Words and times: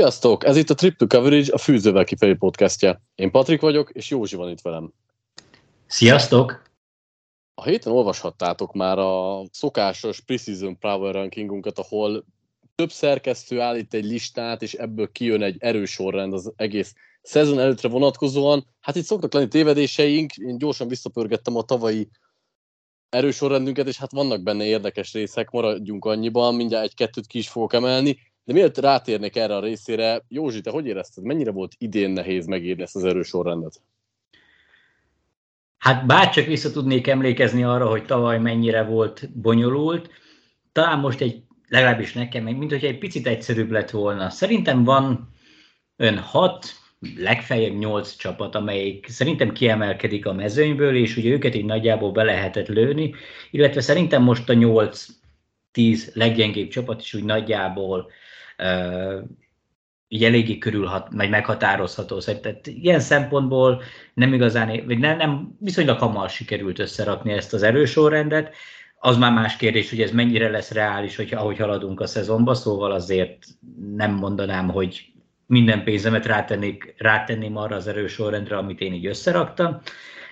Sziasztok! 0.00 0.44
Ez 0.44 0.56
itt 0.56 0.70
a 0.70 0.74
Triple 0.74 1.06
Coverage, 1.06 1.52
a 1.52 1.58
Fűzővel 1.58 2.04
kifelé 2.04 2.34
podcastja. 2.34 3.02
Én 3.14 3.30
Patrik 3.30 3.60
vagyok, 3.60 3.90
és 3.90 4.10
Józsi 4.10 4.36
van 4.36 4.50
itt 4.50 4.60
velem. 4.60 4.92
Sziasztok! 5.86 6.62
A 7.54 7.64
héten 7.64 7.92
olvashattátok 7.92 8.72
már 8.72 8.98
a 8.98 9.42
szokásos 9.50 10.20
Precision 10.20 10.78
Power 10.78 11.14
rankingunkat, 11.14 11.78
ahol 11.78 12.24
több 12.74 12.90
szerkesztő 12.90 13.60
állít 13.60 13.94
egy 13.94 14.04
listát, 14.04 14.62
és 14.62 14.74
ebből 14.74 15.12
kijön 15.12 15.42
egy 15.42 15.56
erős 15.58 15.90
sorrend 15.90 16.32
az 16.32 16.52
egész 16.56 16.94
szezon 17.22 17.58
előttre 17.58 17.88
vonatkozóan. 17.88 18.66
Hát 18.80 18.96
itt 18.96 19.04
szoktak 19.04 19.32
lenni 19.32 19.48
tévedéseink, 19.48 20.36
én 20.36 20.58
gyorsan 20.58 20.88
visszapörgettem 20.88 21.56
a 21.56 21.62
tavalyi 21.62 22.08
erős 23.08 23.36
sorrendünket, 23.36 23.86
és 23.86 23.98
hát 23.98 24.12
vannak 24.12 24.42
benne 24.42 24.64
érdekes 24.64 25.12
részek, 25.12 25.50
maradjunk 25.50 26.04
annyiban, 26.04 26.54
mindjárt 26.54 26.84
egy-kettőt 26.84 27.26
ki 27.26 27.38
is 27.38 27.48
fogok 27.48 27.72
emelni. 27.72 28.18
De 28.50 28.56
mielőtt 28.56 28.78
rátérnék 28.78 29.36
erre 29.36 29.56
a 29.56 29.60
részére, 29.60 30.24
Józsi, 30.28 30.60
te 30.60 30.70
hogy 30.70 30.86
érezted, 30.86 31.24
mennyire 31.24 31.50
volt 31.50 31.72
idén 31.78 32.10
nehéz 32.10 32.46
megírni 32.46 32.82
ezt 32.82 32.96
az 32.96 33.04
erős 33.04 33.26
sorrendet? 33.26 33.80
Hát 35.78 36.06
bárcsak 36.06 36.46
vissza 36.46 36.70
tudnék 36.70 37.06
emlékezni 37.06 37.64
arra, 37.64 37.88
hogy 37.88 38.04
tavaly 38.04 38.38
mennyire 38.38 38.82
volt 38.82 39.30
bonyolult, 39.32 40.10
talán 40.72 40.98
most 40.98 41.20
egy, 41.20 41.42
legalábbis 41.68 42.12
nekem, 42.12 42.44
mint 42.44 42.70
hogy 42.70 42.84
egy 42.84 42.98
picit 42.98 43.26
egyszerűbb 43.26 43.70
lett 43.70 43.90
volna. 43.90 44.30
Szerintem 44.30 44.84
van 44.84 45.28
ön 45.96 46.18
hat, 46.18 46.66
legfeljebb 47.16 47.78
nyolc 47.78 48.16
csapat, 48.16 48.54
amelyik 48.54 49.08
szerintem 49.08 49.52
kiemelkedik 49.52 50.26
a 50.26 50.32
mezőnyből, 50.32 50.96
és 50.96 51.16
ugye 51.16 51.30
őket 51.30 51.54
így 51.54 51.64
nagyjából 51.64 52.12
be 52.12 52.22
lehetett 52.22 52.68
lőni, 52.68 53.14
illetve 53.50 53.80
szerintem 53.80 54.22
most 54.22 54.48
a 54.48 54.52
nyolc 54.52 55.06
tíz 55.70 56.10
leggyengébb 56.14 56.68
csapat 56.68 57.00
is 57.00 57.14
úgy 57.14 57.24
nagyjából 57.24 58.10
így 60.12 60.24
eléggé 60.24 60.58
körülhat, 60.58 61.08
vagy 61.12 61.30
meghatározható. 61.30 62.20
Szerintem 62.20 62.56
ilyen 62.64 63.00
szempontból 63.00 63.82
nem 64.14 64.32
igazán, 64.32 64.82
vagy 64.86 64.98
nem, 64.98 65.16
nem 65.16 65.56
viszonylag 65.60 65.98
hamar 65.98 66.30
sikerült 66.30 66.78
összerakni 66.78 67.32
ezt 67.32 67.52
az 67.52 67.62
erősorrendet. 67.62 68.54
Az 68.98 69.16
már 69.16 69.32
más 69.32 69.56
kérdés, 69.56 69.90
hogy 69.90 70.00
ez 70.00 70.10
mennyire 70.10 70.48
lesz 70.48 70.72
reális, 70.72 71.16
hogy 71.16 71.34
ahogy 71.34 71.58
haladunk 71.58 72.00
a 72.00 72.06
szezonba, 72.06 72.54
szóval 72.54 72.92
azért 72.92 73.38
nem 73.96 74.14
mondanám, 74.14 74.68
hogy 74.68 75.04
minden 75.46 75.84
pénzemet 75.84 76.26
rátennék, 76.26 76.94
rátenném 76.98 77.56
arra 77.56 77.76
az 77.76 77.86
erősorrendre, 77.86 78.56
amit 78.56 78.80
én 78.80 78.92
így 78.92 79.06
összeraktam. 79.06 79.80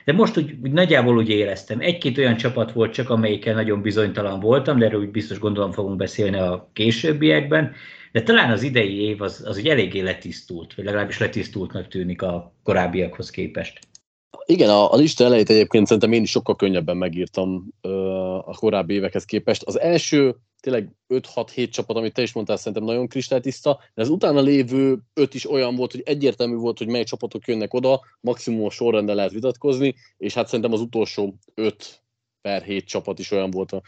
De 0.05 0.13
most 0.13 0.37
úgy, 0.37 0.55
úgy 0.63 0.73
nagyjából 0.73 1.17
úgy 1.17 1.29
éreztem. 1.29 1.81
Egy-két 1.81 2.19
olyan 2.19 2.37
csapat 2.37 2.73
volt 2.73 2.93
csak, 2.93 3.11
amelyikkel 3.11 3.55
nagyon 3.55 3.83
bizonytalan 3.83 4.41
voltam, 4.41 4.79
de 4.79 4.85
erről 4.85 5.01
úgy 5.01 5.11
biztos 5.11 5.39
gondolom 5.39 5.73
fogunk 5.73 5.97
beszélni 5.97 6.39
a 6.39 6.71
későbbiekben 6.73 7.75
de 8.13 8.23
talán 8.23 8.51
az 8.51 8.63
idei 8.63 9.01
év 9.01 9.23
az, 9.23 9.43
az 9.47 9.57
ugye 9.57 9.73
eléggé 9.73 10.01
letisztult, 10.01 10.75
vagy 10.75 10.85
legalábbis 10.85 11.19
letisztultnak 11.19 11.89
tűnik 11.89 12.23
a 12.23 12.55
korábbiakhoz 12.63 13.31
képest. 13.31 13.79
Igen, 14.45 14.69
a, 14.69 14.93
a 14.93 14.97
lista 14.97 15.25
elejét 15.25 15.51
egyébként 15.51 15.87
szerintem 15.87 16.13
én 16.13 16.23
is 16.23 16.31
sokkal 16.31 16.57
könnyebben 16.57 16.97
megírtam 16.97 17.69
ö, 17.81 17.91
a 18.35 18.55
korábbi 18.55 18.95
évekhez 18.95 19.25
képest. 19.25 19.63
Az 19.63 19.81
első 19.81 20.37
tényleg 20.61 20.93
5-6-7 21.09 21.71
csapat, 21.71 21.97
amit 21.97 22.13
te 22.13 22.23
is 22.23 22.33
mondtál, 22.33 22.57
szerintem 22.57 22.85
nagyon 22.85 23.09
kristálytiszta, 23.09 23.79
de 23.95 24.03
az 24.03 24.09
utána 24.09 24.41
lévő 24.41 24.99
5 25.15 25.35
is 25.35 25.51
olyan 25.51 25.77
volt, 25.77 25.93
hogy 25.93 26.03
egyértelmű 26.05 26.55
volt, 26.55 26.79
hogy 26.79 26.87
mely 26.87 27.05
csapatok 27.05 27.47
jönnek 27.47 27.75
oda, 27.75 28.01
maximum 28.21 28.65
a 28.65 28.71
sorrendel 28.71 29.15
lehet 29.15 29.33
vitatkozni, 29.33 29.95
és 30.17 30.35
hát 30.35 30.47
szerintem 30.47 30.73
az 30.73 30.81
utolsó 30.81 31.39
5 31.55 32.03
per 32.41 32.63
7 32.63 32.87
csapat 32.87 33.19
is 33.19 33.31
olyan 33.31 33.51
volt, 33.51 33.83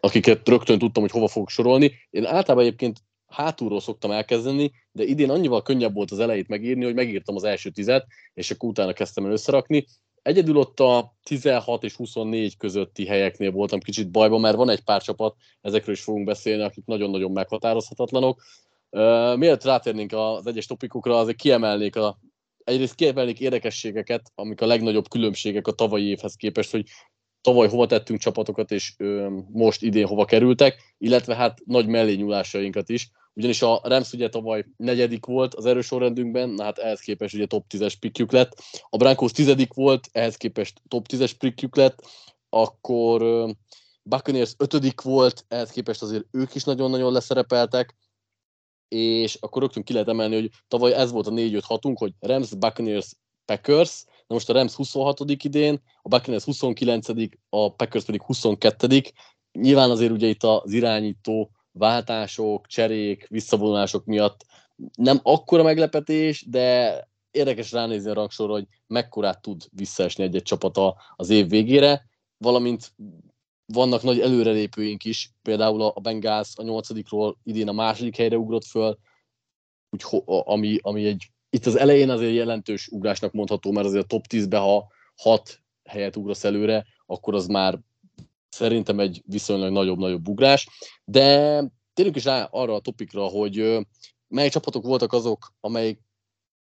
akiket 0.00 0.48
rögtön 0.48 0.78
tudtam, 0.78 1.02
hogy 1.02 1.12
hova 1.12 1.28
fogok 1.28 1.50
sorolni. 1.50 1.92
Én 2.10 2.24
általában 2.24 2.64
egyébként 2.64 2.98
hátulról 3.28 3.80
szoktam 3.80 4.10
elkezdeni, 4.10 4.72
de 4.92 5.04
idén 5.04 5.30
annyival 5.30 5.62
könnyebb 5.62 5.94
volt 5.94 6.10
az 6.10 6.18
elejét 6.18 6.48
megírni, 6.48 6.84
hogy 6.84 6.94
megírtam 6.94 7.36
az 7.36 7.44
első 7.44 7.70
tizet, 7.70 8.06
és 8.34 8.50
akkor 8.50 8.68
utána 8.68 8.92
kezdtem 8.92 9.24
el 9.24 9.32
összerakni. 9.32 9.86
Egyedül 10.22 10.56
ott 10.56 10.80
a 10.80 11.14
16 11.22 11.84
és 11.84 11.94
24 11.94 12.56
közötti 12.56 13.06
helyeknél 13.06 13.50
voltam 13.50 13.80
kicsit 13.80 14.10
bajban, 14.10 14.40
mert 14.40 14.56
van 14.56 14.70
egy 14.70 14.84
pár 14.84 15.02
csapat, 15.02 15.36
ezekről 15.60 15.94
is 15.94 16.02
fogunk 16.02 16.26
beszélni, 16.26 16.62
akik 16.62 16.84
nagyon-nagyon 16.84 17.30
meghatározhatatlanok. 17.30 18.42
Uh, 18.90 19.36
mielőtt 19.36 19.64
rátérnénk 19.64 20.12
az 20.12 20.46
egyes 20.46 20.66
topikokra, 20.66 21.18
azért 21.18 21.36
kiemelnék 21.36 21.96
a, 21.96 22.18
egyrészt 22.64 22.94
kiemelnék 22.94 23.40
érdekességeket, 23.40 24.32
amik 24.34 24.60
a 24.60 24.66
legnagyobb 24.66 25.08
különbségek 25.08 25.66
a 25.66 25.72
tavalyi 25.72 26.08
évhez 26.08 26.34
képest, 26.34 26.70
hogy 26.70 26.86
tavaly 27.48 27.68
hova 27.68 27.86
tettünk 27.86 28.20
csapatokat, 28.20 28.70
és 28.70 28.94
ö, 28.96 29.28
most 29.52 29.82
idén 29.82 30.06
hova 30.06 30.24
kerültek, 30.24 30.94
illetve 30.98 31.34
hát 31.34 31.58
nagy 31.64 31.86
mellényúlásainkat 31.86 32.88
is, 32.88 33.10
ugyanis 33.34 33.62
a 33.62 33.80
Rams 33.82 34.12
ugye 34.12 34.28
tavaly 34.28 34.64
negyedik 34.76 35.26
volt 35.26 35.54
az 35.54 35.66
erős 35.66 35.86
sorrendünkben, 35.86 36.48
na 36.48 36.64
hát 36.64 36.78
ehhez 36.78 37.00
képest 37.00 37.34
ugye 37.34 37.46
top 37.46 37.64
10-es 37.74 37.94
pikjük 38.00 38.32
lett, 38.32 38.62
a 38.90 38.96
Broncos 38.96 39.32
tizedik 39.32 39.74
volt, 39.74 40.08
ehhez 40.12 40.36
képest 40.36 40.82
top 40.88 41.06
10-es 41.12 41.32
pikjük 41.38 41.76
lett, 41.76 42.06
akkor 42.48 43.22
ö, 43.22 43.50
Buccaneers 44.02 44.54
ötödik 44.58 45.00
volt, 45.00 45.44
ehhez 45.48 45.70
képest 45.70 46.02
azért 46.02 46.24
ők 46.30 46.54
is 46.54 46.64
nagyon-nagyon 46.64 47.12
leszerepeltek, 47.12 47.96
és 48.88 49.34
akkor 49.34 49.62
rögtön 49.62 49.82
ki 49.82 49.92
lehet 49.92 50.08
emelni, 50.08 50.34
hogy 50.34 50.50
tavaly 50.68 50.94
ez 50.94 51.10
volt 51.10 51.26
a 51.26 51.30
4-5-6-unk, 51.30 51.94
hogy 51.98 52.12
Rams, 52.20 52.54
Buccaneers, 52.54 53.12
Packers, 53.44 54.04
Na 54.28 54.34
most 54.34 54.50
a 54.50 54.52
Rams 54.52 54.74
26. 54.74 55.20
idén, 55.44 55.80
a 56.02 56.08
Buccaneers 56.08 56.44
29. 56.44 57.08
a 57.48 57.74
Packers 57.74 58.04
pedig 58.04 58.22
22. 58.22 59.02
Nyilván 59.52 59.90
azért 59.90 60.12
ugye 60.12 60.26
itt 60.26 60.42
az 60.42 60.72
irányító 60.72 61.50
váltások, 61.72 62.66
cserék, 62.66 63.26
visszavonulások 63.28 64.04
miatt 64.04 64.44
nem 64.94 65.20
akkora 65.22 65.62
meglepetés, 65.62 66.44
de 66.48 67.08
érdekes 67.30 67.72
ránézni 67.72 68.10
a 68.10 68.14
rangsorra, 68.14 68.52
hogy 68.52 68.66
mekkorát 68.86 69.42
tud 69.42 69.68
visszaesni 69.72 70.24
egy-egy 70.24 70.42
csapata 70.42 70.96
az 71.16 71.30
év 71.30 71.48
végére, 71.48 72.06
valamint 72.38 72.92
vannak 73.66 74.02
nagy 74.02 74.20
előrelépőink 74.20 75.04
is, 75.04 75.32
például 75.42 75.82
a 75.82 76.00
Bengals 76.00 76.52
a 76.56 76.62
nyolcadikról 76.62 77.38
idén 77.42 77.68
a 77.68 77.72
második 77.72 78.16
helyre 78.16 78.36
ugrott 78.36 78.64
föl, 78.64 78.98
úgy, 79.90 80.22
ami, 80.44 80.78
ami 80.82 81.06
egy 81.06 81.30
itt 81.50 81.66
az 81.66 81.76
elején 81.76 82.10
azért 82.10 82.34
jelentős 82.34 82.88
ugrásnak 82.88 83.32
mondható, 83.32 83.72
mert 83.72 83.86
azért 83.86 84.04
a 84.04 84.06
top 84.06 84.24
10-be, 84.28 84.58
ha 84.58 84.86
6 85.16 85.60
helyet 85.84 86.16
ugrasz 86.16 86.44
előre, 86.44 86.86
akkor 87.06 87.34
az 87.34 87.46
már 87.46 87.78
szerintem 88.48 89.00
egy 89.00 89.22
viszonylag 89.26 89.72
nagyobb-nagyobb 89.72 90.28
ugrás. 90.28 90.68
De 91.04 91.62
térjünk 91.94 92.16
is 92.16 92.24
rá 92.24 92.48
arra 92.50 92.74
a 92.74 92.80
topikra, 92.80 93.24
hogy 93.24 93.78
mely 94.28 94.48
csapatok 94.48 94.84
voltak 94.84 95.12
azok, 95.12 95.54
amelyik 95.60 96.00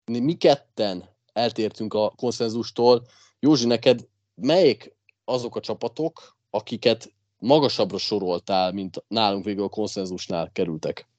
mi 0.06 0.34
ketten 0.34 1.04
eltértünk 1.34 1.94
a 1.94 2.10
konszenzustól. 2.10 3.06
Józsi, 3.40 3.66
neked 3.66 4.08
melyik 4.36 4.96
azok 5.26 5.56
a 5.56 5.60
csapatok, 5.60 6.38
akiket 6.50 7.14
magasabbra 7.38 7.98
soroltál, 7.98 8.72
mint 8.72 9.04
nálunk 9.08 9.46
végül 9.46 9.64
a 9.64 9.70
konszenzusnál 9.70 10.52
kerültek? 10.52 11.12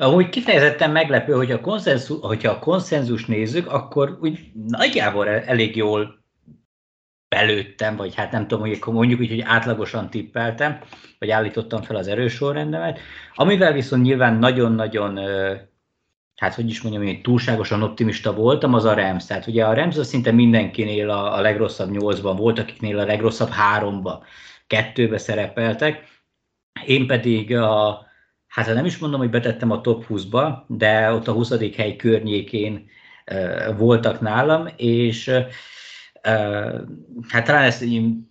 Amúgy 0.00 0.28
kifejezetten 0.28 0.90
meglepő, 0.90 1.32
hogy 1.32 1.50
a 1.50 1.60
konszenzus, 1.60 2.18
hogyha 2.20 2.50
a 2.50 2.58
konszenzus 2.58 3.26
nézzük, 3.26 3.72
akkor 3.72 4.18
úgy 4.20 4.50
nagyjából 4.66 5.28
elég 5.28 5.76
jól 5.76 6.24
belőttem, 7.28 7.96
vagy 7.96 8.14
hát 8.14 8.32
nem 8.32 8.46
tudom, 8.46 8.66
hogy 8.68 8.78
mondjuk 8.86 9.20
úgy, 9.20 9.28
hogy 9.28 9.40
átlagosan 9.40 10.10
tippeltem, 10.10 10.78
vagy 11.18 11.30
állítottam 11.30 11.82
fel 11.82 11.96
az 11.96 12.08
erős 12.08 12.32
sorrendemet, 12.32 12.98
amivel 13.34 13.72
viszont 13.72 14.02
nyilván 14.02 14.34
nagyon-nagyon, 14.34 15.18
hát 16.36 16.54
hogy 16.54 16.68
is 16.68 16.82
mondjam, 16.82 17.04
hogy 17.04 17.20
túlságosan 17.20 17.82
optimista 17.82 18.34
voltam, 18.34 18.74
az 18.74 18.84
a 18.84 18.94
Rams. 18.94 19.24
Tehát 19.24 19.46
ugye 19.46 19.64
a 19.64 19.74
Rams 19.74 19.96
az 19.96 20.08
szinte 20.08 20.32
mindenkinél 20.32 21.10
a, 21.10 21.36
a 21.36 21.40
legrosszabb 21.40 21.90
nyolcban 21.90 22.36
volt, 22.36 22.58
akiknél 22.58 22.98
a 22.98 23.04
legrosszabb 23.04 23.50
háromba, 23.50 24.24
kettőbe 24.66 25.18
szerepeltek. 25.18 26.04
Én 26.86 27.06
pedig 27.06 27.56
a, 27.56 28.07
hát 28.66 28.74
nem 28.74 28.84
is 28.84 28.98
mondom, 28.98 29.20
hogy 29.20 29.30
betettem 29.30 29.70
a 29.70 29.80
top 29.80 30.04
20-ba, 30.08 30.54
de 30.66 31.12
ott 31.12 31.28
a 31.28 31.32
20. 31.32 31.74
hely 31.76 31.96
környékén 31.96 32.88
voltak 33.76 34.20
nálam, 34.20 34.68
és 34.76 35.30
hát 37.28 37.44
talán 37.44 37.62
ezt 37.62 37.84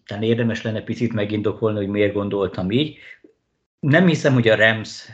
talán 0.06 0.24
érdemes 0.24 0.62
lenne 0.62 0.82
picit 0.82 1.14
megindokolni, 1.14 1.78
hogy 1.78 1.88
miért 1.88 2.14
gondoltam 2.14 2.72
így. 2.72 2.98
Nem 3.80 4.08
hiszem, 4.08 4.34
hogy 4.34 4.48
a 4.48 4.56
Rams 4.56 5.10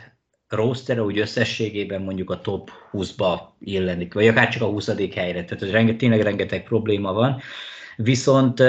roster 0.48 1.00
úgy 1.00 1.18
összességében 1.18 2.02
mondjuk 2.02 2.30
a 2.30 2.40
top 2.40 2.70
20-ba 2.92 3.38
illenik, 3.60 4.14
vagy 4.14 4.26
akár 4.26 4.48
csak 4.48 4.62
a 4.62 4.66
20. 4.66 4.86
helyre. 5.14 5.44
Tehát 5.44 5.62
ez 5.62 5.70
renge, 5.70 5.94
tényleg 5.94 6.20
rengeteg 6.20 6.64
probléma 6.64 7.12
van. 7.12 7.40
Viszont 7.96 8.62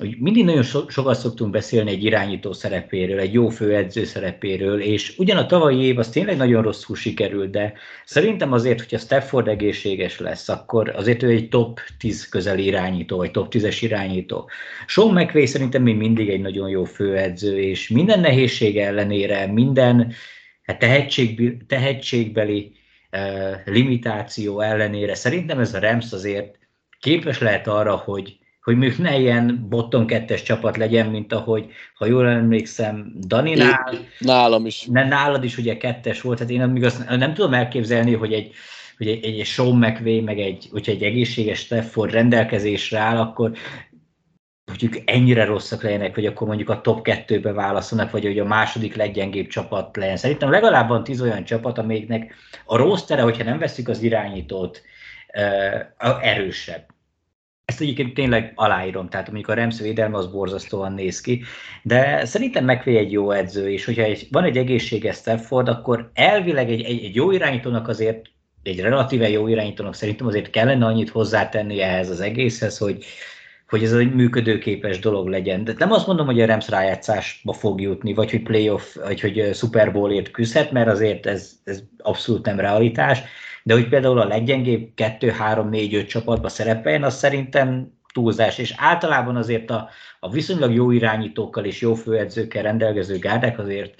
hogy 0.00 0.16
mindig 0.18 0.44
nagyon 0.44 0.62
so, 0.62 0.88
sokat 0.88 1.18
szoktunk 1.18 1.50
beszélni 1.50 1.90
egy 1.90 2.04
irányító 2.04 2.52
szerepéről, 2.52 3.18
egy 3.18 3.32
jó 3.32 3.48
főedző 3.48 4.04
szerepéről, 4.04 4.80
és 4.80 5.18
ugyan 5.18 5.36
a 5.36 5.46
tavalyi 5.46 5.82
év 5.82 5.98
az 5.98 6.08
tényleg 6.08 6.36
nagyon 6.36 6.62
rosszul 6.62 6.96
sikerült, 6.96 7.50
de 7.50 7.72
szerintem 8.04 8.52
azért, 8.52 8.78
hogyha 8.78 8.98
Stafford 8.98 9.48
egészséges 9.48 10.18
lesz, 10.18 10.48
akkor 10.48 10.88
azért 10.88 11.22
ő 11.22 11.28
egy 11.28 11.48
top 11.48 11.80
10 11.98 12.28
közeli 12.28 12.64
irányító, 12.64 13.16
vagy 13.16 13.30
top 13.30 13.54
10-es 13.54 13.78
irányító. 13.80 14.50
Sean 14.86 15.12
McVay 15.12 15.46
szerintem 15.46 15.82
még 15.82 15.96
mindig 15.96 16.28
egy 16.28 16.40
nagyon 16.40 16.68
jó 16.68 16.84
főedző, 16.84 17.60
és 17.60 17.88
minden 17.88 18.20
nehézség 18.20 18.78
ellenére, 18.78 19.46
minden 19.46 20.12
hát 20.62 20.78
tehetség, 20.78 21.56
tehetségbeli 21.66 22.72
limitáció 23.64 24.60
ellenére 24.60 25.14
szerintem 25.14 25.58
ez 25.58 25.74
a 25.74 25.80
Rams 25.80 26.12
azért 26.12 26.58
képes 27.00 27.38
lehet 27.38 27.66
arra, 27.66 27.96
hogy 27.96 28.39
hogy 28.70 28.78
még 28.78 28.96
ne 28.98 29.18
ilyen 29.18 29.66
bottom 29.68 30.06
kettes 30.06 30.42
csapat 30.42 30.76
legyen, 30.76 31.06
mint 31.06 31.32
ahogy, 31.32 31.66
ha 31.94 32.06
jól 32.06 32.28
emlékszem, 32.28 33.12
Daninál. 33.26 33.92
Én, 33.92 34.06
nálam 34.18 34.66
is. 34.66 34.84
Ne, 34.84 35.08
nálad 35.08 35.44
is 35.44 35.58
ugye 35.58 35.76
kettes 35.76 36.20
volt, 36.20 36.38
tehát 36.38 36.52
én 36.52 36.68
még 36.68 36.84
azt 36.84 37.08
nem 37.08 37.34
tudom 37.34 37.54
elképzelni, 37.54 38.14
hogy 38.14 38.32
egy, 38.32 38.52
hogy 38.96 39.08
egy, 39.08 39.24
egy 39.24 39.46
Sean 39.46 39.76
McVay, 39.76 40.20
meg 40.20 40.38
egy, 40.38 40.68
hogyha 40.70 40.92
egy 40.92 41.02
egészséges 41.02 41.58
Stafford 41.58 42.12
rendelkezésre 42.12 42.98
áll, 42.98 43.16
akkor 43.16 43.52
mondjuk 44.64 45.10
ennyire 45.10 45.44
rosszak 45.44 45.82
legyenek, 45.82 46.14
hogy 46.14 46.26
akkor 46.26 46.46
mondjuk 46.46 46.68
a 46.68 46.80
top 46.80 47.02
kettőbe 47.02 47.52
válaszolnak, 47.52 48.10
vagy 48.10 48.24
hogy 48.24 48.38
a 48.38 48.44
második 48.44 48.96
leggyengébb 48.96 49.46
csapat 49.46 49.96
legyen. 49.96 50.16
Szerintem 50.16 50.50
legalább 50.50 50.88
van 50.88 51.04
tíz 51.04 51.22
olyan 51.22 51.44
csapat, 51.44 51.78
amelyiknek 51.78 52.34
a 52.64 52.76
rosztere, 52.76 53.22
hogyha 53.22 53.44
nem 53.44 53.58
veszük 53.58 53.88
az 53.88 54.02
irányítót, 54.02 54.82
erősebb. 56.20 56.86
Ezt 57.70 57.80
egyébként 57.80 58.14
tényleg 58.14 58.52
aláírom, 58.54 59.08
tehát 59.08 59.28
amikor 59.28 59.58
a 59.58 59.60
Rams 59.60 59.80
védelme 59.80 60.16
az 60.16 60.26
borzasztóan 60.26 60.92
néz 60.92 61.20
ki, 61.20 61.42
de 61.82 62.24
szerintem 62.24 62.64
megvé 62.64 62.96
egy 62.96 63.12
jó 63.12 63.30
edző, 63.30 63.70
és 63.70 63.84
hogyha 63.84 64.02
egy, 64.02 64.28
van 64.30 64.44
egy 64.44 64.56
egészséges 64.56 65.16
Stafford, 65.16 65.68
akkor 65.68 66.10
elvileg 66.14 66.70
egy, 66.70 66.82
egy, 66.82 67.04
egy 67.04 67.14
jó 67.14 67.30
irányítónak 67.30 67.88
azért, 67.88 68.26
egy 68.62 68.80
relatíve 68.80 69.28
jó 69.28 69.46
irányítónak 69.46 69.94
szerintem 69.94 70.26
azért 70.26 70.50
kellene 70.50 70.86
annyit 70.86 71.08
hozzátenni 71.08 71.80
ehhez 71.80 72.10
az 72.10 72.20
egészhez, 72.20 72.78
hogy, 72.78 73.04
hogy 73.68 73.82
ez 73.82 73.92
egy 73.92 74.14
működőképes 74.14 74.98
dolog 74.98 75.28
legyen. 75.28 75.64
De 75.64 75.74
nem 75.78 75.92
azt 75.92 76.06
mondom, 76.06 76.26
hogy 76.26 76.40
a 76.40 76.46
Rams 76.46 76.68
rájátszásba 76.68 77.52
fog 77.52 77.80
jutni, 77.80 78.14
vagy 78.14 78.30
hogy 78.30 78.42
playoff, 78.42 78.94
vagy 78.94 79.20
hogy 79.20 79.50
Super 79.54 79.92
Bowlért 79.92 80.30
küzdhet, 80.30 80.72
mert 80.72 80.88
azért 80.88 81.26
ez, 81.26 81.52
ez 81.64 81.82
abszolút 81.98 82.46
nem 82.46 82.60
realitás, 82.60 83.22
de 83.62 83.74
hogy 83.74 83.88
például 83.88 84.18
a 84.18 84.26
leggyengébb 84.26 84.94
2, 84.94 85.30
3, 85.30 85.68
4, 85.68 85.94
5 85.94 86.08
csapatba 86.08 86.48
szerepeljen, 86.48 87.02
az 87.02 87.14
szerintem 87.14 87.98
túlzás, 88.12 88.58
és 88.58 88.74
általában 88.76 89.36
azért 89.36 89.70
a, 89.70 89.88
a 90.20 90.30
viszonylag 90.30 90.74
jó 90.74 90.90
irányítókkal 90.90 91.64
és 91.64 91.80
jó 91.80 91.94
főedzőkkel 91.94 92.62
rendelkező 92.62 93.18
gárdák 93.18 93.58
azért 93.58 93.94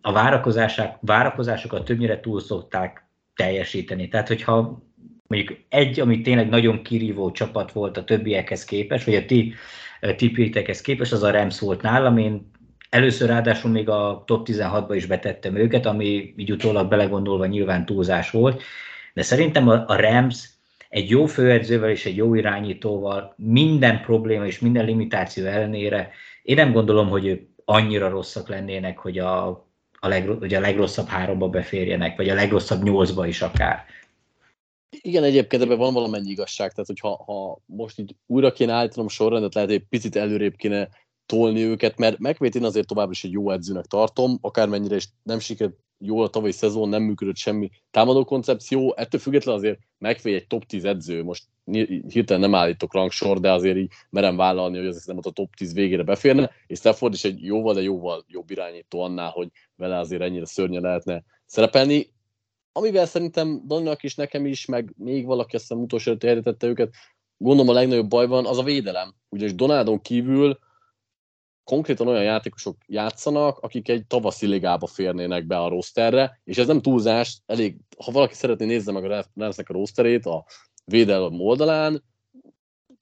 a 0.00 0.12
várakozások, 0.12 0.86
várakozásokat 1.00 1.84
többnyire 1.84 2.20
túl 2.20 2.40
szokták 2.40 3.04
teljesíteni. 3.34 4.08
Tehát, 4.08 4.28
hogyha 4.28 4.82
mondjuk 5.26 5.58
egy, 5.68 6.00
ami 6.00 6.20
tényleg 6.20 6.48
nagyon 6.48 6.82
kirívó 6.82 7.30
csapat 7.30 7.72
volt 7.72 7.96
a 7.96 8.04
többiekhez 8.04 8.64
képest, 8.64 9.04
vagy 9.04 9.14
a 9.14 9.24
ti 9.24 9.54
tipétekhez 10.16 10.80
képest, 10.80 11.12
az 11.12 11.22
a 11.22 11.30
Rams 11.30 11.60
volt 11.60 11.82
nálam. 11.82 12.18
Én 12.18 12.50
először 12.90 13.28
ráadásul 13.28 13.70
még 13.70 13.88
a 13.88 14.22
top 14.26 14.48
16-ba 14.50 14.92
is 14.94 15.06
betettem 15.06 15.56
őket, 15.56 15.86
ami 15.86 16.34
így 16.36 16.52
utólag 16.52 16.88
belegondolva 16.88 17.46
nyilván 17.46 17.86
túlzás 17.86 18.30
volt, 18.30 18.62
de 19.16 19.22
szerintem 19.22 19.68
a, 19.68 19.96
Rams 19.96 20.48
egy 20.88 21.10
jó 21.10 21.26
főedzővel 21.26 21.90
és 21.90 22.06
egy 22.06 22.16
jó 22.16 22.34
irányítóval 22.34 23.34
minden 23.36 24.00
probléma 24.00 24.46
és 24.46 24.58
minden 24.58 24.84
limitáció 24.84 25.46
ellenére 25.46 26.10
én 26.42 26.54
nem 26.54 26.72
gondolom, 26.72 27.08
hogy 27.08 27.26
ők 27.26 27.48
annyira 27.64 28.08
rosszak 28.08 28.48
lennének, 28.48 28.98
hogy 28.98 29.18
a, 29.18 29.46
a, 29.92 30.08
leg, 30.08 30.28
hogy 30.28 30.54
a 30.54 30.60
legrosszabb 30.60 31.06
háromba 31.06 31.48
beférjenek, 31.48 32.16
vagy 32.16 32.28
a 32.28 32.34
legrosszabb 32.34 32.82
nyolcba 32.82 33.26
is 33.26 33.42
akár. 33.42 33.84
Igen, 35.00 35.24
egyébként 35.24 35.62
ebben 35.62 35.78
van 35.78 35.92
valamennyi 35.92 36.30
igazság, 36.30 36.70
tehát 36.70 36.86
hogyha 36.86 37.24
ha 37.26 37.58
most 37.66 37.98
így 37.98 38.16
újra 38.26 38.52
kéne 38.52 38.72
állítanom 38.72 39.08
sorrendet, 39.08 39.54
lehet, 39.54 39.70
hogy 39.70 39.78
egy 39.78 39.88
picit 39.88 40.16
előrébb 40.16 40.56
kéne 40.56 40.88
tolni 41.26 41.62
őket, 41.62 41.98
mert 41.98 42.18
megvét 42.18 42.54
én 42.54 42.64
azért 42.64 42.86
tovább 42.86 43.10
is 43.10 43.24
egy 43.24 43.32
jó 43.32 43.50
edzőnek 43.50 43.84
tartom, 43.84 44.38
akármennyire 44.40 44.96
is 44.96 45.08
nem 45.22 45.38
sikerült 45.38 45.84
jól 45.98 46.24
a 46.24 46.28
tavalyi 46.28 46.52
szezon, 46.52 46.88
nem 46.88 47.02
működött 47.02 47.36
semmi 47.36 47.70
támadó 47.90 48.24
koncepció, 48.24 48.94
ettől 48.96 49.20
függetlenül 49.20 49.60
azért 49.60 49.78
megvé 49.98 50.34
egy 50.34 50.46
top 50.46 50.64
10 50.64 50.84
edző, 50.84 51.24
most 51.24 51.44
hirtelen 52.08 52.40
nem 52.40 52.54
állítok 52.54 52.94
rangsor, 52.94 53.40
de 53.40 53.52
azért 53.52 53.76
így 53.76 53.92
merem 54.10 54.36
vállalni, 54.36 54.76
hogy 54.76 54.86
ez 54.86 55.04
nem 55.06 55.18
a 55.22 55.30
top 55.30 55.54
10 55.54 55.74
végére 55.74 56.02
beférne, 56.02 56.50
és 56.66 56.78
Stafford 56.78 57.14
is 57.14 57.24
egy 57.24 57.42
jóval, 57.42 57.74
de 57.74 57.82
jóval 57.82 58.24
jobb 58.28 58.50
irányító 58.50 59.00
annál, 59.00 59.30
hogy 59.30 59.48
vele 59.76 59.98
azért 59.98 60.22
ennyire 60.22 60.46
szörnyen 60.46 60.82
lehetne 60.82 61.24
szerepelni. 61.46 62.14
Amivel 62.72 63.06
szerintem 63.06 63.62
Daninak 63.66 64.02
is, 64.02 64.14
nekem 64.14 64.46
is, 64.46 64.64
meg 64.64 64.94
még 64.96 65.26
valaki, 65.26 65.56
azt 65.56 65.68
hiszem 65.68 65.82
utolsó 65.82 66.16
előtt 66.20 66.62
őket, 66.62 66.94
gondolom 67.36 67.70
a 67.70 67.78
legnagyobb 67.78 68.08
baj 68.08 68.26
van, 68.26 68.46
az 68.46 68.58
a 68.58 68.62
védelem. 68.62 69.14
Ugyanis 69.28 69.54
Donádon 69.54 70.00
kívül 70.00 70.58
konkrétan 71.66 72.08
olyan 72.08 72.22
játékosok 72.22 72.76
játszanak, 72.86 73.58
akik 73.58 73.88
egy 73.88 74.06
tavaszi 74.06 74.46
ligába 74.46 74.86
férnének 74.86 75.46
be 75.46 75.58
a 75.58 75.68
rosterre, 75.68 76.40
és 76.44 76.58
ez 76.58 76.66
nem 76.66 76.82
túlzás, 76.82 77.40
elég, 77.46 77.76
ha 78.04 78.10
valaki 78.10 78.34
szeretné 78.34 78.66
nézze 78.66 78.92
meg 78.92 79.04
a 79.04 79.24
Ramsnek 79.34 79.68
a 79.68 79.72
rosterét 79.72 80.26
a 80.26 80.44
védelem 80.84 81.40
oldalán, 81.40 82.04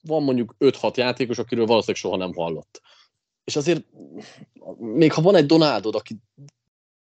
van 0.02 0.22
mondjuk 0.22 0.54
5-6 0.58 0.94
játékos, 0.94 1.38
akiről 1.38 1.66
valószínűleg 1.66 2.02
soha 2.02 2.16
nem 2.16 2.34
hallott. 2.34 2.80
És 3.44 3.56
azért, 3.56 3.84
még 4.78 5.12
ha 5.12 5.22
van 5.22 5.34
egy 5.34 5.46
Donaldod, 5.46 5.94
aki 5.94 6.16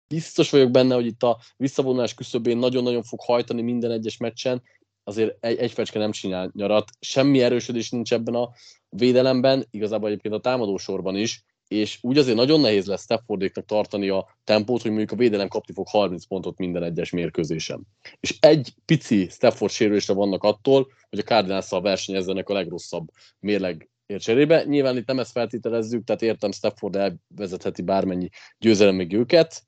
biztos 0.07 0.49
vagyok 0.49 0.71
benne, 0.71 0.95
hogy 0.95 1.05
itt 1.05 1.23
a 1.23 1.39
visszavonulás 1.57 2.13
küszöbén 2.13 2.57
nagyon-nagyon 2.57 3.03
fog 3.03 3.21
hajtani 3.21 3.61
minden 3.61 3.91
egyes 3.91 4.17
meccsen, 4.17 4.61
azért 5.03 5.45
egy, 5.45 5.57
egy 5.57 5.71
fecske 5.71 5.99
nem 5.99 6.11
csinál 6.11 6.51
nyarat. 6.53 6.89
Semmi 6.99 7.41
erősödés 7.41 7.89
nincs 7.89 8.13
ebben 8.13 8.35
a 8.35 8.49
védelemben, 8.97 9.67
igazából 9.69 10.09
egyébként 10.09 10.33
a 10.33 10.39
támadó 10.39 10.77
sorban 10.77 11.15
is, 11.15 11.43
és 11.67 11.97
úgy 12.01 12.17
azért 12.17 12.37
nagyon 12.37 12.59
nehéz 12.59 12.85
lesz 12.85 13.01
Staffordéknak 13.01 13.65
tartani 13.65 14.09
a 14.09 14.37
tempót, 14.43 14.81
hogy 14.81 14.91
mondjuk 14.91 15.11
a 15.11 15.15
védelem 15.15 15.47
kapni 15.47 15.73
fog 15.73 15.87
30 15.87 16.25
pontot 16.25 16.57
minden 16.57 16.83
egyes 16.83 17.09
mérkőzésen. 17.09 17.87
És 18.19 18.37
egy 18.39 18.73
pici 18.85 19.27
Stafford 19.29 19.71
sérülésre 19.71 20.13
vannak 20.13 20.43
attól, 20.43 20.87
hogy 21.09 21.19
a 21.19 21.23
cardinals 21.23 21.69
versenyezzenek 21.69 22.49
a 22.49 22.53
legrosszabb 22.53 23.07
mérleg 23.39 23.89
cserébe. 24.17 24.63
Nyilván 24.63 24.97
itt 24.97 25.07
nem 25.07 25.19
ezt 25.19 25.31
feltételezzük, 25.31 26.03
tehát 26.03 26.21
értem 26.21 26.51
Stafford 26.51 26.95
elvezetheti 26.95 27.81
bármennyi 27.81 28.29
még 28.77 29.13
őket, 29.13 29.67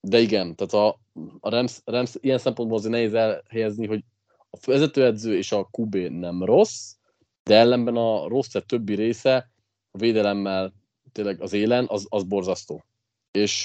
de 0.00 0.18
igen, 0.18 0.56
tehát 0.56 0.72
a, 0.72 1.00
a 1.40 1.50
Rams, 1.50 1.80
Rams 1.84 2.14
ilyen 2.20 2.38
szempontból 2.38 2.78
azért 2.78 2.92
nehéz 2.92 3.14
elhelyezni, 3.14 3.86
hogy 3.86 4.04
a 4.50 4.58
vezetőedző 4.66 5.36
és 5.36 5.52
a 5.52 5.68
QB 5.72 5.96
nem 5.96 6.44
rossz, 6.44 6.94
de 7.42 7.54
ellenben 7.56 7.96
a 7.96 8.28
rossz 8.28 8.54
többi 8.66 8.94
része 8.94 9.50
a 9.90 9.98
védelemmel 9.98 10.72
tényleg 11.12 11.40
az 11.40 11.52
élen, 11.52 11.86
az, 11.88 12.06
az 12.08 12.22
borzasztó. 12.22 12.84
És 13.30 13.64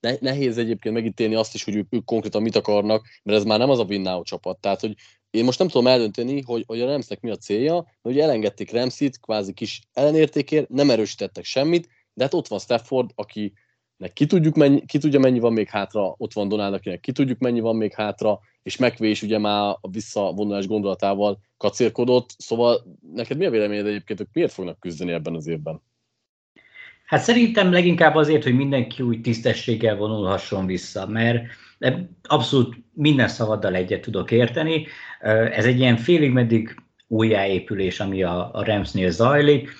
ne, 0.00 0.16
nehéz 0.20 0.58
egyébként 0.58 0.94
megítélni 0.94 1.34
azt 1.34 1.54
is, 1.54 1.64
hogy 1.64 1.74
ők, 1.74 1.86
ők 1.90 2.04
konkrétan 2.04 2.42
mit 2.42 2.56
akarnak, 2.56 3.06
mert 3.22 3.38
ez 3.38 3.44
már 3.44 3.58
nem 3.58 3.70
az 3.70 3.78
a 3.78 3.84
win 3.84 4.22
csapat. 4.22 4.58
Tehát, 4.60 4.80
hogy 4.80 4.94
én 5.30 5.44
most 5.44 5.58
nem 5.58 5.68
tudom 5.68 5.86
eldönteni, 5.86 6.42
hogy, 6.42 6.64
hogy 6.66 6.80
a 6.80 6.86
Ramsnek 6.86 7.20
mi 7.20 7.30
a 7.30 7.36
célja, 7.36 7.86
hogy 8.00 8.18
elengedték 8.18 8.72
Ramsit, 8.72 9.20
kvázi 9.20 9.52
kis 9.52 9.80
ellenértékért, 9.92 10.68
nem 10.68 10.90
erősítettek 10.90 11.44
semmit, 11.44 11.88
de 12.14 12.24
hát 12.24 12.34
ott 12.34 12.48
van 12.48 12.58
Stafford, 12.58 13.10
aki 13.14 13.52
ki, 14.12 14.26
tudjuk 14.26 14.54
mennyi, 14.54 14.84
ki 14.86 14.98
tudja 14.98 15.18
mennyi 15.18 15.38
van 15.38 15.52
még 15.52 15.68
hátra, 15.68 16.14
ott 16.16 16.32
van 16.32 16.48
Donald, 16.48 16.74
akinek 16.74 17.00
ki 17.00 17.12
tudjuk 17.12 17.38
mennyi 17.38 17.60
van 17.60 17.76
még 17.76 17.94
hátra, 17.94 18.40
és 18.62 18.76
megvés 18.76 19.22
ugye 19.22 19.38
már 19.38 19.76
a 19.80 19.88
visszavonulás 19.90 20.66
gondolatával 20.66 21.40
kacérkodott, 21.56 22.34
szóval 22.36 22.98
neked 23.14 23.36
mi 23.36 23.46
a 23.46 23.50
véleményed 23.50 23.86
egyébként, 23.86 24.18
hogy 24.18 24.28
miért 24.32 24.52
fognak 24.52 24.80
küzdeni 24.80 25.12
ebben 25.12 25.34
az 25.34 25.46
évben? 25.46 25.82
Hát 27.04 27.20
szerintem 27.20 27.72
leginkább 27.72 28.14
azért, 28.14 28.42
hogy 28.42 28.54
mindenki 28.54 29.02
úgy 29.02 29.20
tisztességgel 29.20 29.96
vonulhasson 29.96 30.66
vissza, 30.66 31.06
mert 31.06 31.46
abszolút 32.22 32.76
minden 32.92 33.28
szavaddal 33.28 33.74
egyet 33.74 34.00
tudok 34.00 34.30
érteni. 34.30 34.86
Ez 35.50 35.64
egy 35.64 35.78
ilyen 35.78 35.96
félig 35.96 36.32
meddig 36.32 36.74
újjáépülés, 37.06 38.00
ami 38.00 38.22
a, 38.22 38.54
a 38.54 38.64
Ramsnél 38.64 39.10
zajlik 39.10 39.70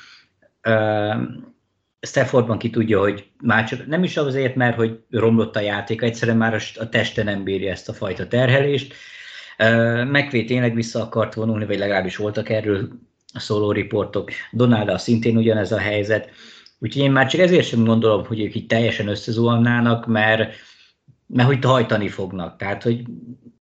Staffordban 2.01 2.59
ki 2.59 2.71
tudja, 2.71 3.01
hogy 3.01 3.31
már 3.43 3.85
nem 3.87 4.03
is 4.03 4.17
azért, 4.17 4.55
mert 4.55 4.77
hogy 4.77 5.01
romlott 5.11 5.57
a 5.57 5.61
játék, 5.61 6.03
egyszerűen 6.03 6.37
már 6.37 6.63
a 6.75 6.89
teste 6.89 7.23
nem 7.23 7.45
bírja 7.45 7.71
ezt 7.71 7.89
a 7.89 7.93
fajta 7.93 8.29
terhelést. 8.29 8.95
Megvé 10.11 10.45
tényleg 10.45 10.75
vissza 10.75 11.03
akart 11.03 11.35
vonulni, 11.35 11.67
vagy 11.67 11.79
legalábbis 11.79 12.17
voltak 12.17 12.49
erről 12.49 12.89
a 13.33 13.41
szóló 13.41 13.73
riportok. 13.73 14.31
Donalda 14.51 14.99
szintén 14.99 15.37
ugyanez 15.37 15.73
a 15.73 15.79
helyzet. 15.79 16.31
Úgyhogy 16.79 17.03
én 17.03 17.13
már 17.13 17.27
csak 17.27 17.41
ezért 17.41 17.67
sem 17.67 17.85
gondolom, 17.85 18.25
hogy 18.25 18.41
ők 18.41 18.55
így 18.55 18.67
teljesen 18.67 19.09
összezuhannának, 19.09 20.07
mert, 20.07 20.55
mert 21.27 21.49
hogy 21.49 21.65
hajtani 21.65 22.09
fognak. 22.09 22.57
Tehát, 22.57 22.83
hogy 22.83 23.05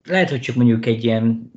lehet, 0.04 0.30
hogy 0.30 0.40
csak 0.40 0.56
mondjuk 0.56 0.86
egy 0.86 1.04
ilyen 1.04 1.52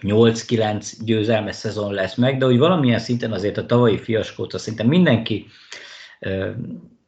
8-9 0.00 0.92
győzelmes 1.04 1.54
szezon 1.54 1.92
lesz 1.92 2.14
meg, 2.14 2.38
de 2.38 2.44
hogy 2.44 2.58
valamilyen 2.58 2.98
szinten 2.98 3.32
azért 3.32 3.56
a 3.56 3.66
tavalyi 3.66 3.98
fiaskót, 3.98 4.58
szinte 4.58 4.82
mindenki 4.82 5.46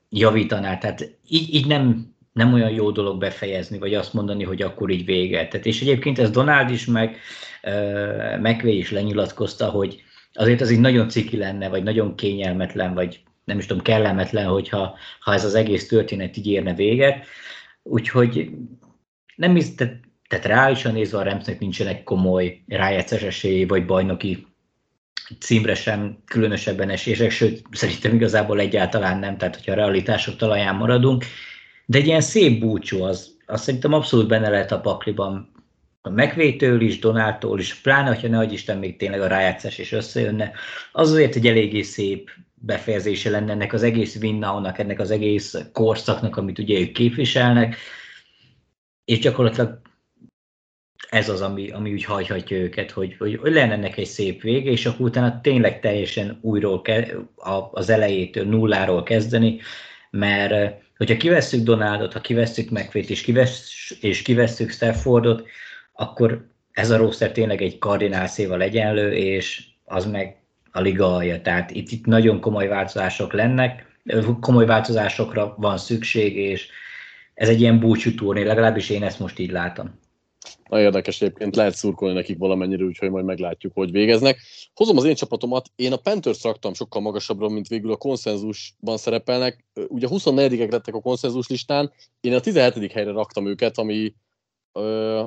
javítaná. 0.09 0.79
Tehát 0.79 1.19
így, 1.29 1.55
így 1.55 1.67
nem, 1.67 2.15
nem 2.33 2.53
olyan 2.53 2.71
jó 2.71 2.91
dolog 2.91 3.19
befejezni, 3.19 3.79
vagy 3.79 3.95
azt 3.95 4.15
mondani, 4.15 4.45
hogy 4.45 4.63
akkor 4.63 4.91
így 4.91 5.05
vége. 5.05 5.49
Tehát, 5.49 5.67
és 5.67 5.81
egyébként 5.81 6.19
ez 6.19 6.31
Donald 6.31 6.71
is, 6.71 6.87
meg 6.87 7.17
McVay 8.41 8.79
is 8.79 8.91
lenyilatkozta, 8.91 9.69
hogy 9.69 10.03
azért 10.33 10.61
az 10.61 10.71
így 10.71 10.81
nagyon 10.81 11.09
ciki 11.09 11.37
lenne, 11.37 11.69
vagy 11.69 11.83
nagyon 11.83 12.15
kényelmetlen, 12.15 12.95
vagy 12.95 13.21
nem 13.45 13.59
is 13.59 13.67
tudom, 13.67 13.83
kellemetlen, 13.83 14.47
hogyha 14.47 14.97
ha 15.21 15.33
ez 15.33 15.45
az 15.45 15.55
egész 15.55 15.89
történet 15.89 16.37
így 16.37 16.47
érne 16.47 16.75
véget. 16.75 17.27
Úgyhogy 17.83 18.51
nem 19.37 19.57
is, 19.57 19.75
tehát, 19.75 20.01
tehát 20.29 20.45
reálisan 20.45 20.93
nézve 20.93 21.19
a 21.19 21.23
Ramsnek 21.23 21.59
nincsenek 21.59 22.05
komoly 22.05 22.63
rájátszás 22.67 23.23
esélyé, 23.23 23.65
vagy 23.65 23.87
bajnoki 23.87 24.47
címre 25.41 25.75
sem 25.75 26.19
különösebben 26.25 26.91
esések, 26.91 27.31
sőt, 27.31 27.63
szerintem 27.71 28.15
igazából 28.15 28.61
egyáltalán 28.61 29.19
nem, 29.19 29.37
tehát 29.37 29.55
hogyha 29.57 29.73
a 29.73 29.75
realitások 29.75 30.37
talaján 30.37 30.75
maradunk, 30.75 31.25
de 31.87 31.99
egy 31.99 32.07
ilyen 32.07 32.21
szép 32.21 32.61
búcsú, 32.61 33.03
az, 33.03 33.37
az 33.47 33.63
szerintem 33.63 33.93
abszolút 33.93 34.29
benne 34.29 34.49
lehet 34.49 34.73
a 34.73 34.81
pakliban, 34.81 35.55
a 36.01 36.11
megvétől 36.11 36.81
is, 36.81 36.99
Donától 36.99 37.59
is, 37.59 37.75
pláne, 37.75 38.09
hogyha 38.09 38.29
ne 38.29 38.45
Isten 38.45 38.79
még 38.79 38.97
tényleg 38.97 39.21
a 39.21 39.27
rájátszás 39.27 39.79
is 39.79 39.93
összejönne, 39.93 40.53
az 40.93 41.11
azért 41.11 41.37
egy 41.37 41.47
eléggé 41.47 41.83
szép 41.83 42.31
befejezése 42.55 43.31
lenne 43.31 43.53
ennek 43.53 43.73
az 43.73 43.83
egész 43.83 44.17
Winnaunak, 44.17 44.79
ennek 44.79 45.01
az 45.01 45.11
egész 45.11 45.55
korszaknak, 45.73 46.37
amit 46.37 46.59
ugye 46.59 46.81
ők 46.81 46.93
képviselnek, 46.93 47.77
és 49.05 49.19
gyakorlatilag 49.19 49.81
ez 51.09 51.29
az, 51.29 51.41
ami, 51.41 51.71
ami 51.71 51.93
úgy 51.93 52.05
hajhatja 52.05 52.57
őket, 52.57 52.91
hogy, 52.91 53.17
hogy, 53.19 53.41
lenne 53.43 53.73
ennek 53.73 53.97
egy 53.97 54.07
szép 54.07 54.43
vége, 54.43 54.71
és 54.71 54.87
akkor 54.87 55.07
utána 55.07 55.41
tényleg 55.41 55.81
teljesen 55.81 56.39
újról 56.41 56.83
ke, 56.83 57.09
az 57.71 57.91
elejétől, 57.91 58.45
nulláról 58.45 59.03
kezdeni, 59.03 59.61
mert 60.11 60.85
hogyha 60.97 61.17
kivesszük 61.17 61.63
Donaldot, 61.63 62.13
ha 62.13 62.21
kivesszük 62.21 62.71
McVét 62.71 63.11
és, 63.11 63.23
kivesz, 63.23 63.91
és 64.01 64.23
kivesszük 64.23 64.71
Staffordot, 64.71 65.47
akkor 65.93 66.47
ez 66.73 66.91
a 66.91 66.97
roster 66.97 67.33
tényleg 67.33 67.63
egy 67.63 67.79
kardinálszéval 67.79 68.63
egyenlő, 68.63 69.13
és 69.13 69.65
az 69.85 70.07
meg 70.07 70.37
a 70.73 70.81
liga 70.81 71.15
alja. 71.15 71.41
Tehát 71.41 71.71
itt, 71.71 71.91
itt 71.91 72.07
nagyon 72.07 72.41
komoly 72.41 72.69
változások 72.69 73.33
lennek, 73.33 73.99
komoly 74.41 74.67
változásokra 74.67 75.55
van 75.59 75.79
szükség, 75.79 76.37
és 76.37 76.69
ez 77.35 77.49
egy 77.49 77.61
ilyen 77.61 77.79
búcsú 77.79 78.15
turné, 78.15 78.43
legalábbis 78.43 78.91
én 78.91 79.03
ezt 79.03 79.19
most 79.19 79.39
így 79.39 79.51
látom. 79.51 79.99
Nagyon 80.69 80.85
érdekes 80.85 81.23
egyébként, 81.23 81.57
lehet 81.57 81.75
szurkolni 81.75 82.15
nekik 82.15 82.39
valamennyire, 82.39 82.85
úgyhogy 82.85 83.11
majd 83.11 83.25
meglátjuk, 83.25 83.73
hogy 83.75 83.91
végeznek. 83.91 84.39
Hozom 84.75 84.97
az 84.97 85.05
én 85.05 85.15
csapatomat, 85.15 85.71
én 85.77 85.93
a 85.93 85.97
Panthers 85.97 86.43
raktam 86.43 86.75
sokkal 86.75 87.03
magasabbra, 87.03 87.49
mint 87.49 87.69
végül 87.69 87.93
a 87.93 87.97
konszenzusban 87.97 88.97
szerepelnek. 88.97 89.65
Ugye 89.89 90.07
24-ek 90.11 90.71
lettek 90.71 90.95
a 90.95 91.01
konszenzus 91.01 91.49
listán, 91.49 91.93
én 92.21 92.35
a 92.35 92.41
17. 92.41 92.93
helyre 92.93 93.11
raktam 93.11 93.47
őket, 93.47 93.79
ami 93.79 94.15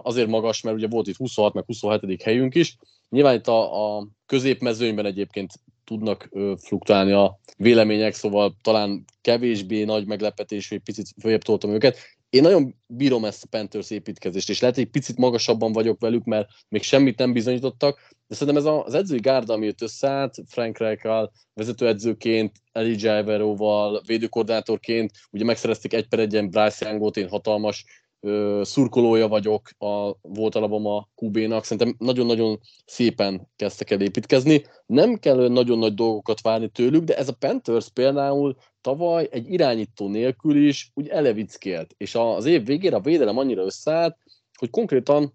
azért 0.01 0.27
magas, 0.27 0.61
mert 0.61 0.75
ugye 0.75 0.87
volt 0.87 1.07
itt 1.07 1.15
26 1.15 1.53
meg 1.53 1.63
27. 1.65 2.21
helyünk 2.21 2.55
is. 2.55 2.77
Nyilván 3.09 3.35
itt 3.35 3.47
a, 3.47 3.97
a 3.97 4.07
középmezőnyben 4.25 5.05
egyébként 5.05 5.53
tudnak 5.85 6.29
fluktuálni 6.57 7.11
a 7.11 7.39
vélemények, 7.57 8.13
szóval 8.13 8.55
talán 8.61 9.05
kevésbé 9.21 9.83
nagy 9.83 10.05
meglepetés, 10.07 10.69
hogy 10.69 10.79
picit 10.79 11.07
följebb 11.21 11.41
toltam 11.41 11.69
őket 11.69 11.97
én 12.29 12.41
nagyon 12.41 12.75
bírom 12.87 13.25
ezt 13.25 13.43
a 13.43 13.47
Panthers 13.49 13.89
építkezést, 13.89 14.49
és 14.49 14.59
lehet, 14.59 14.75
hogy 14.75 14.85
egy 14.85 14.91
picit 14.91 15.17
magasabban 15.17 15.71
vagyok 15.71 15.99
velük, 15.99 16.23
mert 16.23 16.49
még 16.67 16.83
semmit 16.83 17.17
nem 17.17 17.33
bizonyítottak, 17.33 17.99
de 18.27 18.35
szerintem 18.35 18.65
ez 18.65 18.83
az 18.85 18.93
edzői 18.93 19.19
gárda, 19.19 19.53
ami 19.53 19.65
jött 19.65 19.81
összeállt, 19.81 20.35
Frank 20.47 20.77
Reichel 20.77 21.31
vezetőedzőként, 21.53 22.51
Elijah 22.71 23.17
Everóval, 23.17 24.01
védőkoordinátorként, 24.05 25.11
ugye 25.31 25.43
megszerezték 25.43 25.93
egy 25.93 26.07
per 26.07 26.19
egyen 26.19 26.49
Bryce 26.49 26.89
Youngot, 26.89 27.17
én 27.17 27.29
hatalmas 27.29 27.85
ö, 28.21 28.61
szurkolója 28.63 29.27
vagyok, 29.27 29.69
a, 29.77 30.11
volt 30.21 30.55
Alabama 30.55 31.07
QB-nak, 31.15 31.63
szerintem 31.63 31.95
nagyon-nagyon 31.97 32.59
szépen 32.85 33.47
kezdtek 33.55 33.91
el 33.91 34.01
építkezni. 34.01 34.65
Nem 34.85 35.15
kell 35.15 35.47
nagyon 35.47 35.77
nagy 35.77 35.93
dolgokat 35.93 36.41
várni 36.41 36.69
tőlük, 36.69 37.03
de 37.03 37.17
ez 37.17 37.27
a 37.27 37.33
Panthers 37.33 37.89
például 37.89 38.55
tavaly 38.81 39.27
egy 39.31 39.51
irányító 39.51 40.07
nélkül 40.07 40.67
is 40.67 40.91
úgy 40.93 41.07
elevickélt, 41.07 41.93
és 41.97 42.15
az 42.15 42.45
év 42.45 42.65
végére 42.65 42.95
a 42.95 43.01
védelem 43.01 43.37
annyira 43.37 43.63
összeállt, 43.63 44.17
hogy 44.57 44.69
konkrétan 44.69 45.33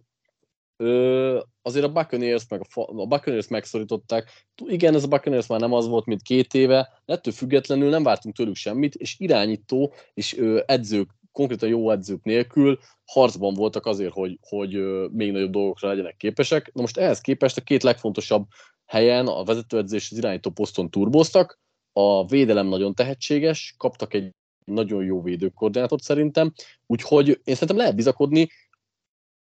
ö, 0.76 1.40
azért 1.62 1.84
a 1.84 1.92
Buccaneers, 1.92 2.44
meg 2.48 2.60
a, 2.74 2.80
a 2.80 3.06
Buccaneers 3.06 3.48
megszorították. 3.48 4.30
Igen, 4.66 4.94
ez 4.94 5.04
a 5.04 5.08
Buccaneers 5.08 5.46
már 5.46 5.60
nem 5.60 5.72
az 5.72 5.86
volt, 5.86 6.06
mint 6.06 6.22
két 6.22 6.54
éve, 6.54 7.02
ettől 7.04 7.32
függetlenül 7.32 7.88
nem 7.88 8.02
vártunk 8.02 8.34
tőlük 8.34 8.54
semmit, 8.54 8.94
és 8.94 9.16
irányító 9.18 9.92
és 10.14 10.36
ö, 10.36 10.60
edzők 10.66 11.10
konkrétan 11.34 11.68
jó 11.68 11.90
edzők 11.90 12.22
nélkül 12.22 12.78
harcban 13.04 13.54
voltak 13.54 13.86
azért, 13.86 14.12
hogy, 14.12 14.38
hogy 14.40 14.70
még 15.10 15.32
nagyobb 15.32 15.50
dolgokra 15.50 15.88
legyenek 15.88 16.16
képesek. 16.16 16.70
Na 16.72 16.80
most 16.80 16.96
ehhez 16.96 17.20
képest 17.20 17.56
a 17.56 17.60
két 17.60 17.82
legfontosabb 17.82 18.46
helyen 18.86 19.26
a 19.26 19.44
vezetőedzés 19.44 20.04
és 20.04 20.10
az 20.10 20.18
irányító 20.18 20.50
poszton 20.50 20.90
turboztak, 20.90 21.58
a 21.92 22.26
védelem 22.26 22.66
nagyon 22.66 22.94
tehetséges, 22.94 23.74
kaptak 23.78 24.14
egy 24.14 24.30
nagyon 24.64 25.04
jó 25.04 25.22
védőkoordinátort 25.22 26.02
szerintem, 26.02 26.52
úgyhogy 26.86 27.28
én 27.28 27.54
szerintem 27.54 27.76
lehet 27.76 27.96
bizakodni, 27.96 28.48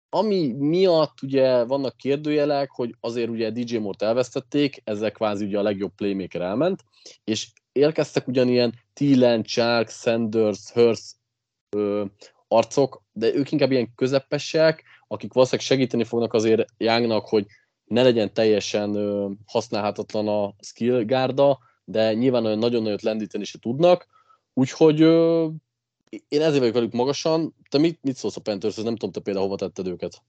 ami 0.09 0.53
miatt 0.57 1.21
ugye 1.21 1.63
vannak 1.63 1.97
kérdőjelek, 1.97 2.71
hogy 2.71 2.95
azért 2.99 3.29
ugye 3.29 3.51
DJ 3.51 3.77
Mort 3.77 4.01
elvesztették, 4.01 4.81
ezzel 4.83 5.11
kvázi 5.11 5.45
ugye 5.45 5.59
a 5.59 5.61
legjobb 5.61 5.91
playmaker 5.95 6.41
elment, 6.41 6.83
és 7.23 7.47
érkeztek 7.71 8.27
ugyanilyen 8.27 8.73
Thielen, 8.93 9.43
Chark, 9.43 9.89
Sanders, 9.89 10.71
Hurst 10.71 11.18
ö, 11.69 12.05
arcok, 12.47 13.03
de 13.11 13.33
ők 13.33 13.51
inkább 13.51 13.71
ilyen 13.71 13.93
közepesek, 13.95 14.83
akik 15.07 15.33
valószínűleg 15.33 15.67
segíteni 15.67 16.03
fognak 16.03 16.33
azért 16.33 16.65
Youngnak, 16.77 17.27
hogy 17.27 17.45
ne 17.85 18.03
legyen 18.03 18.33
teljesen 18.33 18.95
ö, 18.95 19.29
használhatatlan 19.45 20.27
a 20.27 20.53
skill 20.59 21.03
gárda, 21.03 21.59
de 21.83 22.13
nyilván 22.13 22.45
olyan 22.45 22.57
nagyon 22.57 22.83
nagyot 22.83 23.01
lendíteni 23.01 23.43
se 23.43 23.59
tudnak, 23.59 24.07
úgyhogy 24.53 25.01
ö, 25.01 25.47
én 26.27 26.41
ezért 26.41 26.59
vagyok 26.59 26.73
velük 26.73 26.91
magasan. 26.91 27.55
Te 27.69 27.77
mit, 27.77 27.99
mit 28.01 28.15
szólsz 28.15 28.35
a 28.35 28.41
Panthers, 28.41 28.75
nem 28.75 28.95
tudom, 28.95 29.11
te 29.11 29.19
például 29.19 29.45
hova 29.45 29.57
tetted 29.57 29.87
őket? 29.87 30.21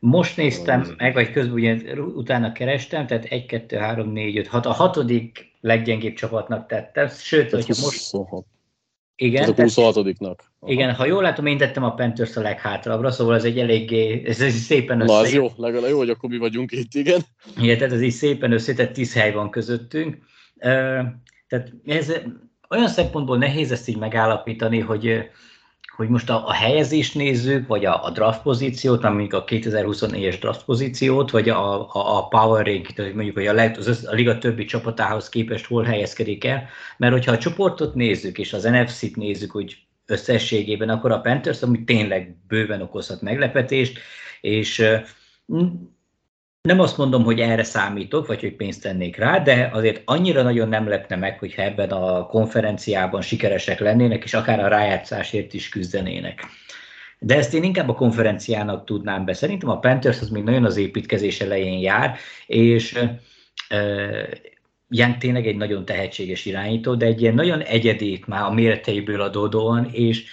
Most 0.00 0.36
néztem 0.36 0.94
meg, 0.96 1.14
vagy 1.14 1.30
közben 1.30 1.54
ugye 1.54 1.94
utána 1.94 2.52
kerestem, 2.52 3.06
tehát 3.06 3.24
1, 3.24 3.46
2, 3.46 3.76
3, 3.76 4.08
4, 4.08 4.36
5, 4.36 4.46
6. 4.46 4.66
A 4.66 4.72
hatodik 4.72 5.52
leggyengébb 5.60 6.14
csapatnak 6.14 6.66
tettem, 6.66 7.08
sőt, 7.08 7.50
tehát 7.50 7.66
hogyha 7.66 7.84
most... 7.84 8.10
26. 9.16 9.54
Igen. 9.54 9.54
Tehát 9.54 9.58
a 9.58 10.02
26-nak. 10.02 10.38
Igen, 10.66 10.94
ha 10.94 11.06
jól 11.06 11.22
látom, 11.22 11.46
én 11.46 11.58
tettem 11.58 11.84
a 11.84 11.94
Panthers 11.94 12.36
a 12.36 12.40
leghátrabbra, 12.40 13.10
szóval 13.10 13.34
ez 13.34 13.44
egy 13.44 13.58
eléggé, 13.58 14.22
ez, 14.26 14.40
ez 14.40 14.54
szépen 14.54 15.00
össze. 15.00 15.12
Na, 15.12 15.24
ez 15.24 15.32
jó, 15.32 15.50
legalább 15.56 15.90
jó, 15.90 15.98
hogy 15.98 16.10
akkor 16.10 16.30
mi 16.30 16.38
vagyunk 16.38 16.72
itt, 16.72 16.94
igen. 16.94 17.20
Igen, 17.60 17.78
tehát 17.78 17.92
ez 17.92 18.02
így 18.02 18.12
szépen 18.12 18.52
össze, 18.52 18.74
tehát 18.74 18.92
10 18.92 19.14
hely 19.14 19.32
van 19.32 19.50
közöttünk. 19.50 20.18
Tehát 21.48 21.72
ez 21.86 22.12
olyan 22.70 22.88
szempontból 22.88 23.38
nehéz 23.38 23.72
ezt 23.72 23.88
így 23.88 23.98
megállapítani, 23.98 24.78
hogy 24.78 25.30
hogy 25.96 26.08
most 26.08 26.30
a, 26.30 26.46
a 26.46 26.52
helyezést 26.52 27.14
nézzük, 27.14 27.66
vagy 27.66 27.84
a, 27.84 28.04
a 28.04 28.10
draft 28.10 28.42
pozíciót, 28.42 29.02
mondjuk 29.02 29.32
a 29.32 29.44
2024-es 29.44 30.36
draft 30.40 30.64
pozíciót, 30.64 31.30
vagy 31.30 31.48
a, 31.48 31.80
a, 31.80 32.16
a 32.18 32.28
power 32.28 32.66
rank, 32.66 32.86
tehát 32.86 33.14
mondjuk 33.14 33.36
hogy 33.36 33.46
a, 33.46 33.52
leg, 33.52 33.76
az, 33.78 34.06
a 34.10 34.14
liga 34.14 34.38
többi 34.38 34.64
csapatához 34.64 35.28
képest 35.28 35.66
hol 35.66 35.84
helyezkedik 35.84 36.44
el, 36.44 36.68
mert 36.96 37.12
hogyha 37.12 37.32
a 37.32 37.38
csoportot 37.38 37.94
nézzük, 37.94 38.38
és 38.38 38.52
az 38.52 38.62
NFC-t 38.62 39.16
nézzük, 39.16 39.50
hogy 39.50 39.76
összességében, 40.06 40.88
akkor 40.88 41.12
a 41.12 41.20
Panthers, 41.20 41.62
ami 41.62 41.84
tényleg 41.84 42.36
bőven 42.48 42.82
okozhat 42.82 43.20
meglepetést, 43.20 43.98
és 44.40 44.84
nem 46.68 46.80
azt 46.80 46.96
mondom, 46.96 47.24
hogy 47.24 47.40
erre 47.40 47.64
számítok, 47.64 48.26
vagy 48.26 48.40
hogy 48.40 48.56
pénzt 48.56 48.82
tennék 48.82 49.16
rá, 49.16 49.38
de 49.38 49.70
azért 49.72 50.02
annyira 50.04 50.42
nagyon 50.42 50.68
nem 50.68 50.88
lepne 50.88 51.16
meg, 51.16 51.38
hogyha 51.38 51.62
ebben 51.62 51.90
a 51.90 52.26
konferenciában 52.26 53.22
sikeresek 53.22 53.80
lennének, 53.80 54.24
és 54.24 54.34
akár 54.34 54.60
a 54.60 54.68
rájátszásért 54.68 55.54
is 55.54 55.68
küzdenének. 55.68 56.46
De 57.18 57.36
ezt 57.36 57.54
én 57.54 57.62
inkább 57.62 57.88
a 57.88 57.94
konferenciának 57.94 58.84
tudnám 58.84 59.24
be. 59.24 59.32
Szerintem 59.32 59.68
a 59.68 59.78
Panthers 59.78 60.20
az 60.20 60.28
még 60.28 60.42
nagyon 60.42 60.64
az 60.64 60.76
építkezés 60.76 61.40
elején 61.40 61.78
jár, 61.78 62.16
és 62.46 63.00
e, 63.68 65.16
tényleg 65.18 65.46
egy 65.46 65.56
nagyon 65.56 65.84
tehetséges 65.84 66.44
irányító, 66.44 66.94
de 66.94 67.06
egy 67.06 67.20
ilyen 67.20 67.34
nagyon 67.34 67.60
egyedi 67.60 68.22
már 68.26 68.42
a 68.42 68.52
méreteiből 68.52 69.20
adódóan, 69.20 69.90
és 69.92 70.24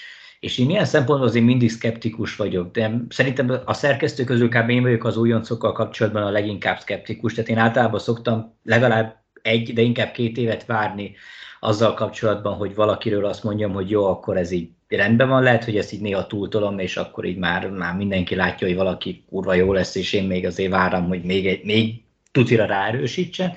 és 0.41 0.57
én 0.57 0.69
ilyen 0.69 0.85
szempontból 0.85 1.27
azért 1.27 1.45
mindig 1.45 1.69
szkeptikus 1.69 2.35
vagyok, 2.35 2.71
de 2.71 3.01
szerintem 3.09 3.61
a 3.65 3.73
szerkesztő 3.73 4.23
közül 4.23 4.49
kb. 4.49 4.69
én 4.69 4.81
vagyok 4.81 5.03
az 5.03 5.17
újoncokkal 5.17 5.71
kapcsolatban 5.71 6.23
a 6.23 6.29
leginkább 6.29 6.79
szkeptikus, 6.79 7.33
tehát 7.33 7.49
én 7.49 7.57
általában 7.57 7.99
szoktam 7.99 8.53
legalább 8.63 9.21
egy, 9.41 9.73
de 9.73 9.81
inkább 9.81 10.11
két 10.11 10.37
évet 10.37 10.65
várni 10.65 11.15
azzal 11.59 11.93
kapcsolatban, 11.93 12.53
hogy 12.53 12.75
valakiről 12.75 13.25
azt 13.25 13.43
mondjam, 13.43 13.71
hogy 13.71 13.89
jó, 13.89 14.05
akkor 14.05 14.37
ez 14.37 14.51
így 14.51 14.69
rendben 14.87 15.29
van, 15.29 15.43
lehet, 15.43 15.63
hogy 15.63 15.77
ezt 15.77 15.93
így 15.93 16.01
néha 16.01 16.27
túltolom, 16.27 16.79
és 16.79 16.97
akkor 16.97 17.25
így 17.25 17.37
már, 17.37 17.69
már 17.69 17.95
mindenki 17.95 18.35
látja, 18.35 18.67
hogy 18.67 18.75
valaki 18.75 19.23
kurva 19.29 19.53
jó 19.53 19.73
lesz, 19.73 19.95
és 19.95 20.13
én 20.13 20.23
még 20.23 20.45
azért 20.45 20.71
várom, 20.71 21.07
hogy 21.07 21.23
még, 21.23 21.47
egy, 21.47 21.63
még 21.63 22.03
tutira 22.31 22.65
ráerősítsen. 22.65 23.53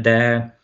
De 0.00 0.59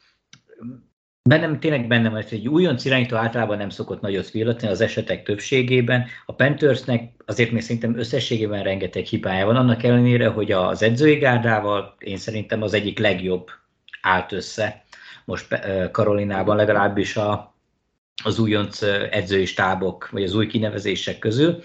Bennem 1.26 1.60
tényleg 1.60 1.86
bennem 1.86 2.12
hogy 2.12 2.26
egy 2.30 2.48
újonc 2.48 2.84
irányító 2.84 3.16
általában 3.16 3.56
nem 3.56 3.68
szokott 3.68 4.00
nagyot 4.00 4.30
villatni 4.30 4.68
az 4.68 4.80
esetek 4.80 5.22
többségében. 5.22 6.06
A 6.26 6.32
Panthersnek 6.32 7.12
azért 7.24 7.50
még 7.50 7.62
szerintem 7.62 7.98
összességében 7.98 8.62
rengeteg 8.62 9.04
hibája 9.04 9.46
van, 9.46 9.56
annak 9.56 9.82
ellenére, 9.82 10.28
hogy 10.28 10.52
az 10.52 10.82
edzői 10.82 11.14
gárdával 11.14 11.96
én 11.98 12.16
szerintem 12.16 12.62
az 12.62 12.74
egyik 12.74 12.98
legjobb 12.98 13.50
állt 14.00 14.32
össze 14.32 14.84
most 15.24 15.60
Karolinában, 15.92 16.56
legalábbis 16.56 17.16
a, 17.16 17.54
az 18.24 18.38
újonc 18.38 18.82
edzői 19.10 19.44
stábok, 19.44 20.08
vagy 20.10 20.22
az 20.22 20.34
új 20.34 20.46
kinevezések 20.46 21.18
közül. 21.18 21.62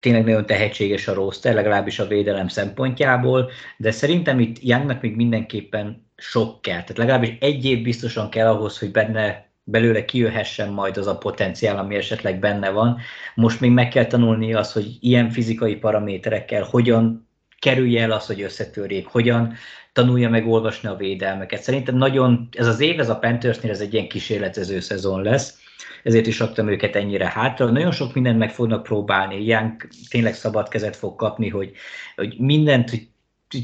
Tényleg 0.00 0.24
nagyon 0.24 0.46
tehetséges 0.46 1.08
a 1.08 1.14
roster, 1.14 1.54
legalábbis 1.54 1.98
a 1.98 2.06
védelem 2.06 2.48
szempontjából, 2.48 3.50
de 3.76 3.90
szerintem 3.90 4.40
itt 4.40 4.62
Youngnak 4.62 5.00
még 5.00 5.16
mindenképpen 5.16 6.10
sok 6.22 6.62
kell. 6.62 6.80
Tehát 6.80 6.96
legalábbis 6.96 7.32
egy 7.40 7.64
év 7.64 7.82
biztosan 7.82 8.30
kell 8.30 8.46
ahhoz, 8.46 8.78
hogy 8.78 8.90
benne 8.90 9.50
belőle 9.64 10.04
kijöhessen 10.04 10.68
majd 10.68 10.96
az 10.96 11.06
a 11.06 11.18
potenciál, 11.18 11.78
ami 11.78 11.94
esetleg 11.94 12.38
benne 12.38 12.70
van. 12.70 12.98
Most 13.34 13.60
még 13.60 13.70
meg 13.70 13.88
kell 13.88 14.06
tanulni 14.06 14.54
az, 14.54 14.72
hogy 14.72 14.96
ilyen 15.00 15.30
fizikai 15.30 15.76
paraméterekkel 15.76 16.62
hogyan 16.62 17.28
kerülje 17.58 18.02
el 18.02 18.10
az, 18.10 18.26
hogy 18.26 18.42
összetörjék, 18.42 19.06
hogyan 19.06 19.54
tanulja 19.92 20.28
meg 20.28 20.46
olvasni 20.46 20.88
a 20.88 20.96
védelmeket. 20.96 21.62
Szerintem 21.62 21.96
nagyon, 21.96 22.48
ez 22.52 22.66
az 22.66 22.80
év, 22.80 23.00
ez 23.00 23.08
a 23.08 23.18
Panthersnél 23.18 23.70
ez 23.70 23.80
egy 23.80 23.94
ilyen 23.94 24.08
kísérletező 24.08 24.80
szezon 24.80 25.22
lesz, 25.22 25.60
ezért 26.02 26.26
is 26.26 26.38
raktam 26.38 26.68
őket 26.68 26.96
ennyire 26.96 27.28
hátra. 27.28 27.70
Nagyon 27.70 27.92
sok 27.92 28.14
mindent 28.14 28.38
meg 28.38 28.50
fognak 28.50 28.82
próbálni, 28.82 29.36
ilyen 29.36 29.76
tényleg 30.08 30.34
szabad 30.34 30.68
kezet 30.68 30.96
fog 30.96 31.16
kapni, 31.16 31.48
hogy, 31.48 31.72
hogy 32.16 32.34
mindent 32.38 32.90
hogy 32.90 33.08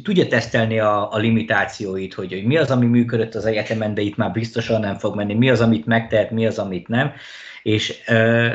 tudja 0.02 0.26
tesztelni 0.26 0.78
a, 0.78 1.12
a 1.12 1.16
limitációit, 1.16 2.14
hogy, 2.14 2.32
hogy 2.32 2.44
mi 2.44 2.56
az, 2.56 2.70
ami 2.70 2.86
működött 2.86 3.34
az 3.34 3.44
egyetemen, 3.44 3.94
de 3.94 4.00
itt 4.00 4.16
már 4.16 4.32
biztosan 4.32 4.80
nem 4.80 4.98
fog 4.98 5.14
menni, 5.14 5.34
mi 5.34 5.50
az, 5.50 5.60
amit 5.60 5.86
megtehet, 5.86 6.30
mi 6.30 6.46
az, 6.46 6.58
amit 6.58 6.88
nem, 6.88 7.12
és 7.62 8.04
uh, 8.08 8.54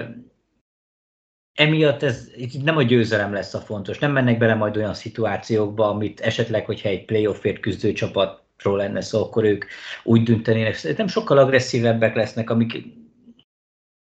emiatt 1.53 2.03
ez 2.03 2.27
itt 2.35 2.63
nem 2.63 2.77
a 2.77 2.81
győzelem 2.81 3.33
lesz 3.33 3.53
a 3.53 3.59
fontos, 3.59 3.99
nem 3.99 4.11
mennek 4.11 4.37
bele 4.37 4.53
majd 4.53 4.77
olyan 4.77 4.93
szituációkba, 4.93 5.89
amit 5.89 6.19
esetleg, 6.19 6.65
hogyha 6.65 6.89
egy 6.89 7.05
playoffért 7.05 7.59
küzdő 7.59 7.93
csapatról 7.93 8.77
lenne 8.77 9.01
szó, 9.01 9.23
akkor 9.23 9.43
ők 9.43 9.65
úgy 10.03 10.23
döntenének. 10.23 10.75
Szerintem 10.75 11.07
sokkal 11.07 11.37
agresszívebbek 11.37 12.15
lesznek, 12.15 12.49
amik 12.49 12.83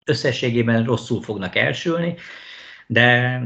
összességében 0.04 0.84
rosszul 0.84 1.22
fognak 1.22 1.56
elsülni, 1.56 2.14
de 2.86 3.40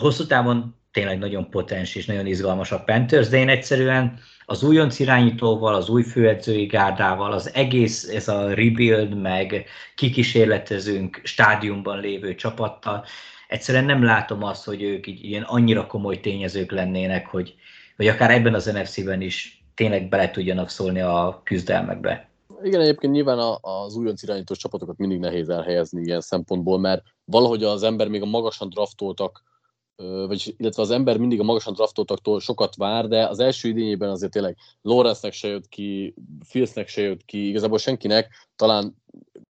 hosszú 0.00 0.26
távon 0.26 0.77
tényleg 0.98 1.18
nagyon 1.18 1.50
potens 1.50 1.94
és 1.94 2.06
nagyon 2.06 2.26
izgalmas 2.26 2.72
a 2.72 2.82
Panthers, 2.84 3.28
de 3.28 3.36
én 3.36 3.48
egyszerűen 3.48 4.18
az 4.44 4.62
újonc 4.62 4.98
irányítóval, 4.98 5.74
az 5.74 5.88
új 5.88 6.02
főedzői 6.02 6.66
gárdával, 6.66 7.32
az 7.32 7.54
egész 7.54 8.08
ez 8.08 8.28
a 8.28 8.54
rebuild, 8.54 9.20
meg 9.20 9.64
kikísérletezünk 9.94 11.20
stádiumban 11.24 12.00
lévő 12.00 12.34
csapattal, 12.34 13.04
egyszerűen 13.48 13.84
nem 13.84 14.04
látom 14.04 14.42
azt, 14.42 14.64
hogy 14.64 14.82
ők 14.82 15.06
így 15.06 15.24
ilyen 15.24 15.42
annyira 15.42 15.86
komoly 15.86 16.20
tényezők 16.20 16.70
lennének, 16.70 17.26
hogy, 17.26 17.54
hogy 17.96 18.06
akár 18.06 18.30
ebben 18.30 18.54
az 18.54 18.66
NFC-ben 18.66 19.20
is 19.20 19.64
tényleg 19.74 20.08
bele 20.08 20.30
tudjanak 20.30 20.68
szólni 20.68 21.00
a 21.00 21.40
küzdelmekbe. 21.44 22.30
Igen, 22.62 22.80
egyébként 22.80 23.12
nyilván 23.12 23.56
az 23.60 23.96
újonc 23.96 24.22
irányítós 24.22 24.58
csapatokat 24.58 24.96
mindig 24.96 25.18
nehéz 25.18 25.48
elhelyezni 25.48 26.02
ilyen 26.02 26.20
szempontból, 26.20 26.78
mert 26.78 27.02
valahogy 27.24 27.64
az 27.64 27.82
ember 27.82 28.08
még 28.08 28.22
a 28.22 28.26
magasan 28.26 28.68
draftoltak 28.68 29.42
vagy 29.98 30.54
illetve 30.56 30.82
az 30.82 30.90
ember 30.90 31.18
mindig 31.18 31.40
a 31.40 31.44
magasan 31.44 31.72
draftoltaktól 31.72 32.40
sokat 32.40 32.74
vár, 32.74 33.08
de 33.08 33.26
az 33.26 33.38
első 33.38 33.68
idényében 33.68 34.10
azért 34.10 34.32
tényleg 34.32 34.56
Lawrence-nek 34.82 35.32
se 35.32 35.48
jött 35.48 35.68
ki, 35.68 36.14
Filsnek 36.44 36.88
se 36.88 37.02
jött 37.02 37.24
ki, 37.24 37.48
igazából 37.48 37.78
senkinek, 37.78 38.48
talán 38.56 38.96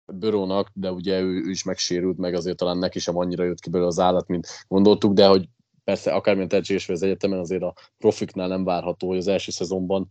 Börónak, 0.07 0.71
de 0.73 0.93
ugye 0.93 1.21
ő, 1.21 1.43
ő, 1.45 1.51
is 1.51 1.63
megsérült, 1.63 2.19
meg 2.19 2.35
azért 2.35 2.57
talán 2.57 2.79
neki 2.79 2.99
sem 2.99 3.17
annyira 3.17 3.45
jött 3.45 3.61
ki 3.61 3.71
belőle 3.71 3.89
az 3.89 3.99
állat, 3.99 4.29
mint 4.29 4.47
gondoltuk, 4.69 5.13
de 5.13 5.27
hogy 5.27 5.49
persze 5.85 6.13
akármilyen 6.13 6.49
tehetséges 6.49 6.87
vagy 6.87 6.97
az 6.97 7.03
egyetemen, 7.03 7.39
azért 7.39 7.63
a 7.63 7.75
profiknál 7.99 8.49
nem 8.49 8.65
várható, 8.65 9.09
hogy 9.09 9.19
az 9.19 9.29
első 9.29 9.51
szezonban 9.51 10.11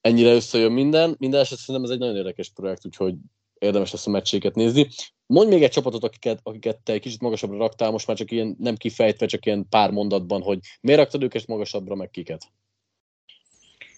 ennyire 0.00 0.34
összejön 0.34 0.72
minden. 0.72 1.16
Minden 1.18 1.40
esetben 1.40 1.64
szerintem 1.64 1.84
ez 1.84 1.90
egy 1.90 1.98
nagyon 1.98 2.16
érdekes 2.16 2.50
projekt, 2.50 2.86
úgyhogy 2.86 3.14
érdemes 3.58 3.92
ezt 3.92 4.06
a 4.06 4.10
meccséket 4.10 4.54
nézni. 4.54 4.88
Mondj 5.26 5.54
még 5.54 5.62
egy 5.62 5.70
csapatot, 5.70 6.04
akiket, 6.04 6.40
akiket 6.42 6.78
te 6.78 6.92
egy 6.92 7.00
kicsit 7.00 7.20
magasabbra 7.20 7.58
raktál, 7.58 7.90
most 7.90 8.06
már 8.06 8.16
csak 8.16 8.30
ilyen 8.30 8.56
nem 8.58 8.76
kifejtve, 8.76 9.26
csak 9.26 9.46
ilyen 9.46 9.66
pár 9.68 9.90
mondatban, 9.90 10.42
hogy 10.42 10.58
miért 10.80 11.00
raktad 11.00 11.22
őket 11.22 11.46
magasabbra, 11.46 11.94
meg 11.94 12.10
kiket? 12.10 12.42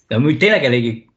De 0.09 0.14
amúgy 0.14 0.38
tényleg 0.38 0.64
elég 0.64 1.11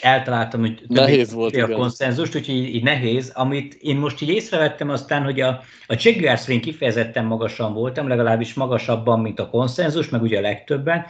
eltaláltam, 0.00 0.60
hogy 0.60 0.82
nehéz 0.86 1.32
volt, 1.32 1.54
a 1.54 1.56
igen. 1.56 1.72
konszenzust, 1.72 2.36
úgyhogy 2.36 2.54
így, 2.54 2.74
így, 2.74 2.82
nehéz. 2.82 3.32
Amit 3.34 3.74
én 3.74 3.96
most 3.96 4.20
így 4.22 4.28
észrevettem 4.28 4.88
aztán, 4.88 5.22
hogy 5.22 5.40
a, 5.40 5.48
a 5.86 5.96
Jaguars 5.98 6.48
én 6.48 6.60
kifejezetten 6.60 7.24
magasan 7.24 7.72
voltam, 7.72 8.08
legalábbis 8.08 8.54
magasabban, 8.54 9.20
mint 9.20 9.38
a 9.38 9.50
konszenzus, 9.50 10.08
meg 10.08 10.22
ugye 10.22 10.38
a 10.38 10.40
legtöbben. 10.40 11.06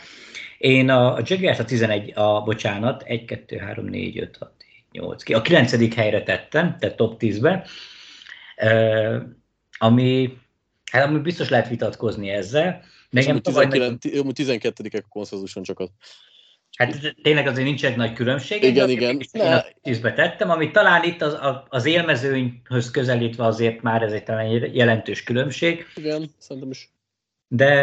Én 0.59 0.91
a, 0.91 1.15
a 1.15 1.21
Jaguars 1.25 1.59
a 1.59 1.65
11, 1.65 2.13
a, 2.15 2.43
bocsánat, 2.43 3.03
1, 3.03 3.25
2, 3.25 3.57
3, 3.57 3.85
4, 3.85 4.19
5, 4.19 4.37
6, 4.37 4.51
7, 4.59 4.66
8, 4.99 5.23
ki. 5.23 5.35
A 5.35 5.43
9. 5.43 5.95
helyre 5.95 6.23
tettem, 6.23 6.77
tehát 6.79 6.97
top 6.97 7.17
10-ben 7.21 7.65
ami, 9.79 10.39
hát 10.93 11.05
ami 11.05 11.19
biztos 11.19 11.49
lehet 11.49 11.69
vitatkozni 11.69 12.29
ezzel. 12.29 12.83
Nekem 13.11 13.41
12, 13.41 13.99
12 14.33 14.89
a 14.93 15.09
konszenzuson 15.09 15.63
csak 15.63 15.79
az. 15.81 15.89
Hát 16.77 17.15
tényleg 17.23 17.47
azért 17.47 17.67
nincsenek 17.67 17.97
nagy 17.97 18.13
különbség. 18.13 18.63
Igen, 18.63 18.91
igen. 18.91 19.21
Én 19.33 19.45
tízbe 19.83 20.13
tettem, 20.13 20.51
ami 20.51 20.71
talán 20.71 21.05
itt 21.05 21.23
az, 21.23 21.39
az 21.69 21.85
élmezőnyhöz 21.85 22.91
közelítve 22.91 23.45
azért 23.45 23.83
már 23.83 24.03
ez 24.03 24.13
egy 24.13 24.23
talán 24.23 24.75
jelentős 24.75 25.23
különbség. 25.23 25.87
Igen, 25.95 26.31
szerintem 26.39 26.71
is. 26.71 26.91
De 27.49 27.75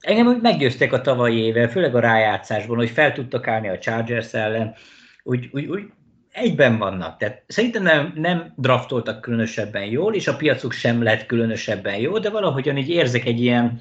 engem 0.00 0.38
meggyőztek 0.42 0.92
a 0.92 1.00
tavalyi 1.00 1.38
éve, 1.38 1.68
főleg 1.68 1.94
a 1.94 2.00
rájátszásban, 2.00 2.76
hogy 2.76 2.90
fel 2.90 3.12
tudtak 3.12 3.46
állni 3.46 3.68
a 3.68 3.78
Chargers 3.78 4.32
ellen, 4.32 4.74
úgy, 5.22 5.48
úgy, 5.52 5.66
úgy 5.66 5.82
egyben 6.32 6.78
vannak. 6.78 7.16
Tehát 7.16 7.42
szerintem 7.46 7.82
nem, 7.82 8.12
nem 8.16 8.52
draftoltak 8.56 9.20
különösebben 9.20 9.84
jól, 9.84 10.14
és 10.14 10.28
a 10.28 10.36
piacuk 10.36 10.72
sem 10.72 11.02
lett 11.02 11.26
különösebben 11.26 11.96
jó, 11.96 12.18
de 12.18 12.30
valahogyan 12.30 12.76
így 12.76 12.88
érzek 12.88 13.24
egy 13.24 13.40
ilyen 13.40 13.80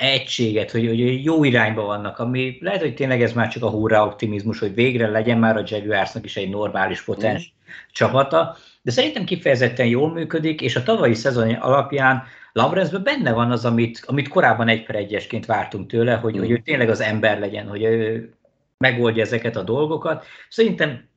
egységet, 0.00 0.70
hogy, 0.70 0.86
hogy 0.86 1.24
jó 1.24 1.44
irányba 1.44 1.82
vannak, 1.82 2.18
ami 2.18 2.58
lehet, 2.60 2.80
hogy 2.80 2.94
tényleg 2.94 3.22
ez 3.22 3.32
már 3.32 3.48
csak 3.48 3.62
a 3.62 3.70
hurrá 3.70 4.02
optimizmus, 4.04 4.58
hogy 4.58 4.74
végre 4.74 5.08
legyen 5.08 5.38
már 5.38 5.56
a 5.56 5.62
Jaguarsnak 5.66 6.24
is 6.24 6.36
egy 6.36 6.48
normális 6.48 7.02
potens 7.02 7.52
mm. 7.52 7.70
csapata, 7.92 8.56
de 8.82 8.90
szerintem 8.90 9.24
kifejezetten 9.24 9.86
jól 9.86 10.12
működik, 10.12 10.60
és 10.60 10.76
a 10.76 10.82
tavalyi 10.82 11.14
szezon 11.14 11.52
alapján 11.52 12.22
lawrence 12.52 12.98
benne 12.98 13.32
van 13.32 13.50
az, 13.50 13.64
amit, 13.64 14.02
amit 14.06 14.28
korábban 14.28 14.68
egy 14.68 14.84
per 14.84 14.96
egyesként 14.96 15.46
vártunk 15.46 15.90
tőle, 15.90 16.14
hogy, 16.14 16.36
mm. 16.36 16.38
hogy 16.38 16.50
ő 16.50 16.58
tényleg 16.58 16.90
az 16.90 17.00
ember 17.00 17.38
legyen, 17.38 17.68
hogy 17.68 17.82
ő 17.82 18.32
megoldja 18.78 19.22
ezeket 19.22 19.56
a 19.56 19.62
dolgokat. 19.62 20.24
Szerintem 20.48 21.08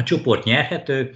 a 0.00 0.02
csoport 0.02 0.44
nyerhető, 0.44 1.14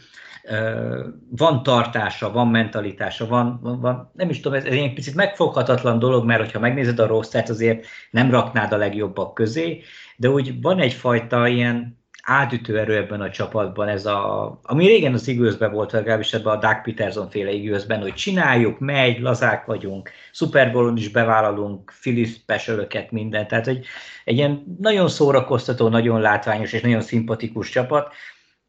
van 1.31 1.63
tartása, 1.63 2.33
van 2.33 2.49
mentalitása, 2.49 3.27
van, 3.27 3.61
van, 3.63 3.81
van 3.81 4.11
nem 4.15 4.29
is 4.29 4.41
tudom, 4.41 4.59
ez 4.59 4.65
egy 4.65 4.93
picit 4.93 5.15
megfoghatatlan 5.15 5.99
dolog, 5.99 6.25
mert 6.25 6.53
ha 6.53 6.59
megnézed 6.59 6.99
a 6.99 7.07
rostert, 7.07 7.49
azért 7.49 7.87
nem 8.11 8.31
raknád 8.31 8.73
a 8.73 8.77
legjobbak 8.77 9.35
közé, 9.35 9.83
de 10.17 10.31
úgy 10.31 10.61
van 10.61 10.79
egyfajta 10.79 11.49
ilyen 11.49 12.03
átütő 12.27 12.79
erő 12.79 12.97
ebben 12.97 13.21
a 13.21 13.31
csapatban, 13.31 13.89
ez 13.89 14.07
a, 14.07 14.59
ami 14.63 14.87
régen 14.87 15.13
az 15.13 15.29
igőzben 15.29 15.73
volt, 15.73 15.93
legalábbis 15.93 16.33
ebben 16.33 16.55
a 16.55 16.59
Doug 16.59 16.83
Peterson 16.83 17.31
féle 17.31 17.51
igőzben, 17.51 18.01
hogy 18.01 18.15
csináljuk, 18.15 18.79
megy, 18.79 19.21
lazák 19.21 19.65
vagyunk, 19.65 20.11
Super 20.33 20.73
Bowl-on 20.73 20.97
is 20.97 21.09
bevállalunk, 21.09 21.93
Philly 22.01 22.25
special 22.25 22.87
mindent, 23.11 23.49
tehát 23.49 23.67
egy, 23.67 23.87
egy 24.25 24.37
ilyen 24.37 24.77
nagyon 24.81 25.09
szórakoztató, 25.09 25.89
nagyon 25.89 26.21
látványos 26.21 26.73
és 26.73 26.81
nagyon 26.81 27.01
szimpatikus 27.01 27.69
csapat, 27.69 28.13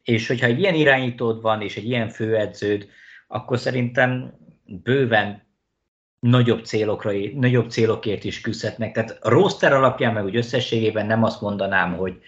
és 0.06 0.26
hogyha 0.26 0.46
egy 0.46 0.58
ilyen 0.58 0.74
irányítód 0.74 1.42
van, 1.42 1.62
és 1.62 1.76
egy 1.76 1.84
ilyen 1.84 2.08
főedződ, 2.08 2.88
akkor 3.26 3.58
szerintem 3.58 4.34
bőven 4.64 5.42
nagyobb, 6.20 6.64
célokra, 6.64 7.10
nagyobb 7.34 7.70
célokért 7.70 8.24
is 8.24 8.40
küzdhetnek. 8.40 8.92
Tehát 8.92 9.18
a 9.20 9.28
roster 9.28 9.72
alapján, 9.72 10.12
meg 10.12 10.24
úgy 10.24 10.36
összességében 10.36 11.06
nem 11.06 11.22
azt 11.22 11.40
mondanám, 11.40 11.96
hogy, 11.96 12.18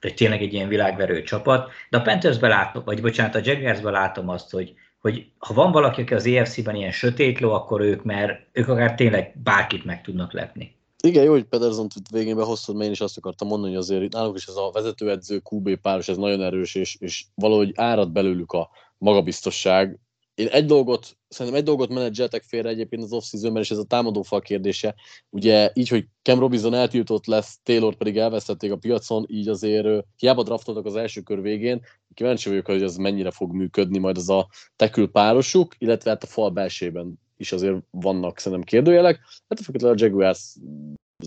hogy 0.00 0.14
tényleg 0.14 0.42
egy 0.42 0.52
ilyen 0.52 0.68
világverő 0.68 1.22
csapat, 1.22 1.70
de 1.90 1.98
a 1.98 2.02
Panthersbe 2.02 2.48
látom, 2.48 2.84
vagy 2.84 3.00
bocsánat, 3.00 3.34
a 3.34 3.40
Jaguarsbe 3.42 3.90
látom 3.90 4.28
azt, 4.28 4.50
hogy, 4.50 4.74
hogy 4.98 5.26
ha 5.38 5.54
van 5.54 5.72
valaki, 5.72 6.00
aki 6.00 6.14
az 6.14 6.26
EFC-ben 6.26 6.74
ilyen 6.74 6.92
sötétló, 6.92 7.52
akkor 7.52 7.80
ők, 7.80 8.02
mert 8.02 8.46
ők 8.52 8.68
akár 8.68 8.94
tényleg 8.94 9.32
bárkit 9.42 9.84
meg 9.84 10.02
tudnak 10.02 10.32
lepni. 10.32 10.79
Igen, 11.02 11.24
jó, 11.24 11.30
hogy 11.30 11.44
Pedersen 11.44 11.86
végén 12.10 12.36
behoztad, 12.36 12.74
mert 12.74 12.86
én 12.86 12.92
is 12.92 13.00
azt 13.00 13.16
akartam 13.16 13.48
mondani, 13.48 13.72
hogy 13.72 13.80
azért 13.80 14.12
náluk 14.12 14.36
is 14.36 14.46
ez 14.46 14.56
a 14.56 14.70
vezetőedző 14.72 15.42
QB 15.50 15.76
páros, 15.76 16.08
ez 16.08 16.16
nagyon 16.16 16.42
erős, 16.42 16.74
és, 16.74 16.96
és 16.98 17.24
valahogy 17.34 17.72
árad 17.74 18.12
belőlük 18.12 18.52
a 18.52 18.70
magabiztosság. 18.98 19.98
Én 20.34 20.46
egy 20.46 20.64
dolgot, 20.64 21.16
szerintem 21.28 21.60
egy 21.60 21.66
dolgot 21.66 21.88
menedzseltek 21.88 22.42
félre 22.42 22.68
egyébként 22.68 23.02
az 23.02 23.12
off 23.12 23.24
és 23.54 23.70
ez 23.70 23.78
a 23.78 23.84
támadófal 23.84 24.40
kérdése. 24.40 24.94
Ugye 25.30 25.70
így, 25.74 25.88
hogy 25.88 26.06
Cam 26.22 26.38
Robinson 26.38 26.74
eltiltott 26.74 27.26
lesz, 27.26 27.58
Taylor 27.62 27.96
pedig 27.96 28.16
elvesztették 28.16 28.72
a 28.72 28.76
piacon, 28.76 29.24
így 29.28 29.48
azért 29.48 30.04
hiába 30.16 30.42
draftoltak 30.42 30.86
az 30.86 30.96
első 30.96 31.20
kör 31.20 31.42
végén, 31.42 31.80
kíváncsi 32.14 32.48
vagyok, 32.48 32.66
hogy 32.66 32.82
ez 32.82 32.96
mennyire 32.96 33.30
fog 33.30 33.52
működni 33.52 33.98
majd 33.98 34.16
az 34.16 34.28
a 34.28 34.48
tekül 34.76 35.10
párosuk, 35.10 35.74
illetve 35.78 36.10
hát 36.10 36.22
a 36.22 36.26
fal 36.26 36.50
belsében 36.50 37.18
is 37.40 37.52
azért 37.52 37.76
vannak 37.90 38.38
szerintem 38.38 38.66
kérdőjelek. 38.66 39.20
Hát 39.48 39.82
a 39.82 39.86
a 39.86 39.94
Jaguars 39.96 40.56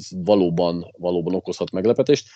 valóban, 0.10 0.86
valóban 0.97 1.36
okozhat 1.36 1.71
meglepetést. 1.71 2.28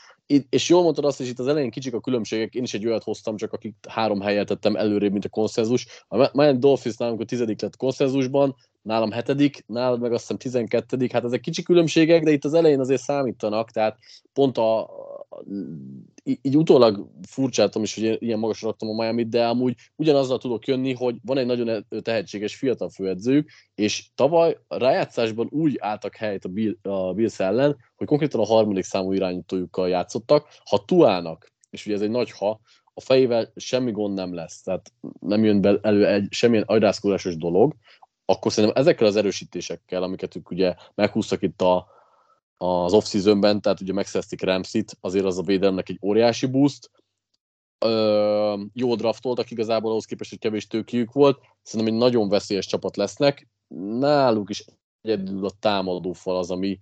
És 0.50 0.70
jól 0.70 0.84
mondtad 0.84 1.06
azt, 1.06 1.18
hogy 1.18 1.28
itt 1.28 1.40
az 1.40 1.48
elején 1.48 1.70
kicsik 1.70 1.94
a 1.94 2.02
különbségek, 2.02 2.54
én 2.54 2.64
is 2.64 2.74
egy 2.74 2.86
olyat 2.86 3.04
hoztam, 3.04 3.36
csak 3.36 3.54
akik 3.54 3.76
három 3.90 4.22
helyet 4.22 4.48
tettem 4.48 4.76
előrébb, 4.76 5.12
mint 5.12 5.26
a 5.26 5.30
konszenzus. 5.30 6.06
A 6.08 6.30
Miami 6.34 6.58
Dolphins 6.58 6.98
nálunk 6.98 7.22
a 7.22 7.26
tizedik 7.26 7.62
lett 7.62 7.76
konszenzusban, 7.76 8.56
nálam 8.88 9.12
hetedik, 9.12 9.64
nálad 9.66 10.02
meg 10.02 10.12
azt 10.12 10.22
hiszem 10.22 10.38
tizenkettedik, 10.38 11.12
hát 11.12 11.24
ezek 11.24 11.40
kicsi 11.40 11.64
különbségek, 11.64 12.24
de 12.24 12.32
itt 12.32 12.46
az 12.46 12.54
elején 12.54 12.80
azért 12.80 13.02
számítanak, 13.02 13.72
tehát 13.72 13.98
pont 14.34 14.58
a, 14.58 14.90
így 16.24 16.58
utólag 16.58 17.10
furcsáltam 17.28 17.84
is, 17.84 17.96
hogy 17.96 18.22
ilyen 18.22 18.40
magasra 18.40 18.68
raktam 18.68 18.90
a 18.90 18.94
miami 18.94 19.24
de 19.24 19.48
amúgy 19.48 19.76
ugyanazzal 19.96 20.38
tudok 20.38 20.68
jönni, 20.68 20.94
hogy 20.94 21.16
van 21.26 21.38
egy 21.38 21.46
nagyon 21.46 21.86
tehetséges 22.02 22.56
fiatal 22.56 22.90
főedzőjük, 22.90 23.50
és 23.76 24.06
tavaly 24.16 24.58
a 24.68 24.78
rájátszásban 24.78 25.48
úgy 25.50 25.78
álltak 25.80 26.16
helyet 26.16 26.46
a, 26.46 26.50
Bill, 26.50 26.76
Bills 27.16 27.40
ellen, 27.40 27.78
hogy 27.96 28.08
konkrétan 28.08 28.40
a 28.40 28.46
harmadik 28.46 28.84
számú 28.84 29.12
irányítójukkal 29.12 29.90
játszottak. 29.90 30.48
Ha 30.66 30.86
tuálnak, 30.86 31.52
és 31.70 31.86
ugye 31.86 31.96
ez 31.96 32.02
egy 32.02 32.10
nagy 32.10 32.32
ha, 32.32 32.60
a 32.98 33.02
fejével 33.02 33.52
semmi 33.56 33.92
gond 33.92 34.14
nem 34.14 34.34
lesz, 34.34 34.62
tehát 34.62 34.92
nem 35.20 35.44
jön 35.44 35.62
be 35.62 35.80
elő 35.82 36.08
egy 36.08 36.28
semmilyen 36.30 36.64
agyrázkodásos 36.68 37.38
dolog, 37.38 37.76
akkor 38.30 38.52
szerintem 38.52 38.82
ezekkel 38.82 39.08
az 39.08 39.16
erősítésekkel, 39.16 40.04
amiket 40.04 40.36
ők 40.36 40.50
ugye 40.50 40.76
meghúztak 40.96 41.42
itt 41.42 41.62
a, 41.62 41.88
az 42.58 42.94
off-seasonben, 42.94 43.62
tehát 43.62 43.82
ugye 43.82 43.94
megszerezték 43.94 44.42
Ramsit, 44.42 44.98
azért 45.02 45.26
az 45.26 45.38
a 45.38 45.42
védelemnek 45.42 45.90
egy 45.90 46.00
óriási 46.02 46.46
boost. 46.46 46.92
Ö, 47.80 48.64
jó 48.74 48.96
draftoltak 48.96 49.52
igazából 49.52 49.92
ahhoz 49.92 50.06
képest, 50.06 50.30
hogy 50.30 50.40
kevés 50.40 50.68
tőkiük 50.68 51.12
volt. 51.12 51.40
Szerintem 51.62 51.96
egy 51.96 52.00
nagyon 52.00 52.30
veszélyes 52.30 52.66
csapat 52.66 52.98
lesznek. 52.98 53.48
Náluk 54.00 54.50
is 54.50 54.66
egyedül 55.02 55.46
a 55.46 55.52
támadó 55.60 56.12
fal 56.12 56.38
az, 56.38 56.52
ami, 56.52 56.80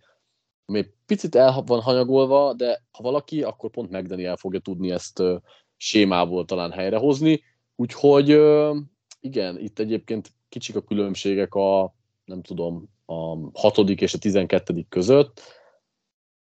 ami 0.65 0.85
picit 1.05 1.35
el 1.35 1.63
van 1.65 1.81
hanyagolva, 1.81 2.53
de 2.53 2.83
ha 2.91 3.03
valaki, 3.03 3.43
akkor 3.43 3.69
pont 3.69 3.91
McDaniel 3.91 4.29
el 4.29 4.37
fogja 4.37 4.59
tudni 4.59 4.91
ezt 4.91 5.19
ö, 5.19 5.35
sémából 5.77 6.45
talán 6.45 6.71
helyrehozni. 6.71 7.43
Úgyhogy 7.75 8.31
ö, 8.31 8.77
igen, 9.19 9.59
itt 9.59 9.79
egyébként 9.79 10.31
kicsik 10.55 10.75
a 10.75 10.81
különbségek 10.81 11.53
a, 11.53 11.95
nem 12.25 12.41
tudom, 12.41 12.89
a 13.05 13.37
hatodik 13.53 14.01
és 14.01 14.13
a 14.13 14.17
tizenkettedik 14.17 14.87
között. 14.89 15.41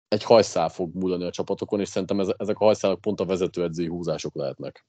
Egy 0.09 0.23
hajszál 0.23 0.69
fog 0.69 0.95
múlani 0.95 1.25
a 1.25 1.31
csapatokon, 1.31 1.81
és 1.81 1.88
szerintem 1.88 2.21
ezek 2.21 2.59
a 2.59 2.65
hajszálak 2.65 3.01
pont 3.01 3.21
a 3.21 3.25
vezetőedzői 3.25 3.87
húzások 3.87 4.35
lehetnek. 4.35 4.87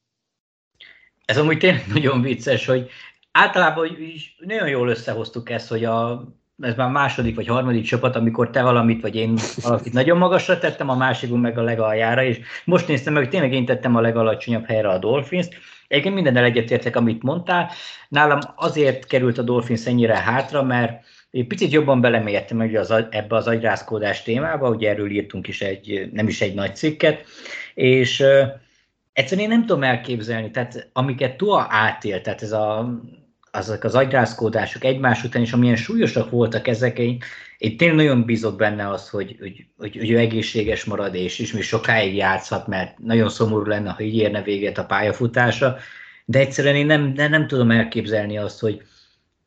Ez 1.25 1.37
amúgy 1.37 1.57
tényleg 1.57 1.87
nagyon 1.87 2.21
vicces, 2.21 2.65
hogy 2.65 2.89
általában 3.31 4.01
is 4.01 4.35
nagyon 4.39 4.69
jól 4.69 4.89
összehoztuk 4.89 5.49
ezt, 5.49 5.69
hogy 5.69 5.83
a, 5.83 6.27
ez 6.61 6.75
már 6.75 6.89
második 6.89 7.35
vagy 7.35 7.47
harmadik 7.47 7.83
csapat, 7.83 8.15
amikor 8.15 8.49
te 8.49 8.61
valamit, 8.61 9.01
vagy 9.01 9.15
én 9.15 9.37
valamit 9.61 9.93
nagyon 9.93 10.17
magasra 10.17 10.57
tettem, 10.57 10.89
a 10.89 10.95
másikunk 10.95 11.41
meg 11.41 11.57
a 11.57 11.61
legaljára, 11.61 12.23
és 12.23 12.39
most 12.65 12.87
néztem 12.87 13.13
meg, 13.13 13.21
hogy 13.21 13.31
tényleg 13.31 13.53
én 13.53 13.65
tettem 13.65 13.95
a 13.95 14.01
legalacsonyabb 14.01 14.65
helyre 14.65 14.89
a 14.89 14.97
Dolphins-t, 14.97 15.55
Egyébként 15.93 16.15
mindennel 16.15 16.43
egyetértek, 16.43 16.95
amit 16.95 17.23
mondtál. 17.23 17.69
Nálam 18.09 18.39
azért 18.55 19.05
került 19.05 19.37
a 19.37 19.41
Dolphins 19.41 19.85
ennyire 19.85 20.17
hátra, 20.17 20.63
mert 20.63 21.05
egy 21.31 21.47
picit 21.47 21.71
jobban 21.71 22.01
belemélyedtem 22.01 22.59
ugye 22.59 22.79
az, 22.79 22.91
ebbe 23.09 23.35
az 23.35 23.47
agyrázkódás 23.47 24.23
témába, 24.23 24.69
ugye 24.69 24.89
erről 24.89 25.11
írtunk 25.11 25.47
is 25.47 25.61
egy, 25.61 26.09
nem 26.11 26.27
is 26.27 26.41
egy 26.41 26.53
nagy 26.53 26.75
cikket, 26.75 27.25
és 27.73 28.23
egyszerűen 29.13 29.49
én 29.49 29.57
nem 29.57 29.65
tudom 29.65 29.83
elképzelni, 29.83 30.51
tehát 30.51 30.89
amiket 30.93 31.37
Tua 31.37 31.67
átélt, 31.69 32.23
tehát 32.23 32.41
ez 32.41 32.51
a, 32.51 32.99
azok 33.55 33.83
az 33.83 33.95
agyrázkódások 33.95 34.83
egymás 34.83 35.23
után, 35.23 35.41
és 35.41 35.53
amilyen 35.53 35.75
súlyosak 35.75 36.29
voltak 36.29 36.67
ezek, 36.67 36.99
én, 36.99 37.17
én 37.57 37.77
tényleg 37.77 37.97
nagyon 37.97 38.25
bízok 38.25 38.57
benne 38.57 38.89
az, 38.89 39.09
hogy, 39.09 39.35
hogy, 39.39 39.65
hogy, 39.77 39.97
hogy 39.97 40.11
ő 40.11 40.17
egészséges 40.17 40.83
marad, 40.83 41.15
és 41.15 41.39
ismét 41.39 41.63
sokáig 41.63 42.15
játszhat, 42.15 42.67
mert 42.67 42.99
nagyon 42.99 43.29
szomorú 43.29 43.65
lenne, 43.65 43.89
ha 43.89 44.03
így 44.03 44.15
érne 44.15 44.41
véget 44.41 44.77
a 44.77 44.85
pályafutása, 44.85 45.77
de 46.25 46.39
egyszerűen 46.39 46.75
én 46.75 46.85
nem, 46.85 47.13
nem, 47.15 47.29
nem 47.29 47.47
tudom 47.47 47.71
elképzelni 47.71 48.37
azt, 48.37 48.59
hogy, 48.59 48.81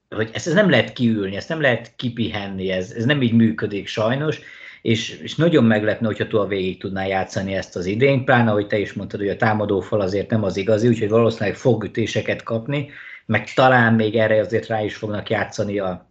hogy 0.08 0.30
ezt, 0.32 0.46
ezt 0.46 0.56
nem 0.56 0.70
lehet 0.70 0.92
kiülni, 0.92 1.36
ezt 1.36 1.48
nem 1.48 1.60
lehet 1.60 1.92
kipihenni, 1.96 2.70
ez, 2.70 2.90
ez 2.90 3.04
nem 3.04 3.22
így 3.22 3.32
működik 3.32 3.86
sajnos, 3.86 4.40
és, 4.82 5.18
és 5.22 5.34
nagyon 5.34 5.64
meglepne, 5.64 6.06
hogyha 6.06 6.26
túl 6.26 6.46
végig 6.46 6.80
tudná 6.80 7.06
játszani 7.06 7.54
ezt 7.54 7.76
az 7.76 7.86
idényt, 7.86 8.24
pláne, 8.24 8.50
ahogy 8.50 8.66
te 8.66 8.78
is 8.78 8.92
mondtad, 8.92 9.20
hogy 9.20 9.28
a 9.28 9.36
támadófal 9.36 10.00
azért 10.00 10.30
nem 10.30 10.44
az 10.44 10.56
igazi, 10.56 10.88
úgyhogy 10.88 11.08
valószínűleg 11.08 11.56
fog 11.56 11.84
ütéseket 11.84 12.42
kapni, 12.42 12.90
meg 13.26 13.52
talán 13.54 13.94
még 13.94 14.14
erre 14.14 14.40
azért 14.40 14.66
rá 14.66 14.82
is 14.82 14.96
fognak 14.96 15.30
játszani 15.30 15.78
a, 15.78 16.10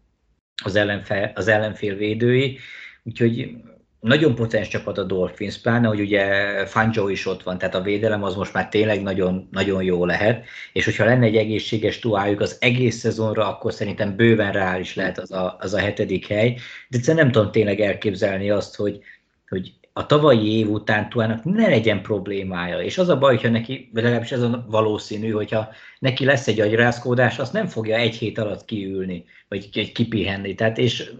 az, 0.63 0.75
ellenfél, 0.75 1.31
az 1.35 1.47
ellenfél 1.47 1.95
védői, 1.95 2.59
úgyhogy 3.03 3.55
nagyon 3.99 4.35
potens 4.35 4.67
csapat 4.67 4.97
a 4.97 5.03
Dolphins, 5.03 5.57
pláne, 5.57 5.87
hogy 5.87 5.99
ugye 5.99 6.65
Fangio 6.65 7.07
is 7.07 7.25
ott 7.25 7.43
van, 7.43 7.57
tehát 7.57 7.75
a 7.75 7.81
védelem 7.81 8.23
az 8.23 8.35
most 8.35 8.53
már 8.53 8.69
tényleg 8.69 9.01
nagyon, 9.01 9.47
nagyon 9.51 9.83
jó 9.83 10.05
lehet, 10.05 10.45
és 10.73 10.85
hogyha 10.85 11.05
lenne 11.05 11.25
egy 11.25 11.35
egészséges 11.35 11.99
tuájuk 11.99 12.39
az 12.39 12.57
egész 12.59 12.97
szezonra, 12.97 13.47
akkor 13.47 13.73
szerintem 13.73 14.15
bőven 14.15 14.51
reális 14.51 14.95
lehet 14.95 15.17
az 15.17 15.31
a, 15.31 15.55
az 15.59 15.73
a 15.73 15.79
hetedik 15.79 16.27
hely, 16.27 16.53
de 16.89 16.97
egyszerűen 16.97 17.23
nem 17.23 17.33
tudom 17.33 17.51
tényleg 17.51 17.79
elképzelni 17.79 18.49
azt, 18.49 18.75
hogy, 18.75 18.99
hogy 19.47 19.73
a 19.97 20.05
tavalyi 20.05 20.57
év 20.57 20.69
után 20.69 21.09
Tuának 21.09 21.43
ne 21.43 21.67
legyen 21.67 22.01
problémája. 22.01 22.81
És 22.81 22.97
az 22.97 23.09
a 23.09 23.17
baj, 23.17 23.35
hogyha 23.35 23.49
neki, 23.49 23.89
legalábbis 23.93 24.31
ez 24.31 24.41
a 24.41 24.65
valószínű, 24.69 25.31
hogyha 25.31 25.69
neki 25.99 26.25
lesz 26.25 26.47
egy 26.47 26.59
agyrázkódás, 26.59 27.39
azt 27.39 27.53
nem 27.53 27.67
fogja 27.67 27.95
egy 27.95 28.15
hét 28.15 28.37
alatt 28.37 28.65
kiülni, 28.65 29.25
vagy 29.47 29.91
kipihenni. 29.91 30.55
Tehát 30.55 30.77
és 30.77 31.11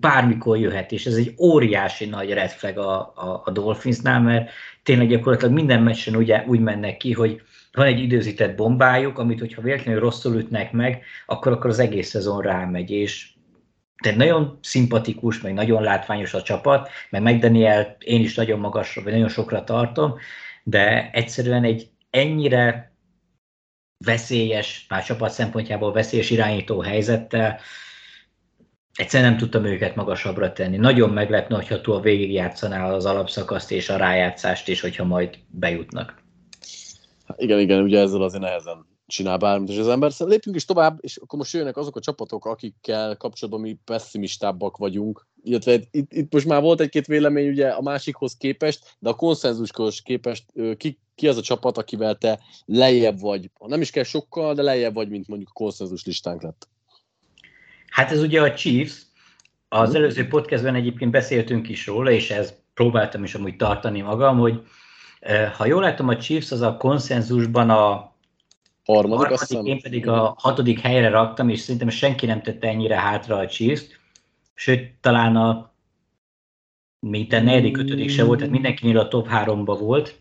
bármikor 0.00 0.58
jöhet, 0.58 0.92
és 0.92 1.06
ez 1.06 1.14
egy 1.14 1.34
óriási 1.38 2.06
nagy 2.06 2.32
red 2.32 2.50
flag 2.50 2.78
a, 2.78 2.98
a, 3.00 3.42
a 3.44 3.50
Dolphinsnál, 3.50 4.20
mert 4.20 4.50
tényleg 4.82 5.08
gyakorlatilag 5.08 5.54
minden 5.54 5.82
meccsen 5.82 6.16
ugye, 6.16 6.44
úgy 6.46 6.60
mennek 6.60 6.96
ki, 6.96 7.12
hogy 7.12 7.42
van 7.72 7.86
egy 7.86 8.00
időzített 8.00 8.56
bombájuk, 8.56 9.18
amit 9.18 9.40
hogyha 9.40 9.62
véletlenül 9.62 10.00
rosszul 10.00 10.38
ütnek 10.38 10.72
meg, 10.72 11.02
akkor, 11.26 11.52
akkor 11.52 11.70
az 11.70 11.78
egész 11.78 12.08
szezon 12.08 12.40
rámegy, 12.40 12.90
és 12.90 13.28
tehát 14.02 14.18
nagyon 14.18 14.58
szimpatikus, 14.62 15.40
meg 15.40 15.54
nagyon 15.54 15.82
látványos 15.82 16.34
a 16.34 16.42
csapat, 16.42 16.88
meg 17.10 17.22
McDaniel 17.22 17.96
én 17.98 18.20
is 18.20 18.34
nagyon 18.34 18.58
magasra, 18.58 19.02
vagy 19.02 19.12
nagyon 19.12 19.28
sokra 19.28 19.64
tartom, 19.64 20.14
de 20.62 21.10
egyszerűen 21.10 21.64
egy 21.64 21.90
ennyire 22.10 22.92
veszélyes, 24.04 24.86
már 24.88 25.04
csapat 25.04 25.30
szempontjából 25.30 25.92
veszélyes 25.92 26.30
irányító 26.30 26.80
helyzettel, 26.80 27.60
egyszerűen 28.94 29.30
nem 29.30 29.38
tudtam 29.38 29.64
őket 29.64 29.94
magasabbra 29.94 30.52
tenni. 30.52 30.76
Nagyon 30.76 31.10
meglepne, 31.10 31.56
hogyha 31.56 31.80
túl 31.80 32.00
végigjátszaná 32.00 32.92
az 32.92 33.06
alapszakaszt 33.06 33.72
és 33.72 33.88
a 33.88 33.96
rájátszást 33.96 34.68
is, 34.68 34.80
hogyha 34.80 35.04
majd 35.04 35.38
bejutnak. 35.48 36.22
Igen, 37.36 37.58
igen, 37.58 37.82
ugye 37.82 38.00
ezzel 38.00 38.22
azért 38.22 38.42
nehezen 38.42 38.87
csinál 39.08 39.36
bármit 39.36 39.68
és 39.68 39.78
az 39.78 39.88
ember. 39.88 40.12
Szóval 40.12 40.32
lépjünk 40.32 40.56
is 40.56 40.64
tovább, 40.64 40.98
és 41.00 41.16
akkor 41.16 41.38
most 41.38 41.52
jönnek 41.52 41.76
azok 41.76 41.96
a 41.96 42.00
csapatok, 42.00 42.46
akikkel 42.46 43.16
kapcsolatban 43.16 43.62
mi 43.62 43.78
pessimistábbak 43.84 44.76
vagyunk. 44.76 45.26
Illetve 45.42 45.80
itt, 45.90 46.12
itt 46.12 46.32
most 46.32 46.46
már 46.46 46.62
volt 46.62 46.80
egy-két 46.80 47.06
vélemény 47.06 47.48
ugye 47.48 47.68
a 47.68 47.80
másikhoz 47.80 48.36
képest, 48.36 48.96
de 48.98 49.08
a 49.08 49.14
konszenzushoz 49.14 50.00
képest 50.00 50.44
ki, 50.76 50.98
ki 51.14 51.28
az 51.28 51.36
a 51.36 51.42
csapat, 51.42 51.78
akivel 51.78 52.14
te 52.14 52.40
lejjebb 52.64 53.20
vagy, 53.20 53.50
nem 53.66 53.80
is 53.80 53.90
kell 53.90 54.02
sokkal, 54.02 54.54
de 54.54 54.62
lejjebb 54.62 54.94
vagy, 54.94 55.08
mint 55.08 55.28
mondjuk 55.28 55.48
a 55.50 55.58
konszenzus 55.58 56.04
listánk 56.04 56.42
lett. 56.42 56.68
Hát 57.88 58.10
ez 58.10 58.22
ugye 58.22 58.40
a 58.40 58.54
Chiefs, 58.54 59.06
az 59.68 59.94
előző 59.94 60.28
podcastben 60.28 60.74
egyébként 60.74 61.10
beszéltünk 61.10 61.68
is 61.68 61.86
róla, 61.86 62.10
és 62.10 62.30
ez 62.30 62.54
próbáltam 62.74 63.24
is 63.24 63.34
amúgy 63.34 63.56
tartani 63.56 64.00
magam, 64.00 64.38
hogy 64.38 64.62
ha 65.56 65.66
jól 65.66 65.82
látom, 65.82 66.08
a 66.08 66.16
Chiefs 66.16 66.50
az 66.50 66.60
a 66.60 66.76
konszenzusban 66.76 67.70
a 67.70 68.16
harmadik, 68.92 69.26
harmadik 69.26 69.40
aztán... 69.42 69.66
én 69.66 69.80
pedig 69.80 70.08
a 70.08 70.34
hatodik 70.38 70.80
helyre 70.80 71.08
raktam, 71.08 71.48
és 71.48 71.60
szerintem 71.60 71.88
senki 71.88 72.26
nem 72.26 72.42
tette 72.42 72.68
ennyire 72.68 73.00
hátra 73.00 73.36
a 73.36 73.46
chiefs 73.46 73.98
sőt, 74.58 74.92
talán 75.00 75.36
a 75.36 75.72
minden 77.00 77.44
negyedik, 77.44 77.76
ötödik 77.76 78.10
se 78.10 78.24
volt, 78.24 78.38
tehát 78.38 78.52
mindenkinél 78.52 78.98
a 78.98 79.08
top 79.08 79.28
háromba 79.28 79.76
volt. 79.76 80.20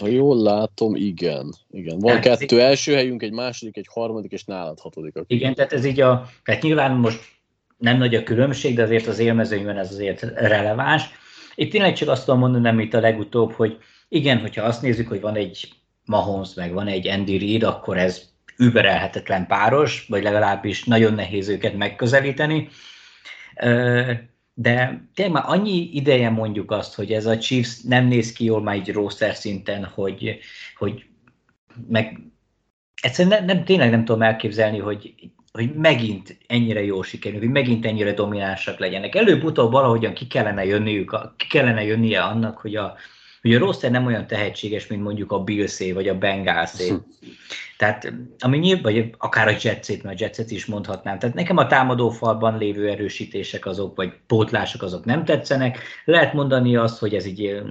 Ha 0.00 0.06
jól 0.08 0.42
látom, 0.42 0.94
igen. 0.94 1.54
igen. 1.70 1.98
Van 1.98 2.20
tehát 2.20 2.38
kettő 2.38 2.60
ez 2.60 2.68
első 2.68 2.94
helyünk, 2.94 3.22
egy 3.22 3.32
második, 3.32 3.76
egy 3.76 3.88
harmadik, 3.90 4.32
és 4.32 4.44
nálad 4.44 4.80
hatodik. 4.80 5.14
Igen, 5.26 5.54
tehát 5.54 5.72
ez 5.72 5.84
így 5.84 6.00
a, 6.00 6.28
tehát 6.44 6.62
nyilván 6.62 6.96
most 6.96 7.20
nem 7.76 7.98
nagy 7.98 8.14
a 8.14 8.22
különbség, 8.22 8.74
de 8.74 8.82
azért 8.82 9.06
az 9.06 9.18
élmezőnyben 9.18 9.78
ez 9.78 9.92
azért 9.92 10.20
releváns. 10.22 11.04
Itt 11.54 11.70
tényleg 11.70 11.94
csak 11.94 12.08
azt 12.08 12.24
tudom 12.24 12.40
mondani, 12.40 12.62
nem 12.62 12.80
itt 12.80 12.94
a 12.94 13.00
legutóbb, 13.00 13.52
hogy 13.52 13.78
igen, 14.08 14.38
hogyha 14.38 14.64
azt 14.64 14.82
nézzük, 14.82 15.08
hogy 15.08 15.20
van 15.20 15.34
egy 15.34 15.68
Mahomes, 16.06 16.54
meg 16.54 16.72
van 16.72 16.86
egy 16.86 17.08
Andy 17.08 17.38
Reid, 17.38 17.62
akkor 17.62 17.98
ez 17.98 18.22
überelhetetlen 18.56 19.46
páros, 19.46 20.06
vagy 20.08 20.22
legalábbis 20.22 20.84
nagyon 20.84 21.14
nehéz 21.14 21.48
őket 21.48 21.76
megközelíteni. 21.76 22.68
De 24.54 25.02
tényleg 25.14 25.34
már 25.34 25.44
annyi 25.46 25.90
ideje 25.92 26.30
mondjuk 26.30 26.70
azt, 26.70 26.94
hogy 26.94 27.12
ez 27.12 27.26
a 27.26 27.38
Chiefs 27.38 27.80
nem 27.82 28.06
néz 28.06 28.32
ki 28.32 28.44
jól 28.44 28.62
már 28.62 28.74
egy 28.74 28.92
roster 28.92 29.34
szinten, 29.34 29.84
hogy, 29.84 30.38
hogy 30.76 31.06
meg 31.88 32.20
egyszerűen 33.02 33.44
nem, 33.44 33.56
nem, 33.56 33.64
tényleg 33.64 33.90
nem 33.90 34.04
tudom 34.04 34.22
elképzelni, 34.22 34.78
hogy 34.78 35.14
hogy 35.56 35.74
megint 35.74 36.38
ennyire 36.46 36.84
jó 36.84 37.02
sikerül, 37.02 37.38
hogy 37.38 37.48
megint 37.48 37.86
ennyire 37.86 38.12
dominánsak 38.12 38.78
legyenek. 38.78 39.14
Előbb-utóbb 39.14 39.72
valahogyan 39.72 40.14
ki 40.14 40.26
kellene, 40.26 40.64
jönniük, 40.64 41.18
ki 41.36 41.46
kellene 41.46 41.84
jönnie 41.84 42.22
annak, 42.22 42.58
hogy 42.58 42.76
a, 42.76 42.96
hogy 43.46 43.54
a 43.54 43.58
roster 43.58 43.90
nem 43.90 44.06
olyan 44.06 44.26
tehetséges, 44.26 44.86
mint 44.86 45.02
mondjuk 45.02 45.32
a 45.32 45.42
Billsé 45.42 45.92
vagy 45.92 46.08
a 46.08 46.18
Bengalsé. 46.18 46.88
Hm. 46.88 46.94
Tehát, 47.76 48.12
ami 48.38 48.58
nyilván, 48.58 48.82
vagy 48.82 49.14
akár 49.18 49.48
a 49.48 49.56
Jetset, 49.62 50.02
mert 50.02 50.20
a 50.20 50.24
Jetset 50.24 50.50
is 50.50 50.66
mondhatnám. 50.66 51.18
Tehát 51.18 51.34
nekem 51.34 51.56
a 51.56 51.66
támadó 51.66 52.10
falban 52.10 52.58
lévő 52.58 52.88
erősítések 52.88 53.66
azok, 53.66 53.96
vagy 53.96 54.12
pótlások 54.26 54.82
azok 54.82 55.04
nem 55.04 55.24
tetszenek. 55.24 55.78
Lehet 56.04 56.32
mondani 56.32 56.76
azt, 56.76 56.98
hogy 56.98 57.14
ez 57.14 57.26
így 57.26 57.62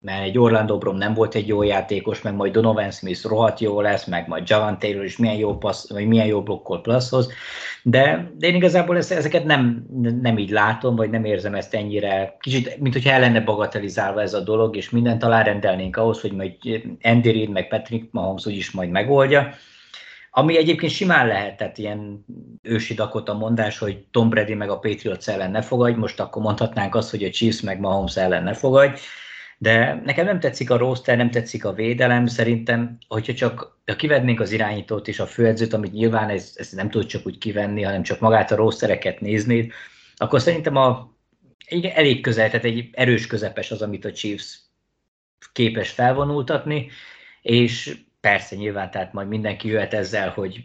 mert 0.00 0.22
egy 0.22 0.38
Orlando 0.38 0.78
Brom 0.78 0.96
nem 0.96 1.14
volt 1.14 1.34
egy 1.34 1.48
jó 1.48 1.62
játékos, 1.62 2.22
meg 2.22 2.34
majd 2.34 2.52
Donovan 2.52 2.90
Smith 2.90 3.24
rohadt 3.24 3.60
jó 3.60 3.80
lesz, 3.80 4.04
meg 4.04 4.28
majd 4.28 4.48
Javan 4.48 4.78
Taylor 4.78 5.04
is 5.04 5.16
milyen 5.16 5.36
jó, 5.36 5.56
passz, 5.56 5.90
vagy 5.90 6.06
milyen 6.06 6.26
jó 6.26 6.42
blokkol 6.42 6.80
pluszhoz, 6.80 7.30
de, 7.82 8.30
de 8.38 8.46
én 8.46 8.54
igazából 8.54 8.96
ezeket 8.96 9.44
nem, 9.44 9.86
nem 10.20 10.38
így 10.38 10.50
látom, 10.50 10.96
vagy 10.96 11.10
nem 11.10 11.24
érzem 11.24 11.54
ezt 11.54 11.74
ennyire, 11.74 12.36
kicsit, 12.40 12.80
mint 12.80 12.94
hogyha 12.94 13.10
el 13.10 13.20
lenne 13.20 13.40
bagatelizálva 13.40 14.22
ez 14.22 14.34
a 14.34 14.40
dolog, 14.40 14.76
és 14.76 14.90
mindent 14.90 15.22
alárendelnénk 15.22 15.96
ahhoz, 15.96 16.20
hogy 16.20 16.32
majd 16.32 16.52
Andy 17.02 17.30
Reid, 17.30 17.50
meg 17.50 17.68
Patrick 17.68 18.12
Mahomes 18.12 18.46
úgyis 18.46 18.70
majd 18.70 18.90
megoldja, 18.90 19.54
ami 20.30 20.56
egyébként 20.56 20.92
simán 20.92 21.26
lehet, 21.26 21.56
tehát 21.56 21.78
ilyen 21.78 22.24
ősi 22.62 22.94
Dakota 22.94 23.34
mondás, 23.34 23.78
hogy 23.78 24.04
Tom 24.10 24.28
Brady 24.28 24.54
meg 24.54 24.70
a 24.70 24.78
Patriots 24.78 25.28
ellen 25.28 25.50
ne 25.50 25.62
fogadj, 25.62 25.98
most 25.98 26.20
akkor 26.20 26.42
mondhatnánk 26.42 26.94
azt, 26.94 27.10
hogy 27.10 27.24
a 27.24 27.30
Chiefs 27.30 27.60
meg 27.60 27.80
Mahomes 27.80 28.16
ellen 28.16 28.42
ne 28.42 28.52
fogadj, 28.52 29.00
de 29.58 30.02
nekem 30.04 30.24
nem 30.24 30.40
tetszik 30.40 30.70
a 30.70 30.76
roster, 30.76 31.16
nem 31.16 31.30
tetszik 31.30 31.64
a 31.64 31.72
védelem, 31.72 32.26
szerintem, 32.26 32.98
hogyha 33.08 33.34
csak 33.34 33.78
ha 33.86 33.96
kivennénk 33.96 34.40
az 34.40 34.52
irányítót 34.52 35.08
és 35.08 35.18
a 35.18 35.26
főedzőt, 35.26 35.72
amit 35.72 35.92
nyilván 35.92 36.28
ez, 36.28 36.52
ez 36.54 36.70
nem 36.70 36.90
tud 36.90 37.06
csak 37.06 37.26
úgy 37.26 37.38
kivenni, 37.38 37.82
hanem 37.82 38.02
csak 38.02 38.20
magát 38.20 38.50
a 38.50 38.56
rostereket 38.56 39.20
nézni, 39.20 39.70
akkor 40.16 40.40
szerintem 40.40 40.76
a, 40.76 41.16
igen, 41.68 41.92
elég 41.92 42.20
közel, 42.20 42.50
tehát 42.50 42.64
egy 42.64 42.88
erős 42.92 43.26
közepes 43.26 43.70
az, 43.70 43.82
amit 43.82 44.04
a 44.04 44.12
Chiefs 44.12 44.60
képes 45.52 45.90
felvonultatni, 45.90 46.90
és 47.42 47.98
persze 48.20 48.56
nyilván, 48.56 48.90
tehát 48.90 49.12
majd 49.12 49.28
mindenki 49.28 49.68
jöhet 49.68 49.94
ezzel, 49.94 50.30
hogy 50.30 50.64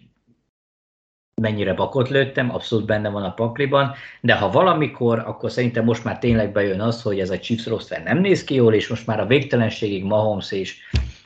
mennyire 1.41 1.73
bakot 1.73 2.09
lőttem, 2.09 2.53
abszolút 2.53 2.85
benne 2.85 3.09
van 3.09 3.23
a 3.23 3.33
pakliban, 3.33 3.93
de 4.21 4.33
ha 4.33 4.51
valamikor, 4.51 5.19
akkor 5.19 5.51
szerintem 5.51 5.83
most 5.83 6.03
már 6.03 6.19
tényleg 6.19 6.51
bejön 6.51 6.81
az, 6.81 7.01
hogy 7.01 7.19
ez 7.19 7.29
a 7.29 7.39
Chiefs 7.39 7.65
roster 7.65 8.03
nem 8.03 8.17
néz 8.17 8.43
ki 8.43 8.53
jól, 8.53 8.73
és 8.73 8.87
most 8.87 9.07
már 9.07 9.19
a 9.19 9.25
végtelenségig 9.25 10.03
Mahomes 10.03 10.51
és 10.51 10.79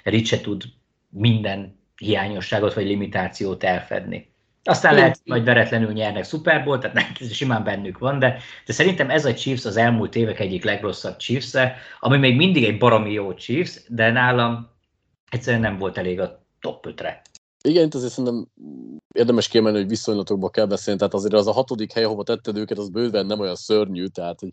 Ricse 0.03 0.41
tud 0.41 0.63
minden 1.09 1.79
hiányosságot 1.97 2.73
vagy 2.73 2.85
limitációt 2.85 3.63
elfedni. 3.63 4.33
Aztán 4.63 4.93
Én 4.93 4.99
lehet, 4.99 5.21
hogy 5.25 5.43
veretlenül 5.43 5.91
nyernek 5.91 6.25
Super 6.25 6.63
Bowl, 6.63 6.77
tehát 6.77 6.95
nem, 6.95 7.29
simán 7.31 7.63
bennük 7.63 7.97
van, 7.97 8.19
de, 8.19 8.37
de 8.65 8.73
szerintem 8.73 9.09
ez 9.09 9.25
a 9.25 9.33
Chiefs 9.33 9.65
az 9.65 9.77
elmúlt 9.77 10.15
évek 10.15 10.39
egyik 10.39 10.63
legrosszabb 10.63 11.17
chiefs 11.17 11.53
-e, 11.53 11.75
ami 11.99 12.17
még 12.17 12.35
mindig 12.35 12.63
egy 12.63 12.77
baromi 12.77 13.11
jó 13.11 13.33
Chiefs, 13.33 13.81
de 13.87 14.11
nálam 14.11 14.69
egyszerűen 15.29 15.61
nem 15.61 15.77
volt 15.77 15.97
elég 15.97 16.19
a 16.19 16.45
top 16.59 16.85
5-re. 16.89 17.21
Igen, 17.65 17.85
itt 17.85 17.93
azért 17.93 18.11
szerintem 18.11 18.47
érdemes 19.13 19.47
kiemelni, 19.47 19.77
hogy 19.77 19.87
viszonylatokba 19.87 20.49
kell 20.49 20.65
beszélni, 20.65 20.99
tehát 20.99 21.13
azért 21.13 21.33
az 21.33 21.47
a 21.47 21.51
hatodik 21.51 21.91
hely, 21.91 22.03
ahova 22.03 22.23
tetted 22.23 22.57
őket, 22.57 22.77
az 22.77 22.89
bőven 22.89 23.25
nem 23.25 23.39
olyan 23.39 23.55
szörnyű, 23.55 24.05
tehát 24.05 24.39
hogy 24.39 24.49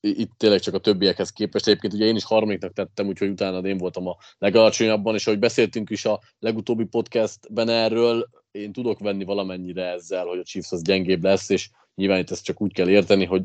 itt 0.00 0.30
tényleg 0.36 0.60
csak 0.60 0.74
a 0.74 0.78
többiekhez 0.78 1.30
képest. 1.30 1.66
Egyébként 1.66 1.92
ugye 1.92 2.04
én 2.04 2.16
is 2.16 2.24
harmadiknak 2.24 2.72
tettem, 2.72 3.06
úgyhogy 3.06 3.28
utána 3.28 3.68
én 3.68 3.78
voltam 3.78 4.06
a 4.06 4.16
legalacsonyabban, 4.38 5.14
és 5.14 5.26
ahogy 5.26 5.38
beszéltünk 5.38 5.90
is 5.90 6.04
a 6.04 6.20
legutóbbi 6.38 6.84
podcastben 6.84 7.68
erről, 7.68 8.28
én 8.50 8.72
tudok 8.72 8.98
venni 8.98 9.24
valamennyire 9.24 9.84
ezzel, 9.84 10.24
hogy 10.24 10.38
a 10.38 10.44
Chiefs 10.44 10.72
az 10.72 10.82
gyengébb 10.82 11.24
lesz, 11.24 11.48
és 11.48 11.70
nyilván 11.94 12.18
itt 12.18 12.30
ezt 12.30 12.44
csak 12.44 12.60
úgy 12.60 12.72
kell 12.72 12.88
érteni, 12.88 13.24
hogy 13.24 13.42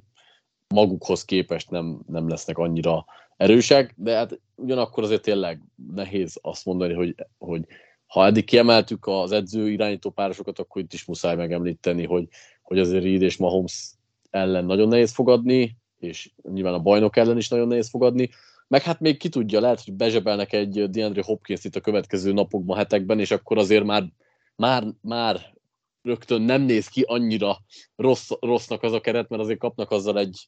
magukhoz 0.67 1.25
képest 1.25 1.69
nem, 1.69 1.99
nem 2.07 2.29
lesznek 2.29 2.57
annyira 2.57 3.05
erősek, 3.37 3.93
de 3.97 4.15
hát 4.15 4.39
ugyanakkor 4.55 5.03
azért 5.03 5.21
tényleg 5.21 5.61
nehéz 5.93 6.39
azt 6.41 6.65
mondani, 6.65 6.93
hogy, 6.93 7.15
hogy 7.37 7.65
ha 8.13 8.25
eddig 8.25 8.45
kiemeltük 8.45 9.07
az 9.07 9.31
edző 9.31 9.71
irányító 9.71 10.09
párosokat, 10.09 10.59
akkor 10.59 10.81
itt 10.81 10.93
is 10.93 11.05
muszáj 11.05 11.35
megemlíteni, 11.35 12.05
hogy, 12.05 12.27
hogy 12.61 12.79
azért 12.79 13.03
Reed 13.03 13.21
és 13.21 13.37
Mahomes 13.37 13.91
ellen 14.29 14.65
nagyon 14.65 14.87
nehéz 14.87 15.13
fogadni, 15.13 15.77
és 15.99 16.31
nyilván 16.41 16.73
a 16.73 16.79
bajnok 16.79 17.17
ellen 17.17 17.37
is 17.37 17.47
nagyon 17.47 17.67
nehéz 17.67 17.89
fogadni, 17.89 18.29
meg 18.67 18.81
hát 18.81 18.99
még 18.99 19.17
ki 19.17 19.29
tudja, 19.29 19.59
lehet, 19.59 19.83
hogy 19.83 19.93
bezsebelnek 19.93 20.53
egy 20.53 20.89
DeAndre 20.89 21.23
Hopkins 21.23 21.63
itt 21.63 21.75
a 21.75 21.81
következő 21.81 22.33
napokban, 22.33 22.77
hetekben, 22.77 23.19
és 23.19 23.31
akkor 23.31 23.57
azért 23.57 23.83
már, 23.83 24.03
már, 24.55 24.83
már 25.01 25.53
rögtön 26.01 26.41
nem 26.41 26.61
néz 26.61 26.87
ki 26.87 27.01
annyira 27.07 27.57
rossz, 27.95 28.29
rossznak 28.39 28.83
az 28.83 28.93
a 28.93 29.01
keret, 29.01 29.29
mert 29.29 29.41
azért 29.41 29.59
kapnak 29.59 29.91
azzal 29.91 30.19
egy, 30.19 30.47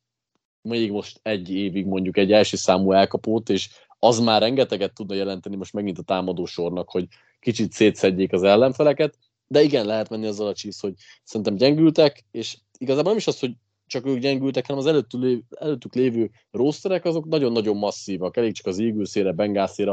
még 0.62 0.92
most 0.92 1.20
egy 1.24 1.54
évig 1.54 1.86
mondjuk 1.86 2.18
egy 2.18 2.32
első 2.32 2.58
számú 2.58 2.92
elkapót, 2.92 3.50
és 3.50 3.70
az 4.00 4.20
már 4.20 4.42
rengeteget 4.42 4.94
tudna 4.94 5.16
jelenteni 5.16 5.56
most 5.56 5.74
megint 5.74 5.98
a 5.98 6.04
támadó 6.04 6.46
sornak, 6.46 6.90
hogy 6.90 7.08
kicsit 7.46 7.72
szétszedjék 7.72 8.34
az 8.34 8.44
ellenfeleket, 8.44 9.18
de 9.48 9.62
igen, 9.62 9.86
lehet 9.86 10.10
menni 10.10 10.26
azzal 10.26 10.48
a 10.48 10.54
Chiefs, 10.54 10.80
hogy 10.80 10.94
szerintem 11.24 11.56
gyengültek, 11.56 12.26
és 12.32 12.58
igazából 12.78 13.10
nem 13.10 13.18
is 13.18 13.28
az, 13.28 13.40
hogy 13.40 13.52
csak 13.88 14.06
ők 14.08 14.20
gyengültek, 14.20 14.66
hanem 14.66 14.82
az 14.82 14.88
előttük, 14.88 15.22
lévő, 15.22 15.44
előttük 15.50 15.94
lévő 15.94 16.32
rosterek, 16.52 17.06
azok 17.06 17.26
nagyon-nagyon 17.26 17.78
masszívak. 17.78 18.38
Elég 18.38 18.54
csak 18.54 18.66
az 18.66 18.80
Eaglesére, 18.80 19.32
Bengászére, 19.32 19.92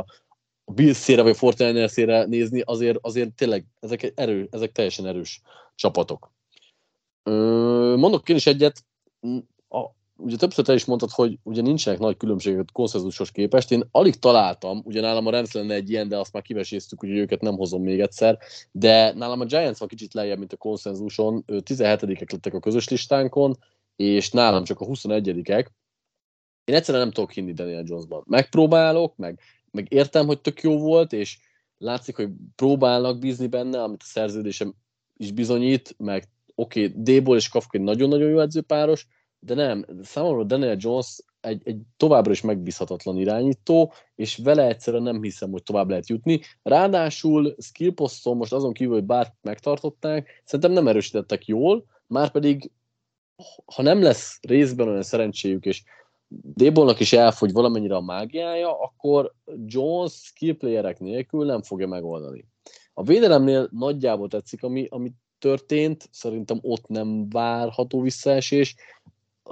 a 0.64 0.72
Bills-ére 0.72 1.22
vagy 1.22 1.36
Fortiners-ére 1.36 2.24
nézni, 2.24 2.60
azért, 2.60 2.98
azért 3.00 3.32
tényleg 3.32 3.66
ezek, 3.80 4.12
erő, 4.14 4.48
ezek 4.50 4.72
teljesen 4.72 5.06
erős 5.06 5.40
csapatok. 5.74 6.32
Mondok 7.96 8.28
én 8.28 8.36
is 8.36 8.46
egyet, 8.46 8.84
a, 9.68 9.80
ugye 10.22 10.36
többször 10.36 10.64
te 10.64 10.72
is 10.72 10.84
mondtad, 10.84 11.10
hogy 11.10 11.38
ugye 11.42 11.62
nincsenek 11.62 11.98
nagy 11.98 12.16
különbségek 12.16 12.68
konszenzusos 12.72 13.30
képest. 13.30 13.70
Én 13.70 13.88
alig 13.90 14.18
találtam, 14.18 14.82
ugye 14.84 15.00
nálam 15.00 15.26
a 15.26 15.30
Rams 15.30 15.52
lenne 15.52 15.74
egy 15.74 15.90
ilyen, 15.90 16.08
de 16.08 16.18
azt 16.18 16.32
már 16.32 16.42
kiveséztük, 16.42 17.00
hogy 17.00 17.10
őket 17.10 17.40
nem 17.40 17.56
hozom 17.56 17.82
még 17.82 18.00
egyszer, 18.00 18.38
de 18.72 19.12
nálam 19.12 19.40
a 19.40 19.44
Giants 19.44 19.78
van 19.78 19.88
kicsit 19.88 20.14
lejjebb, 20.14 20.38
mint 20.38 20.52
a 20.52 20.56
konszenzuson. 20.56 21.44
17-ek 21.46 22.32
lettek 22.32 22.54
a 22.54 22.60
közös 22.60 22.88
listánkon, 22.88 23.58
és 23.96 24.30
nálam 24.30 24.64
csak 24.64 24.80
a 24.80 24.86
21-ek. 24.86 25.66
Én 26.64 26.74
egyszerűen 26.74 27.04
nem 27.04 27.12
tudok 27.12 27.32
hinni 27.32 27.52
Daniel 27.52 27.82
Jonesban. 27.86 28.22
Megpróbálok, 28.26 29.16
meg, 29.16 29.40
meg 29.70 29.86
értem, 29.92 30.26
hogy 30.26 30.40
tök 30.40 30.62
jó 30.62 30.78
volt, 30.78 31.12
és 31.12 31.38
látszik, 31.78 32.16
hogy 32.16 32.28
próbálnak 32.56 33.18
bízni 33.18 33.46
benne, 33.46 33.82
amit 33.82 34.02
a 34.02 34.06
szerződésem 34.06 34.74
is 35.16 35.32
bizonyít, 35.32 35.94
meg 35.98 36.28
oké, 36.54 36.86
okay, 36.86 37.18
D-ból 37.18 37.36
és 37.36 37.48
Kafka 37.48 37.78
egy 37.78 37.84
nagyon-nagyon 37.84 38.30
jó 38.30 38.38
edzőpáros, 38.38 39.06
de 39.44 39.54
nem, 39.54 39.84
számomra 40.02 40.44
Daniel 40.44 40.76
Jones 40.78 41.18
egy, 41.40 41.62
egy 41.64 41.80
továbbra 41.96 42.30
is 42.30 42.40
megbízhatatlan 42.40 43.18
irányító, 43.18 43.92
és 44.14 44.36
vele 44.36 44.66
egyszerűen 44.66 45.02
nem 45.02 45.22
hiszem, 45.22 45.50
hogy 45.50 45.62
tovább 45.62 45.88
lehet 45.88 46.08
jutni. 46.08 46.40
Ráadásul 46.62 47.54
skill 47.58 47.94
poszton 47.94 48.36
most 48.36 48.52
azon 48.52 48.72
kívül, 48.72 48.94
hogy 48.94 49.04
bár 49.04 49.34
megtartották, 49.42 50.42
szerintem 50.44 50.72
nem 50.72 50.88
erősítettek 50.88 51.46
jól, 51.46 51.84
már 52.06 52.30
pedig 52.30 52.70
ha 53.74 53.82
nem 53.82 54.02
lesz 54.02 54.38
részben 54.42 54.88
olyan 54.88 55.02
szerencséjük, 55.02 55.64
és 55.64 55.82
Débolnak 56.54 57.00
is 57.00 57.12
elfogy 57.12 57.52
valamennyire 57.52 57.96
a 57.96 58.00
mágiája, 58.00 58.80
akkor 58.80 59.34
Jones 59.64 60.12
skill 60.12 60.56
playerek 60.56 60.98
nélkül 60.98 61.44
nem 61.44 61.62
fogja 61.62 61.86
megoldani. 61.86 62.44
A 62.94 63.02
védelemnél 63.02 63.68
nagyjából 63.70 64.28
tetszik, 64.28 64.62
ami, 64.62 64.86
ami 64.90 65.12
történt, 65.38 66.08
szerintem 66.10 66.58
ott 66.62 66.86
nem 66.86 67.28
várható 67.28 68.00
visszaesés, 68.00 68.76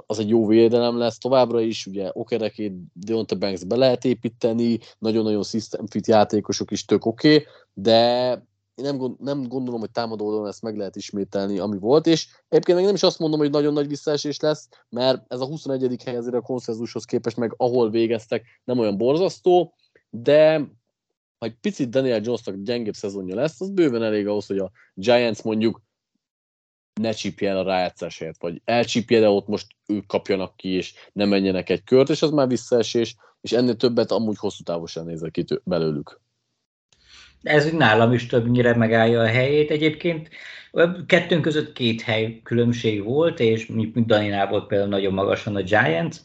az 0.05 0.19
egy 0.19 0.29
jó 0.29 0.47
védelem 0.47 0.97
lesz 0.97 1.17
továbbra 1.17 1.61
is, 1.61 1.85
ugye 1.85 2.09
Okerekét, 2.13 2.73
Deonta 2.93 3.35
Banks 3.35 3.63
be 3.63 3.75
lehet 3.75 4.05
építeni, 4.05 4.79
nagyon-nagyon 4.99 5.43
system 5.43 5.87
fit 5.87 6.07
játékosok 6.07 6.71
is 6.71 6.85
tök 6.85 7.05
oké, 7.05 7.33
okay, 7.35 7.47
de 7.73 8.29
én 8.75 8.85
nem, 8.85 8.97
gond, 8.97 9.19
nem 9.19 9.47
gondolom, 9.47 9.79
hogy 9.79 9.91
támadó 9.91 10.25
oldalon 10.25 10.47
ezt 10.47 10.61
meg 10.61 10.77
lehet 10.77 10.95
ismételni, 10.95 11.59
ami 11.59 11.77
volt, 11.77 12.07
és 12.07 12.27
egyébként 12.47 12.77
meg 12.77 12.85
nem 12.85 12.95
is 12.95 13.03
azt 13.03 13.19
mondom, 13.19 13.39
hogy 13.39 13.49
nagyon 13.49 13.73
nagy 13.73 13.87
visszaesés 13.87 14.39
lesz, 14.39 14.67
mert 14.89 15.23
ez 15.27 15.39
a 15.39 15.45
21. 15.45 16.03
hely 16.03 16.15
azért 16.15 16.35
a 16.35 16.41
konszenzushoz 16.41 17.05
képest 17.05 17.37
meg 17.37 17.53
ahol 17.57 17.89
végeztek 17.89 18.45
nem 18.63 18.79
olyan 18.79 18.97
borzasztó, 18.97 19.73
de 20.09 20.57
ha 21.37 21.45
egy 21.45 21.55
picit 21.61 21.89
Daniel 21.89 22.21
Jonesnak 22.23 22.55
gyengébb 22.55 22.93
szezonja 22.93 23.35
lesz, 23.35 23.61
az 23.61 23.69
bőven 23.69 24.03
elég 24.03 24.27
ahhoz, 24.27 24.45
hogy 24.45 24.57
a 24.57 24.71
Giants 24.93 25.41
mondjuk 25.41 25.81
ne 26.93 27.11
csípje 27.11 27.49
el 27.49 27.57
a 27.57 27.63
rájátszásért, 27.63 28.41
vagy 28.41 28.61
elcsípje, 28.65 29.19
de 29.19 29.29
ott 29.29 29.47
most 29.47 29.67
ők 29.87 30.05
kapjanak 30.05 30.55
ki, 30.55 30.69
és 30.69 30.93
ne 31.13 31.25
menjenek 31.25 31.69
egy 31.69 31.83
kört, 31.83 32.09
és 32.09 32.21
az 32.21 32.29
már 32.29 32.47
visszaesés, 32.47 33.15
és 33.41 33.51
ennél 33.51 33.75
többet 33.75 34.11
amúgy 34.11 34.37
hosszú 34.37 34.63
távosan 34.63 35.05
nézek 35.05 35.31
ki 35.31 35.45
belőlük. 35.63 36.19
Ez 37.41 37.71
nálam 37.71 38.13
is 38.13 38.25
többnyire 38.25 38.75
megállja 38.75 39.21
a 39.21 39.27
helyét. 39.27 39.71
Egyébként 39.71 40.29
kettőnk 41.05 41.41
között 41.41 41.73
két 41.73 42.01
hely 42.01 42.41
különbség 42.43 43.03
volt, 43.03 43.39
és 43.39 43.65
mint 43.67 44.05
Daninál 44.05 44.47
volt 44.47 44.67
például 44.67 44.89
nagyon 44.89 45.13
magasan 45.13 45.55
a 45.55 45.61
Giants. 45.61 46.17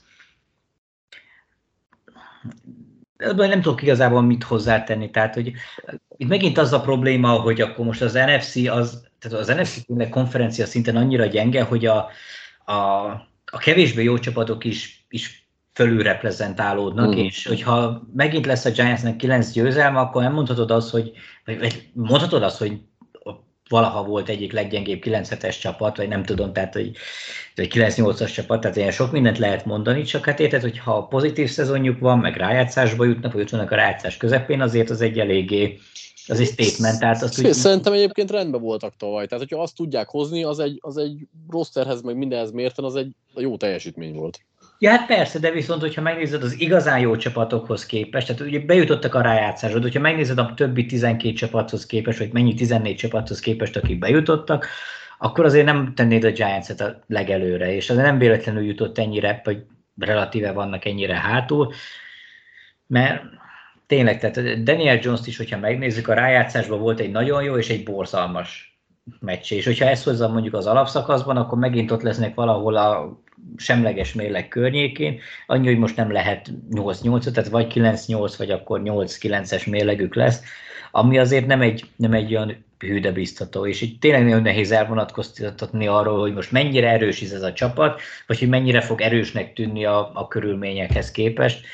Nem 3.37 3.61
tudok 3.61 3.83
igazából 3.83 4.23
mit 4.23 4.45
hozzátenni. 4.45 5.11
Tehát, 5.11 5.35
hogy 5.35 5.53
itt 6.17 6.29
megint 6.29 6.59
az 6.59 6.73
a 6.73 6.81
probléma, 6.81 7.29
hogy 7.29 7.61
akkor 7.61 7.85
most 7.85 8.03
az 8.03 8.13
NFC 8.13 8.57
az 8.69 9.09
tehát 9.19 9.39
az 9.39 9.49
NFC 9.49 10.11
konferencia 10.11 10.67
szinten 10.67 10.97
annyira 10.97 11.27
gyenge, 11.27 11.63
hogy 11.63 11.87
a, 11.87 12.09
a, 12.65 12.75
a 13.45 13.59
kevésbé 13.59 14.03
jó 14.03 14.19
csapatok 14.19 14.65
is, 14.65 15.07
is 15.09 15.49
fölül 15.73 16.03
reprezentálódnak, 16.03 17.15
mm. 17.15 17.19
és 17.19 17.47
hogyha 17.47 18.03
megint 18.15 18.47
lesz 18.47 18.65
a 18.65 18.71
Giantsnek 18.71 19.17
9 19.17 19.51
győzelme, 19.51 19.99
akkor 19.99 20.23
nem 20.23 20.33
mondhatod 20.33 20.71
azt, 20.71 20.91
hogy, 20.91 21.13
vagy, 21.45 21.59
vagy 21.59 21.89
mondhatod 21.93 22.43
azt, 22.43 22.59
hogy 22.59 22.81
valaha 23.69 24.05
volt 24.05 24.29
egyik 24.29 24.53
leggyengébb 24.53 25.03
9-7-es 25.05 25.61
csapat, 25.61 25.97
vagy 25.97 26.09
nem 26.09 26.23
tudom, 26.23 26.53
tehát 26.53 26.73
hogy, 26.73 26.91
vagy 27.55 27.71
9-8-as 27.75 28.33
csapat, 28.33 28.61
tehát 28.61 28.77
ilyen 28.77 28.91
sok 28.91 29.13
mindent 29.13 29.39
lehet 29.39 29.65
mondani, 29.65 30.03
csak 30.03 30.25
hát 30.25 30.41
érted, 30.41 30.61
hogy 30.61 30.79
ha 30.79 31.07
pozitív 31.07 31.51
szezonjuk 31.51 31.99
van, 31.99 32.19
meg 32.19 32.37
rájátszásba 32.37 33.05
jutnak, 33.05 33.33
vagy 33.33 33.41
jutnak 33.41 33.71
a 33.71 33.77
rájátszás 33.77 34.17
közepén, 34.17 34.61
azért 34.61 34.91
az 34.91 35.01
egy 35.01 35.19
eléggé 35.19 35.79
az 36.29 36.41
egy 36.41 36.47
statement. 36.47 36.99
Tehát 36.99 37.23
azt 37.23 37.45
úgy... 37.45 37.53
Szerintem 37.53 37.93
egyébként 37.93 38.31
rendben 38.31 38.61
voltak 38.61 38.97
tavaly. 38.97 39.27
Tehát, 39.27 39.45
hogyha 39.49 39.63
azt 39.63 39.77
tudják 39.77 40.09
hozni, 40.09 40.45
az 40.45 40.59
egy, 40.59 40.79
az 40.81 40.97
egy 40.97 41.27
rosterhez, 41.51 42.03
meg 42.03 42.17
mindenhez 42.17 42.51
mérten, 42.53 42.85
az 42.85 42.97
egy 42.97 43.13
jó 43.35 43.57
teljesítmény 43.57 44.15
volt. 44.15 44.41
Ja, 44.79 44.91
hát 44.91 45.07
persze, 45.07 45.39
de 45.39 45.51
viszont, 45.51 45.81
hogyha 45.81 46.01
megnézed 46.01 46.43
az 46.43 46.61
igazán 46.61 46.99
jó 46.99 47.17
csapatokhoz 47.17 47.87
képest, 47.87 48.27
tehát 48.27 48.43
ugye 48.43 48.61
bejutottak 48.61 49.15
a 49.15 49.21
rájátszásod, 49.21 49.83
hogyha 49.83 50.01
megnézed 50.01 50.39
a 50.39 50.53
többi 50.57 50.87
12 50.87 51.35
csapathoz 51.35 51.87
képest, 51.87 52.19
vagy 52.19 52.33
mennyi 52.33 52.55
14 52.55 52.97
csapathoz 52.97 53.41
képest, 53.41 53.77
akik 53.77 53.99
bejutottak, 53.99 54.67
akkor 55.19 55.45
azért 55.45 55.65
nem 55.65 55.93
tennéd 55.95 56.25
a 56.25 56.31
Giants-et 56.31 56.81
a 56.81 56.99
legelőre, 57.07 57.75
és 57.75 57.91
azért 57.91 58.07
nem 58.07 58.19
véletlenül 58.19 58.63
jutott 58.63 58.99
ennyire, 58.99 59.41
vagy 59.45 59.63
relatíve 59.99 60.53
vannak 60.53 60.85
ennyire 60.85 61.15
hátul, 61.15 61.73
mert 62.87 63.23
tényleg, 63.87 64.19
tehát 64.19 64.63
Daniel 64.63 64.99
Jones-t 65.03 65.27
is, 65.27 65.37
hogyha 65.37 65.59
megnézzük, 65.59 66.09
a 66.09 66.15
rájátszásban 66.15 66.81
volt 66.81 67.01
egy 67.01 67.11
nagyon 67.11 67.43
jó 67.43 67.57
és 67.57 67.69
egy 67.69 67.85
borzalmas 67.85 68.81
meccs, 69.21 69.53
és 69.53 69.65
hogyha 69.65 69.89
ezt 69.89 70.05
hozzá 70.05 70.27
mondjuk 70.27 70.55
az 70.55 70.67
alapszakaszban, 70.67 71.37
akkor 71.37 71.59
megint 71.59 71.91
ott 71.91 72.03
lesznek 72.03 72.35
valahol 72.35 72.77
a 72.77 73.21
semleges 73.57 74.13
mérleg 74.13 74.49
környékén, 74.49 75.21
annyi, 75.47 75.67
hogy 75.67 75.79
most 75.79 75.97
nem 75.97 76.13
lehet 76.13 76.51
8-8, 76.71 77.33
tehát 77.33 77.49
vagy 77.49 77.73
9-8, 77.75 78.35
vagy 78.39 78.51
akkor 78.51 78.81
8-9-es 78.85 79.71
mérlegük 79.71 80.15
lesz, 80.15 80.43
ami 80.91 81.19
azért 81.19 81.47
nem 81.47 81.61
egy, 81.61 81.85
nem 81.97 82.13
egy 82.13 82.35
olyan 82.35 82.65
hűde 82.79 83.13
biztató, 83.13 83.67
és 83.67 83.81
így 83.81 83.99
tényleg 83.99 84.25
nagyon 84.25 84.43
nehéz 84.43 84.71
elvonatkoztatni 84.71 85.87
arról, 85.87 86.21
hogy 86.21 86.35
most 86.35 86.53
mennyire 86.53 86.91
erős 86.91 87.21
ez 87.21 87.43
a 87.43 87.53
csapat, 87.53 88.01
vagy 88.27 88.39
hogy 88.39 88.49
mennyire 88.49 88.81
fog 88.81 89.01
erősnek 89.01 89.53
tűnni 89.53 89.85
a, 89.85 90.11
a 90.15 90.29
körülményekhez 90.29 91.11
képest 91.11 91.67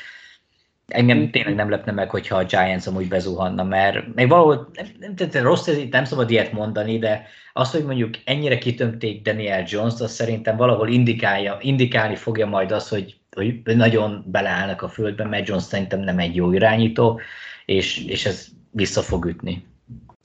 engem 0.87 1.31
tényleg 1.31 1.55
nem 1.55 1.69
lepne 1.69 1.91
meg, 1.91 2.09
hogyha 2.09 2.37
a 2.37 2.43
Giants 2.43 2.87
amúgy 2.87 3.07
bezuhanna, 3.07 3.63
mert 3.63 4.15
még 4.15 4.29
valahol, 4.29 4.69
nem, 4.73 4.85
nem, 4.99 5.29
nem, 5.31 5.43
rossz 5.43 5.67
ez, 5.67 5.77
nem 5.89 6.05
szabad 6.05 6.31
ilyet 6.31 6.51
mondani, 6.51 6.99
de 6.99 7.27
az, 7.53 7.71
hogy 7.71 7.85
mondjuk 7.85 8.13
ennyire 8.23 8.57
kitömték 8.57 9.21
Daniel 9.21 9.63
Jones-t, 9.67 10.01
az 10.01 10.11
szerintem 10.11 10.57
valahol 10.57 10.89
indikálja, 10.89 11.57
indikálni 11.61 12.15
fogja 12.15 12.45
majd 12.45 12.71
az, 12.71 12.89
hogy, 12.89 13.15
hogy 13.35 13.61
nagyon 13.63 14.23
beleállnak 14.27 14.81
a 14.81 14.89
földbe, 14.89 15.23
mert 15.23 15.47
Jones 15.47 15.63
szerintem 15.63 15.99
nem 15.99 16.19
egy 16.19 16.35
jó 16.35 16.51
irányító, 16.51 17.19
és, 17.65 18.05
és 18.05 18.25
ez 18.25 18.47
vissza 18.71 19.01
fog 19.01 19.25
ütni. 19.25 19.65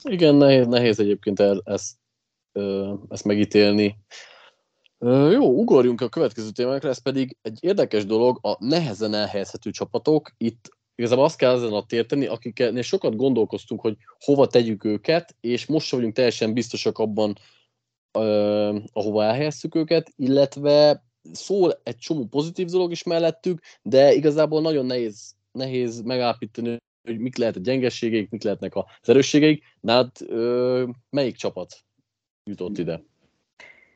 Igen, 0.03 0.35
nehéz, 0.35 0.67
nehéz 0.67 0.99
egyébként 0.99 1.39
el, 1.39 1.61
ezt, 1.65 1.95
ezt 3.09 3.25
megítélni. 3.25 3.95
Jó, 5.05 5.59
ugorjunk 5.59 6.01
a 6.01 6.09
következő 6.09 6.49
témákra, 6.49 6.89
ez 6.89 7.01
pedig 7.01 7.37
egy 7.41 7.57
érdekes 7.61 8.05
dolog, 8.05 8.39
a 8.41 8.65
nehezen 8.65 9.13
elhelyezhető 9.13 9.71
csapatok. 9.71 10.31
Itt 10.37 10.77
igazából 10.95 11.23
azt 11.23 11.37
kell 11.37 11.55
ezen 11.55 11.73
a 11.73 11.85
térteni, 11.85 12.25
akiknél 12.25 12.81
sokat 12.81 13.15
gondolkoztunk, 13.15 13.81
hogy 13.81 13.97
hova 14.19 14.47
tegyük 14.47 14.83
őket, 14.83 15.35
és 15.39 15.65
most 15.65 15.87
sem 15.87 15.97
vagyunk 15.97 16.15
teljesen 16.15 16.53
biztosak 16.53 16.97
abban, 16.97 17.37
ahova 18.93 19.23
elhelyezzük 19.23 19.75
őket, 19.75 20.11
illetve 20.15 21.03
szól 21.31 21.79
egy 21.83 21.97
csomó 21.97 22.25
pozitív 22.25 22.67
dolog 22.67 22.91
is 22.91 23.03
mellettük, 23.03 23.61
de 23.81 24.13
igazából 24.13 24.61
nagyon 24.61 24.85
nehéz, 24.85 25.35
nehéz 25.51 26.01
megállapítani, 26.01 26.77
hogy 27.07 27.19
mik 27.19 27.37
lehet 27.37 27.55
a 27.55 27.59
gyengeségeik, 27.59 28.29
mik 28.29 28.43
lehetnek 28.43 28.75
az 28.75 29.09
erősségeik. 29.09 29.63
Nálad 29.79 30.11
uh, 30.21 30.89
melyik 31.09 31.35
csapat 31.35 31.83
jutott 32.43 32.77
ide? 32.77 33.03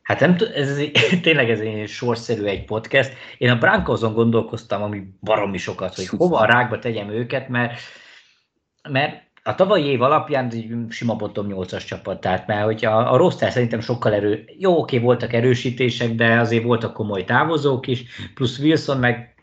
Hát 0.04 0.20
nem 0.20 0.38
t- 0.38 0.56
ez, 0.56 0.82
tényleg 1.22 1.50
ez 1.50 1.60
egy 1.60 1.88
sorszerű 1.88 2.44
egy 2.44 2.66
podcast. 2.66 3.14
Én 3.38 3.50
a 3.50 3.58
Brankoson 3.58 4.14
gondolkoztam, 4.14 4.82
ami 4.82 5.04
baromi 5.22 5.58
sokat, 5.58 5.96
hogy 5.96 6.08
hova 6.08 6.40
a 6.40 6.46
rákba 6.46 6.80
tegyem 6.80 7.10
őket, 7.10 7.50
mert, 7.50 7.80
mert 8.90 9.22
a 9.44 9.56
tavalyi 9.56 9.86
év 9.86 10.02
alapján 10.02 10.52
sima 10.90 11.16
bottom 11.16 11.48
8-as 11.50 11.86
csapat, 11.86 12.22
tehát 12.22 12.48
mert 12.48 12.64
hogyha 12.64 12.92
a 12.98 13.18
roster 13.18 13.52
szerintem 13.52 13.80
sokkal 13.80 14.14
erő, 14.14 14.46
jó, 14.58 14.78
oké, 14.78 14.98
voltak 14.98 15.34
erősítések, 15.34 16.16
de 16.16 16.40
azért 16.40 16.64
voltak 16.64 16.94
komoly 16.94 17.24
távozók 17.24 17.88
is, 17.88 18.04
plusz 18.34 18.60
Wilson 18.60 18.98
meg 18.98 19.36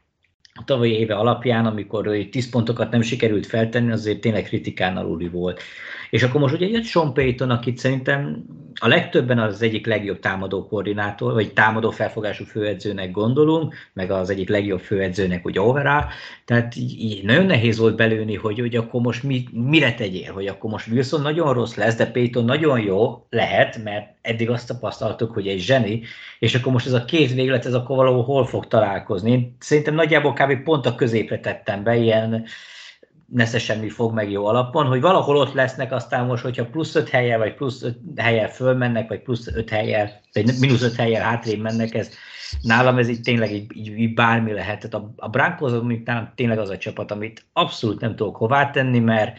a 0.55 0.65
tavalyi 0.65 0.93
éve 0.93 1.15
alapján, 1.15 1.67
amikor 1.67 2.27
10 2.31 2.51
pontokat 2.51 2.91
nem 2.91 3.03
sikerült 3.03 3.47
feltenni, 3.47 3.93
azért 3.93 4.21
tényleg 4.21 4.43
kritikán 4.43 4.97
aluli 4.97 5.29
volt. 5.29 5.63
És 6.11 6.23
akkor 6.23 6.41
most 6.41 6.55
ugye 6.55 6.67
jött 6.67 6.85
Sean 6.85 7.15
Payton, 7.15 7.51
akit 7.51 7.79
szerintem 7.79 8.45
a 8.75 8.89
legtöbben 8.89 9.39
az 9.39 9.63
egyik 9.63 9.87
legjobb 9.87 10.19
támadó 10.19 10.67
koordinátor, 10.67 11.33
vagy 11.33 11.53
támadó 11.53 11.91
felfogású 11.91 12.45
főedzőnek 12.45 13.11
gondolunk, 13.11 13.75
meg 13.93 14.11
az 14.11 14.31
egyik 14.31 14.49
legjobb 14.49 14.81
főedzőnek 14.81 15.47
úgy 15.47 15.59
overall, 15.59 16.05
tehát 16.45 16.77
így 16.77 17.25
nagyon 17.25 17.47
nehéz 17.47 17.79
volt 17.79 17.97
belőni, 17.97 18.35
hogy, 18.35 18.59
hogy 18.59 18.77
akkor 18.77 19.01
most 19.01 19.23
mi, 19.23 19.45
mire 19.53 19.95
tegyél, 19.95 20.33
hogy 20.33 20.47
akkor 20.47 20.71
most 20.71 20.87
Wilson 20.87 21.21
nagyon 21.21 21.53
rossz 21.53 21.75
lesz, 21.75 21.97
de 21.97 22.07
Payton 22.07 22.45
nagyon 22.45 22.81
jó 22.81 23.27
lehet, 23.31 23.83
mert 23.83 24.15
eddig 24.23 24.51
azt 24.51 24.69
tapasztaltuk, 24.69 25.33
hogy 25.33 25.49
egy 25.49 25.61
zseni, 25.61 26.03
és 26.39 26.55
akkor 26.55 26.73
most 26.73 26.87
ez 26.87 26.93
a 26.93 27.05
két 27.05 27.33
véglet, 27.33 27.67
ez 27.67 27.75
akkor 27.75 27.97
valahol 27.97 28.25
hol 28.25 28.47
fog 28.47 28.67
találkozni. 28.67 29.57
Szerintem 29.59 29.95
nagyjából 29.95 30.33
kb. 30.33 30.63
pont 30.63 30.87
a 30.87 30.95
középre 30.95 31.39
tettem 31.41 31.83
be, 31.83 31.97
ilyen 31.97 32.45
nesze 33.31 33.59
semmi 33.59 33.89
fog 33.89 34.15
meg 34.15 34.31
jó 34.31 34.47
alapon, 34.47 34.87
hogy 34.87 35.01
valahol 35.01 35.37
ott 35.37 35.53
lesznek, 35.53 35.93
aztán 35.93 36.27
most, 36.27 36.43
hogyha 36.43 36.67
plusz 36.67 36.95
öt 36.95 37.09
helyen, 37.09 37.39
vagy 37.39 37.55
plusz 37.55 37.83
öt 37.83 37.99
helyen 38.17 38.49
fölmennek, 38.49 39.09
vagy 39.09 39.23
plusz 39.23 39.47
öt 39.47 39.71
helyen, 39.71 40.11
vagy 40.33 40.51
mínusz 40.61 40.83
öt 40.83 40.95
helyen 40.95 41.23
hátrébb 41.23 41.61
mennek, 41.61 41.95
ez 41.95 42.11
nálam 42.63 42.99
ez 42.99 43.09
így 43.09 43.21
tényleg 43.21 43.53
így, 43.53 43.77
így, 43.77 43.99
így 43.99 44.15
bármi 44.15 44.53
lehet. 44.53 44.89
Tehát 44.89 45.07
a, 45.07 45.13
a 45.17 45.29
Broncos 45.29 45.73
nálam 46.05 46.33
tényleg 46.35 46.59
az 46.59 46.69
a 46.69 46.79
csapat, 46.79 47.11
amit 47.11 47.45
abszolút 47.53 48.01
nem 48.01 48.17
tudok 48.17 48.37
hová 48.37 48.71
tenni, 48.71 48.99
mert 48.99 49.39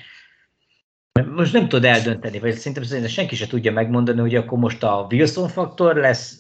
most 1.36 1.54
nem 1.54 1.68
tudod 1.68 1.86
eldönteni, 1.86 2.40
vagy 2.40 2.54
szerintem, 2.54 2.84
szerintem 2.84 3.12
senki 3.12 3.36
se 3.36 3.48
tudja 3.48 3.72
megmondani, 3.72 4.20
hogy 4.20 4.36
akkor 4.36 4.58
most 4.58 4.84
a 4.84 5.08
Wilson 5.10 5.48
faktor 5.48 5.96
lesz 5.96 6.40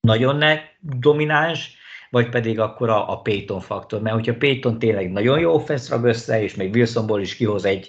nagyon 0.00 0.36
ne 0.36 0.58
domináns, 0.80 1.76
vagy 2.12 2.28
pedig 2.28 2.60
akkor 2.60 2.88
a, 2.88 3.10
a 3.10 3.20
Payton 3.20 3.60
faktor. 3.60 4.00
Mert 4.00 4.14
hogyha 4.14 4.36
Payton 4.36 4.78
tényleg 4.78 5.12
nagyon 5.12 5.38
jó 5.38 5.54
offense 5.54 5.98
össze, 6.02 6.42
és 6.42 6.54
még 6.54 6.74
Wilsonból 6.74 7.20
is 7.20 7.36
kihoz 7.36 7.64
egy, 7.64 7.88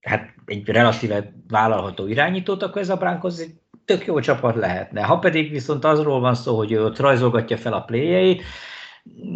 hát 0.00 0.34
egy 0.46 0.68
relatíve 0.68 1.32
vállalható 1.48 2.06
irányítót, 2.06 2.62
akkor 2.62 2.82
ez 2.82 2.88
a 2.88 2.96
Broncos 2.96 3.38
egy 3.38 3.54
tök 3.84 4.06
jó 4.06 4.20
csapat 4.20 4.54
lehetne. 4.56 5.02
Ha 5.02 5.18
pedig 5.18 5.50
viszont 5.50 5.84
azról 5.84 6.20
van 6.20 6.34
szó, 6.34 6.56
hogy 6.56 6.72
ő 6.72 6.84
ott 6.84 6.98
rajzolgatja 6.98 7.56
fel 7.56 7.72
a 7.72 7.80
pléjeit, 7.80 8.42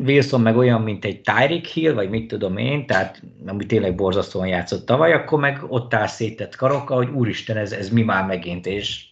Wilson 0.05 0.40
meg 0.40 0.57
olyan, 0.57 0.83
mint 0.83 1.05
egy 1.05 1.21
Tyreek 1.21 1.64
Hill, 1.64 1.92
vagy 1.92 2.11
mit 2.11 2.29
tudom 2.29 2.57
én, 2.57 2.87
tehát 2.87 3.23
ami 3.47 3.66
tényleg 3.66 3.94
borzasztóan 3.94 4.47
játszott 4.47 4.87
tavaly, 4.87 5.12
akkor 5.12 5.40
meg 5.40 5.64
ott 5.68 5.94
áll 5.94 6.07
szétett 6.07 6.57
karokkal, 6.57 6.97
hogy 6.97 7.11
úristen, 7.11 7.57
ez, 7.57 7.73
ez 7.73 7.90
mi 7.90 8.03
már 8.03 8.27
megint, 8.27 8.66
és 8.66 9.08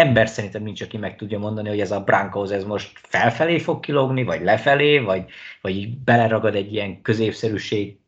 ember 0.00 0.28
szerintem 0.28 0.62
nincs, 0.62 0.82
aki 0.82 0.96
meg 0.96 1.16
tudja 1.16 1.38
mondani, 1.38 1.68
hogy 1.68 1.80
ez 1.80 1.90
a 1.90 2.00
Broncos 2.00 2.50
ez 2.50 2.64
most 2.64 2.98
felfelé 3.02 3.58
fog 3.58 3.80
kilógni, 3.80 4.22
vagy 4.24 4.42
lefelé, 4.42 4.98
vagy, 4.98 5.24
vagy 5.60 5.98
beleragad 5.98 6.54
egy 6.54 6.72
ilyen 6.72 7.02
középszerűség 7.02 7.98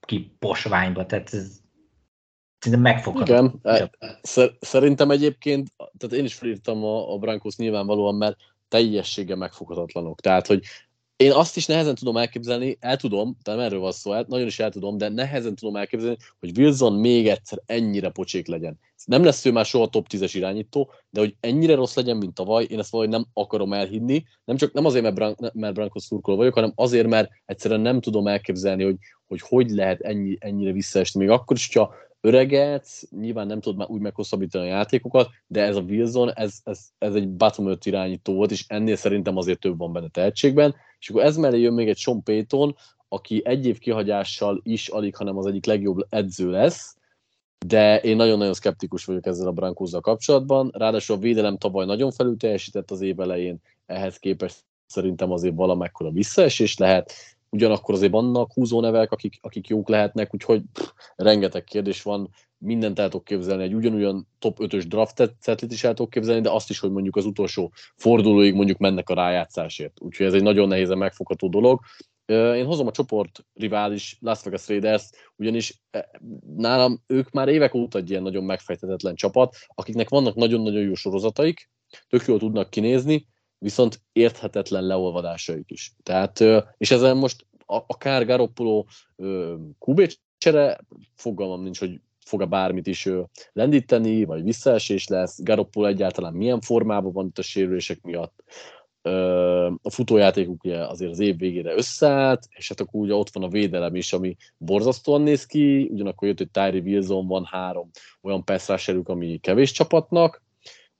ki 0.00 0.36
posványba, 0.38 1.06
tehát 1.06 1.34
ez 1.34 1.60
szerintem 2.58 2.92
megfogható. 2.92 3.32
Igen, 3.32 3.60
szerintem 4.60 5.10
egyébként, 5.10 5.68
tehát 5.76 6.16
én 6.16 6.24
is 6.24 6.34
felírtam 6.34 6.84
a, 6.84 7.12
a 7.12 7.18
Broncos 7.18 7.56
nyilvánvalóan, 7.56 8.14
mert 8.14 8.36
teljessége 8.68 9.36
megfoghatatlanok. 9.36 10.20
Tehát, 10.20 10.46
hogy 10.46 10.64
én 11.18 11.32
azt 11.32 11.56
is 11.56 11.66
nehezen 11.66 11.94
tudom 11.94 12.16
elképzelni, 12.16 12.76
el 12.80 12.96
tudom, 12.96 13.36
de 13.42 13.50
nem 13.50 13.60
erről 13.60 13.80
van 13.80 13.92
szó, 13.92 14.20
nagyon 14.26 14.46
is 14.46 14.58
el 14.58 14.70
tudom, 14.70 14.98
de 14.98 15.08
nehezen 15.08 15.54
tudom 15.54 15.76
elképzelni, 15.76 16.16
hogy 16.40 16.58
Wilson 16.58 16.92
még 16.92 17.28
egyszer 17.28 17.62
ennyire 17.66 18.08
pocsék 18.08 18.46
legyen. 18.46 18.78
Nem 19.04 19.24
lesz 19.24 19.44
ő 19.44 19.52
már 19.52 19.64
soha 19.64 19.86
top 19.86 20.06
10-es 20.10 20.30
irányító, 20.32 20.90
de 21.10 21.20
hogy 21.20 21.36
ennyire 21.40 21.74
rossz 21.74 21.94
legyen, 21.94 22.16
mint 22.16 22.34
tavaly, 22.34 22.66
én 22.70 22.78
ezt 22.78 22.90
valahogy 22.90 23.12
nem 23.12 23.26
akarom 23.32 23.72
elhinni. 23.72 24.24
Nem 24.44 24.56
csak 24.56 24.72
nem 24.72 24.84
azért, 24.84 25.02
mert, 25.02 25.14
Bran- 25.14 25.54
mert 25.54 25.74
Brankos 25.74 26.02
szurkoló 26.02 26.36
vagyok, 26.36 26.54
hanem 26.54 26.72
azért, 26.74 27.06
mert 27.08 27.30
egyszerűen 27.46 27.80
nem 27.80 28.00
tudom 28.00 28.26
elképzelni, 28.26 28.84
hogy 28.84 28.96
hogy, 29.28 29.40
hogy 29.40 29.70
lehet 29.70 30.00
ennyi, 30.00 30.36
ennyire 30.40 30.72
visszaesni. 30.72 31.20
Még 31.20 31.30
akkor 31.30 31.56
is, 31.56 31.66
hogyha 31.66 31.94
öreget, 32.20 32.88
nyilván 33.10 33.46
nem 33.46 33.60
tud 33.60 33.76
már 33.76 33.90
úgy 33.90 34.00
meghosszabbítani 34.00 34.64
a 34.64 34.74
játékokat, 34.74 35.28
de 35.46 35.62
ez 35.62 35.76
a 35.76 35.80
Wilson, 35.80 36.32
ez, 36.34 36.58
ez, 36.64 36.80
ez 36.98 37.14
egy 37.14 37.28
bottom 37.28 37.66
5 37.66 37.86
irányító 37.86 38.34
volt, 38.34 38.50
és 38.50 38.64
ennél 38.68 38.96
szerintem 38.96 39.36
azért 39.36 39.60
több 39.60 39.78
van 39.78 39.92
benne 39.92 40.08
tehetségben, 40.08 40.74
és 40.98 41.08
akkor 41.10 41.22
ez 41.22 41.36
mellé 41.36 41.60
jön 41.60 41.72
még 41.72 41.88
egy 41.88 41.96
Sean 41.96 42.22
Payton, 42.22 42.76
aki 43.08 43.42
egy 43.44 43.66
év 43.66 43.78
kihagyással 43.78 44.60
is 44.62 44.88
alig, 44.88 45.16
hanem 45.16 45.36
az 45.36 45.46
egyik 45.46 45.66
legjobb 45.66 46.06
edző 46.08 46.50
lesz, 46.50 46.96
de 47.66 48.00
én 48.00 48.16
nagyon-nagyon 48.16 48.54
szkeptikus 48.54 49.04
vagyok 49.04 49.26
ezzel 49.26 49.46
a 49.46 49.52
Brankózzal 49.52 50.00
kapcsolatban. 50.00 50.70
Ráadásul 50.74 51.16
a 51.16 51.18
védelem 51.18 51.56
tavaly 51.56 51.86
nagyon 51.86 52.10
felül 52.10 52.36
teljesített 52.36 52.90
az 52.90 53.00
év 53.00 53.20
elején, 53.20 53.58
ehhez 53.86 54.16
képest 54.16 54.64
szerintem 54.86 55.32
azért 55.32 55.54
valamekkora 55.54 56.10
visszaesés 56.10 56.76
lehet. 56.76 57.12
Ugyanakkor 57.50 57.94
azért 57.94 58.12
vannak 58.12 58.52
húzónevek, 58.52 59.12
akik, 59.12 59.38
akik 59.40 59.68
jók 59.68 59.88
lehetnek, 59.88 60.34
úgyhogy 60.34 60.62
pff, 60.72 60.90
rengeteg 61.16 61.64
kérdés 61.64 62.02
van, 62.02 62.30
mindent 62.58 62.98
el 62.98 63.08
tudok 63.08 63.24
képzelni, 63.24 63.62
egy 63.62 63.74
ugyanolyan 63.74 64.28
top 64.38 64.58
5-ös 64.60 64.84
draft 64.88 65.36
is 65.68 65.84
el 65.84 65.94
tudok 65.94 66.10
képzelni, 66.10 66.40
de 66.40 66.50
azt 66.50 66.70
is, 66.70 66.78
hogy 66.78 66.90
mondjuk 66.90 67.16
az 67.16 67.24
utolsó 67.24 67.72
fordulóig 67.96 68.54
mondjuk 68.54 68.78
mennek 68.78 69.08
a 69.08 69.14
rájátszásért. 69.14 70.00
Úgyhogy 70.00 70.26
ez 70.26 70.34
egy 70.34 70.42
nagyon 70.42 70.68
nehézen 70.68 70.98
megfogható 70.98 71.48
dolog. 71.48 71.80
Én 72.26 72.64
hozom 72.64 72.86
a 72.86 72.90
csoport 72.90 73.44
rivális 73.54 74.16
Las 74.20 74.42
Vegas 74.42 74.68
Raiders, 74.68 75.10
ugyanis 75.36 75.82
nálam 76.56 77.02
ők 77.06 77.30
már 77.30 77.48
évek 77.48 77.74
óta 77.74 77.98
egy 77.98 78.10
ilyen 78.10 78.22
nagyon 78.22 78.44
megfejtetetlen 78.44 79.14
csapat, 79.14 79.56
akiknek 79.66 80.08
vannak 80.08 80.34
nagyon-nagyon 80.34 80.82
jó 80.82 80.94
sorozataik, 80.94 81.70
tök 82.08 82.26
jól 82.26 82.38
tudnak 82.38 82.70
kinézni, 82.70 83.26
viszont 83.58 84.00
érthetetlen 84.12 84.84
leolvadásaik 84.84 85.70
is. 85.70 85.92
Tehát, 86.02 86.44
és 86.76 86.90
ezen 86.90 87.16
most 87.16 87.46
akár 87.66 88.26
Garoppolo 88.26 88.84
Kubécsere, 89.78 90.78
fogalmam 91.14 91.62
nincs, 91.62 91.78
hogy 91.78 92.00
fog-e 92.24 92.44
bármit 92.44 92.86
is 92.86 93.08
lendíteni, 93.52 94.24
vagy 94.24 94.42
visszaesés 94.42 95.06
lesz, 95.06 95.42
Garoppolo 95.42 95.86
egyáltalán 95.86 96.32
milyen 96.34 96.60
formában 96.60 97.12
van 97.12 97.26
itt 97.26 97.38
a 97.38 97.42
sérülések 97.42 98.00
miatt, 98.02 98.42
a 99.82 99.90
futójátékuk 99.90 100.64
ugye 100.64 100.86
azért 100.86 101.10
az 101.10 101.20
év 101.20 101.36
végére 101.36 101.74
összeállt, 101.74 102.46
és 102.50 102.68
hát 102.68 102.80
akkor 102.80 103.00
ugye 103.00 103.14
ott 103.14 103.30
van 103.30 103.42
a 103.42 103.48
védelem 103.48 103.94
is, 103.94 104.12
ami 104.12 104.36
borzasztóan 104.56 105.20
néz 105.20 105.46
ki, 105.46 105.88
ugyanakkor 105.92 106.28
jött, 106.28 106.38
hogy 106.38 106.50
Tyree 106.50 106.80
Wilson 106.80 107.26
van 107.26 107.44
három 107.44 107.90
olyan 108.22 108.44
passzráserük, 108.44 109.08
ami 109.08 109.38
kevés 109.38 109.72
csapatnak, 109.72 110.42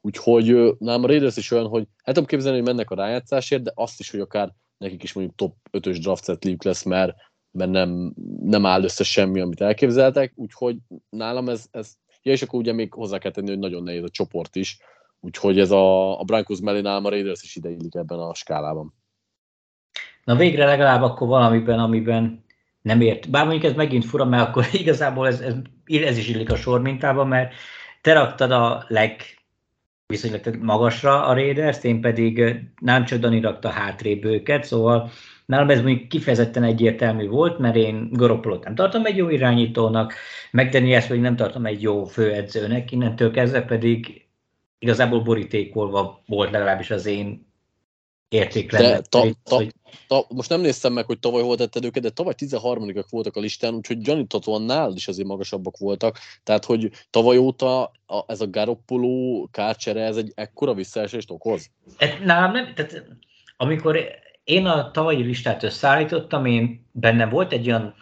úgyhogy 0.01 0.75
nálam 0.79 1.05
a 1.05 1.07
Raiders 1.07 1.37
is 1.37 1.51
olyan, 1.51 1.67
hogy 1.67 1.87
hát 1.97 2.15
tudom 2.15 2.29
képzelni, 2.29 2.59
hogy 2.59 2.67
mennek 2.67 2.91
a 2.91 2.95
rájátszásért, 2.95 3.63
de 3.63 3.73
azt 3.75 4.01
is, 4.01 4.11
hogy 4.11 4.21
akár 4.21 4.53
nekik 4.79 5.03
is 5.03 5.13
mondjuk 5.13 5.37
top 5.37 5.55
5-ös 5.73 5.99
draft 6.01 6.25
setliük 6.25 6.65
lesz, 6.65 6.83
mert, 6.83 7.15
mert 7.51 7.71
nem, 7.71 8.15
nem 8.41 8.67
áll 8.67 8.83
össze 8.83 9.05
semmi, 9.05 9.41
amit 9.41 9.61
elképzeltek, 9.61 10.33
úgyhogy 10.37 10.77
nálam 11.11 11.49
ez, 11.49 11.67
ez 11.71 11.93
ja, 12.23 12.33
és 12.33 12.43
akkor 12.43 12.59
ugye 12.59 12.73
még 12.73 12.93
hozzá 12.93 13.19
kell 13.19 13.31
tenni, 13.31 13.49
hogy 13.49 13.59
nagyon 13.59 13.83
nehéz 13.83 14.03
a 14.03 14.09
csoport 14.09 14.57
is, 14.57 14.79
Úgyhogy 15.21 15.59
ez 15.59 15.71
a, 15.71 16.21
a 16.21 16.25
Broncos 16.25 16.61
mellé 16.61 16.81
nálam 16.81 17.05
a 17.05 17.09
Raiders 17.09 17.43
is 17.43 17.57
ideillik 17.57 17.95
ebben 17.95 18.19
a 18.19 18.35
skálában. 18.35 18.95
Na 20.25 20.37
végre 20.37 20.65
legalább 20.65 21.03
akkor 21.03 21.29
valamiben, 21.29 21.79
amiben 21.79 22.45
nem 22.83 23.01
ért. 23.01 23.31
Bár 23.31 23.47
mondjuk 23.47 23.65
ez 23.65 23.77
megint 23.77 24.05
fura, 24.05 24.25
mert 24.25 24.49
akkor 24.49 24.67
igazából 24.83 25.27
ez, 25.27 25.41
ez, 25.41 25.55
ez 25.85 26.17
is 26.17 26.29
illik 26.29 26.51
a 26.51 26.57
sor 26.57 26.81
mintában, 26.81 27.29
mert 27.29 27.55
te 28.01 28.13
raktad 28.13 28.51
a 28.51 28.85
leg 28.89 29.23
viszonylag 30.09 30.57
magasra 30.57 31.27
a 31.27 31.35
Raiders, 31.35 31.85
én 31.85 32.01
pedig 32.01 32.55
nem 32.81 33.05
Dani 33.05 33.41
rakta 33.41 33.69
hátrébb 33.69 34.25
őket, 34.25 34.65
szóval 34.65 35.11
nálam 35.47 35.71
ez 35.71 35.83
mondjuk 35.83 36.09
kifejezetten 36.09 36.63
egyértelmű 36.63 37.29
volt, 37.29 37.59
mert 37.59 37.77
én 37.77 38.09
Garoppolot 38.13 38.65
nem 38.65 38.75
tartom 38.75 39.05
egy 39.05 39.17
jó 39.17 39.29
irányítónak, 39.29 40.15
meg 40.51 40.69
Daniels 40.69 41.07
pedig 41.07 41.23
nem 41.23 41.37
tartom 41.37 41.67
egy 41.67 41.83
jó 41.83 42.05
főedzőnek, 42.05 42.93
innentől 42.93 43.31
kezdve 43.31 43.63
pedig 43.63 44.27
igazából 44.79 45.21
borítékolva 45.21 46.23
volt 46.27 46.51
legalábbis 46.51 46.91
az 46.91 47.07
én 47.07 47.53
értékrendem. 48.29 49.03
ta, 49.09 49.27
ta, 49.43 49.55
hogy... 49.57 49.73
most 50.29 50.49
nem 50.49 50.61
néztem 50.61 50.93
meg, 50.93 51.07
hogy 51.07 51.19
tavaly 51.19 51.43
hol 51.43 51.57
tetted 51.57 51.85
őket, 51.85 52.03
de 52.03 52.11
tavaly 52.11 52.35
13 52.35 52.93
voltak 53.11 53.37
a 53.37 53.41
listán, 53.41 53.75
úgyhogy 53.75 53.99
gyaníthatóan 53.99 54.63
nál 54.63 54.93
is 54.95 55.09
azért 55.09 55.29
magasabbak 55.29 55.77
voltak. 55.77 56.19
Tehát, 56.43 56.65
hogy 56.65 56.91
tavaly 57.11 57.37
óta 57.37 57.83
a, 58.07 58.25
ez 58.27 58.41
a 58.41 58.51
Garoppolo 58.51 59.47
kárcsere, 59.51 60.05
ez 60.05 60.17
egy 60.17 60.33
ekkora 60.35 60.75
visszaesést 60.75 61.31
okoz? 61.31 61.71
Hát, 61.99 62.25
nálam 62.25 62.53
nem, 62.53 62.75
tehát 62.75 63.05
amikor 63.57 63.99
én 64.45 64.67
a 64.67 64.91
tavalyi 64.91 65.23
listát 65.23 65.63
összeállítottam, 65.63 66.45
én 66.45 66.87
bennem 66.93 67.29
volt 67.29 67.53
egy 67.53 67.69
olyan 67.69 67.95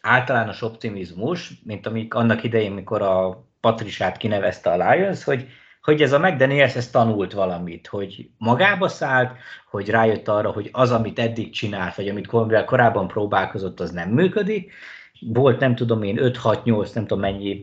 általános 0.00 0.62
optimizmus, 0.62 1.52
mint 1.64 1.86
amik 1.86 2.14
annak 2.14 2.44
idején, 2.44 2.72
mikor 2.72 3.02
a 3.02 3.44
Patrisát 3.60 4.16
kinevezte 4.16 4.70
a 4.70 4.90
Lions, 4.90 5.24
hogy 5.24 5.46
hogy 5.82 6.02
ez 6.02 6.12
a 6.12 6.18
McDaniels 6.18 6.76
ez 6.76 6.90
tanult 6.90 7.32
valamit, 7.32 7.86
hogy 7.86 8.30
magába 8.38 8.88
szállt, 8.88 9.32
hogy 9.70 9.90
rájött 9.90 10.28
arra, 10.28 10.50
hogy 10.50 10.68
az, 10.72 10.90
amit 10.90 11.18
eddig 11.18 11.50
csinált, 11.50 11.94
vagy 11.94 12.08
amit 12.08 12.26
korábban 12.66 13.08
próbálkozott, 13.08 13.80
az 13.80 13.90
nem 13.90 14.08
működik. 14.08 14.72
Volt 15.20 15.60
nem 15.60 15.74
tudom 15.74 16.02
én 16.02 16.18
5-6-8, 16.20 16.94
nem 16.94 17.06
tudom 17.06 17.20
mennyi 17.20 17.62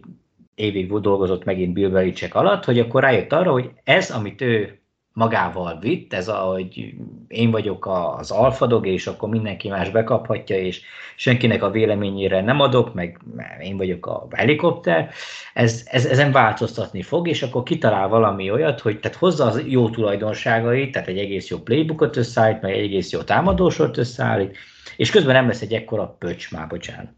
évig 0.55 0.99
dolgozott 0.99 1.43
megint 1.43 1.73
Bill 1.73 1.89
Belichick 1.89 2.35
alatt, 2.35 2.65
hogy 2.65 2.79
akkor 2.79 3.01
rájött 3.01 3.33
arra, 3.33 3.51
hogy 3.51 3.71
ez, 3.83 4.11
amit 4.11 4.41
ő 4.41 4.81
magával 5.17 5.79
vitt, 5.79 6.13
ez 6.13 6.27
a, 6.27 6.35
hogy 6.35 6.93
én 7.27 7.51
vagyok 7.51 7.87
az 8.17 8.31
alfadog, 8.31 8.87
és 8.87 9.07
akkor 9.07 9.29
mindenki 9.29 9.69
más 9.69 9.89
bekaphatja, 9.89 10.57
és 10.57 10.81
senkinek 11.15 11.63
a 11.63 11.71
véleményére 11.71 12.41
nem 12.41 12.59
adok, 12.59 12.93
meg 12.93 13.19
én 13.61 13.77
vagyok 13.77 14.05
a 14.05 14.27
helikopter, 14.31 15.09
ez, 15.53 15.83
ez, 15.85 16.05
ezen 16.05 16.31
változtatni 16.31 17.01
fog, 17.01 17.27
és 17.27 17.43
akkor 17.43 17.63
kitalál 17.63 18.07
valami 18.07 18.51
olyat, 18.51 18.79
hogy 18.79 18.99
tehát 18.99 19.17
hozza 19.17 19.45
az 19.45 19.63
jó 19.67 19.89
tulajdonságait, 19.89 20.91
tehát 20.91 21.07
egy 21.07 21.17
egész 21.17 21.47
jó 21.49 21.57
playbookot 21.57 22.17
összeállít, 22.17 22.61
meg 22.61 22.71
egy 22.71 22.83
egész 22.83 23.11
jó 23.11 23.21
támadósort 23.21 23.97
összeállít, 23.97 24.57
és 24.97 25.11
közben 25.11 25.35
nem 25.35 25.47
lesz 25.47 25.61
egy 25.61 25.73
ekkora 25.73 26.15
pöcs, 26.19 26.51
már 26.51 26.67
bocsánat. 26.67 27.09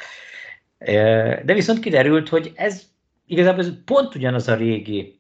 De 1.46 1.54
viszont 1.54 1.80
kiderült, 1.80 2.30
hogy 2.30 2.52
ez 2.56 2.82
igazából 3.26 3.64
ez 3.64 3.72
pont 3.86 4.16
ugyanaz 4.16 4.48
a 4.48 4.56
régi 4.56 5.20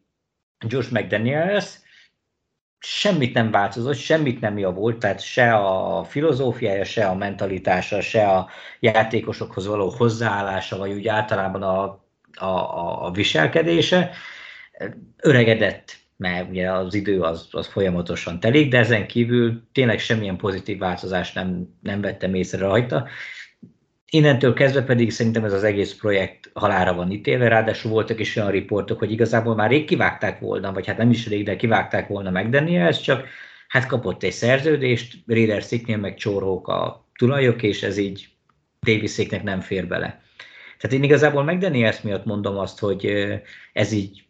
Josh 0.67 0.91
McDaniels, 0.91 1.87
semmit 2.79 3.33
nem 3.33 3.51
változott, 3.51 3.95
semmit 3.95 4.39
nem 4.39 4.57
javult, 4.57 4.97
tehát 4.97 5.21
se 5.21 5.53
a 5.53 6.03
filozófiája, 6.03 6.83
se 6.83 7.05
a 7.05 7.15
mentalitása, 7.15 8.01
se 8.01 8.27
a 8.27 8.49
játékosokhoz 8.79 9.67
való 9.67 9.89
hozzáállása, 9.89 10.77
vagy 10.77 10.91
úgy 10.91 11.07
általában 11.07 11.63
a, 11.63 11.83
a, 12.33 13.05
a, 13.05 13.11
viselkedése. 13.11 14.11
Öregedett, 15.17 15.97
mert 16.17 16.49
ugye 16.49 16.71
az 16.71 16.93
idő 16.93 17.21
az, 17.21 17.47
az 17.51 17.67
folyamatosan 17.67 18.39
telik, 18.39 18.71
de 18.71 18.77
ezen 18.77 19.07
kívül 19.07 19.67
tényleg 19.71 19.99
semmilyen 19.99 20.37
pozitív 20.37 20.77
változást 20.77 21.35
nem, 21.35 21.77
nem 21.81 22.01
vettem 22.01 22.33
észre 22.33 22.59
rajta. 22.59 23.07
Innentől 24.11 24.53
kezdve 24.53 24.83
pedig 24.83 25.11
szerintem 25.11 25.43
ez 25.43 25.53
az 25.53 25.63
egész 25.63 25.93
projekt 25.93 26.51
halára 26.53 26.93
van 26.93 27.11
ítélve, 27.11 27.47
ráadásul 27.47 27.91
voltak 27.91 28.19
is 28.19 28.35
olyan 28.35 28.51
riportok, 28.51 28.99
hogy 28.99 29.11
igazából 29.11 29.55
már 29.55 29.69
rég 29.69 29.85
kivágták 29.85 30.39
volna, 30.39 30.73
vagy 30.73 30.87
hát 30.87 30.97
nem 30.97 31.09
is 31.09 31.27
rég, 31.27 31.45
de 31.45 31.55
kivágták 31.55 32.07
volna 32.07 32.29
meg 32.29 32.49
Daniels, 32.49 33.01
csak 33.01 33.27
hát 33.67 33.85
kapott 33.85 34.23
egy 34.23 34.31
szerződést, 34.31 35.23
Raider 35.27 35.63
Sziknél 35.63 35.97
meg 35.97 36.15
csórhók 36.15 36.67
a 36.67 37.07
tulajok, 37.17 37.63
és 37.63 37.83
ez 37.83 37.97
így 37.97 38.27
Daviséknek 38.81 39.43
nem 39.43 39.59
fér 39.59 39.87
bele. 39.87 40.21
Tehát 40.79 40.97
én 40.97 41.03
igazából 41.03 41.43
meg 41.43 41.57
Daniels 41.57 42.01
miatt 42.01 42.25
mondom 42.25 42.57
azt, 42.57 42.79
hogy 42.79 43.05
ez 43.73 43.91
így 43.91 44.23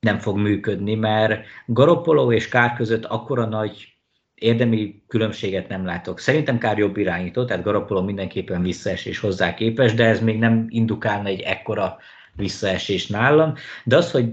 nem 0.00 0.18
fog 0.18 0.38
működni, 0.38 0.94
mert 0.94 1.46
Garoppolo 1.66 2.32
és 2.32 2.48
Kár 2.48 2.74
között 2.74 3.04
akkora 3.04 3.46
nagy 3.46 3.99
érdemi 4.40 5.02
különbséget 5.08 5.68
nem 5.68 5.84
látok. 5.84 6.18
Szerintem 6.18 6.58
Kár 6.58 6.78
jobb 6.78 6.96
irányító, 6.96 7.44
tehát 7.44 7.62
Garoppolo 7.62 8.02
mindenképpen 8.02 8.62
visszaesés 8.62 9.18
hozzá 9.18 9.54
képes, 9.54 9.94
de 9.94 10.04
ez 10.04 10.20
még 10.20 10.38
nem 10.38 10.66
indukálna 10.68 11.28
egy 11.28 11.40
ekkora 11.40 11.98
visszaesés 12.36 13.06
nálam. 13.06 13.54
De 13.84 13.96
az, 13.96 14.10
hogy 14.10 14.26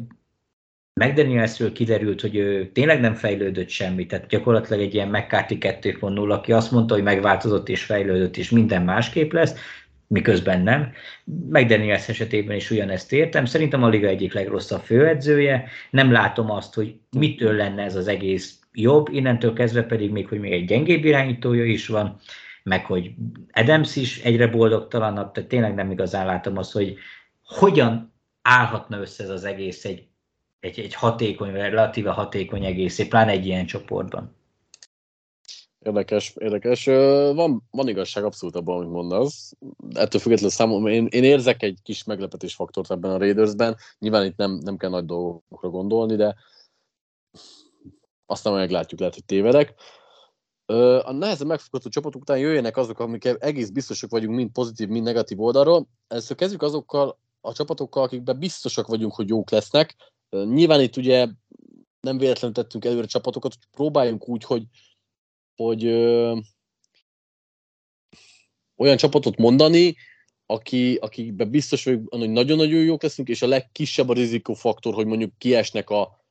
McDanielsről 0.94 1.72
kiderült, 1.72 2.22
hogy 2.22 2.36
ő 2.36 2.72
tényleg 2.72 3.00
nem 3.00 3.14
fejlődött 3.14 3.70
semmi, 3.70 4.06
tehát 4.06 4.28
gyakorlatilag 4.28 4.82
egy 4.82 4.94
ilyen 4.94 5.08
McCarthy 5.08 5.58
2.0, 5.60 6.30
aki 6.30 6.52
azt 6.52 6.72
mondta, 6.72 6.94
hogy 6.94 7.04
megváltozott 7.04 7.70
és 7.70 7.84
fejlődött, 7.84 8.38
és 8.38 8.50
minden 8.50 8.84
másképp 8.84 9.32
lesz, 9.32 9.56
miközben 10.08 10.62
nem. 10.62 10.92
McDaniels 11.26 12.10
esetében 12.10 12.56
is 12.56 12.72
ugyanezt 12.72 13.14
értem. 13.14 13.46
Szerintem 13.46 13.84
a 13.84 13.88
liga 13.88 14.08
egyik 14.08 14.34
legrosszabb 14.34 14.82
főedzője. 14.82 15.70
Nem 15.90 16.12
látom 16.12 16.52
azt, 16.52 16.74
hogy 16.74 16.96
mitől 17.18 17.54
lenne 17.54 17.84
ez 17.84 17.96
az 17.96 18.08
egész 18.08 18.60
jobb, 18.78 19.08
innentől 19.12 19.54
kezdve 19.54 19.84
pedig 19.84 20.12
még, 20.12 20.28
hogy 20.28 20.40
még 20.40 20.52
egy 20.52 20.66
gyengébb 20.66 21.06
irányítója 21.06 21.66
is 21.66 21.88
van, 21.88 22.20
meg 22.64 22.86
hogy 22.86 23.12
Adams 23.52 23.96
is 23.96 24.22
egyre 24.22 24.48
boldogtalanabb, 24.48 25.32
tehát 25.32 25.50
tényleg 25.50 25.76
nem 25.76 25.92
igazán 25.92 26.26
látom 26.26 26.58
azt, 26.58 26.72
hogy 26.72 26.96
hogyan 27.44 28.14
állhatna 28.42 29.00
össze 29.00 29.24
ez 29.24 29.30
az 29.30 29.44
egész 29.44 29.86
egy, 29.86 30.08
egy, 30.60 30.80
egy 30.80 30.94
hatékony, 30.94 31.52
vagy 31.52 31.60
relatíve 31.60 32.12
hatékony 32.12 32.66
egész, 32.66 33.08
pláne 33.08 33.32
egy 33.32 33.46
ilyen 33.46 33.66
csoportban. 33.66 34.36
Érdekes, 35.80 36.34
érdekes. 36.40 36.86
Van, 37.34 37.64
van 37.72 37.88
igazság 37.88 38.24
abszolút 38.24 38.56
abban, 38.56 38.78
amit 38.78 38.92
mondasz. 38.92 39.54
Ettől 39.94 40.22
függetlenül 40.22 40.56
számomra, 40.56 40.92
én, 40.92 41.08
én 41.10 41.24
érzek 41.24 41.64
egy 41.64 41.80
kis 41.84 42.04
meglepetés 42.04 42.54
faktort 42.54 42.92
ebben 42.92 43.12
a 43.12 43.18
Raidersben. 43.18 43.76
Nyilván 44.00 44.26
itt 44.26 44.38
nem, 44.38 44.52
nem 44.64 44.78
kell 44.78 44.90
nagy 44.90 45.06
dolgokra 45.06 45.70
gondolni, 45.70 46.16
de 46.16 46.36
aztán 48.28 48.54
meglátjuk, 48.54 49.00
lehet, 49.00 49.16
hogy 49.16 49.26
tévedek. 49.26 49.74
A 51.04 51.12
nehezen 51.12 51.48
megfogható 51.48 51.90
csapatok 51.90 52.22
után 52.22 52.38
jöjjenek 52.38 52.78
azok, 52.78 53.00
amik 53.00 53.26
egész 53.40 53.70
biztosak 53.70 54.10
vagyunk 54.10 54.36
mind 54.36 54.52
pozitív, 54.52 54.88
mind 54.88 55.06
negatív 55.06 55.42
oldalról. 55.42 55.88
Először 56.08 56.36
kezdjük 56.36 56.62
azokkal, 56.62 57.20
a 57.42 57.54
csapatokkal, 57.54 58.04
akikben 58.04 58.40
biztosak 58.40 58.88
vagyunk, 58.88 59.14
hogy 59.14 59.30
jók 59.30 59.50
lesznek. 59.50 59.96
Nyilván 60.30 60.82
itt 60.82 60.98
ugye 60.98 61.28
nem 62.00 62.18
véletlenül 62.18 62.56
tettünk 62.56 62.86
előre 62.86 63.06
csapatokat, 63.06 63.54
hogy 63.54 63.68
próbáljunk 63.72 64.28
úgy, 64.28 64.44
hogy, 64.44 64.64
hogy 65.56 65.86
ö, 65.86 66.38
olyan 68.76 68.98
csapatot 68.98 69.38
mondani, 69.38 69.96
aki, 70.46 70.96
akikben 70.96 71.50
biztos 71.50 71.84
vagyok, 71.84 72.04
hogy 72.10 72.30
nagyon-nagyon 72.30 72.84
jók 72.84 73.02
leszünk, 73.02 73.30
és 73.30 73.42
a 73.42 73.48
legkisebb 73.48 74.10
a 74.10 74.14
rizikófaktor, 74.14 74.94
hogy 74.94 75.06
mondjuk 75.06 75.38
kiesnek 75.38 75.90
a, 75.90 76.26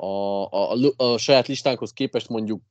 a, 0.00 0.44
a, 0.50 0.76
a, 0.96 1.18
saját 1.18 1.46
listánkhoz 1.46 1.92
képest 1.92 2.28
mondjuk 2.28 2.62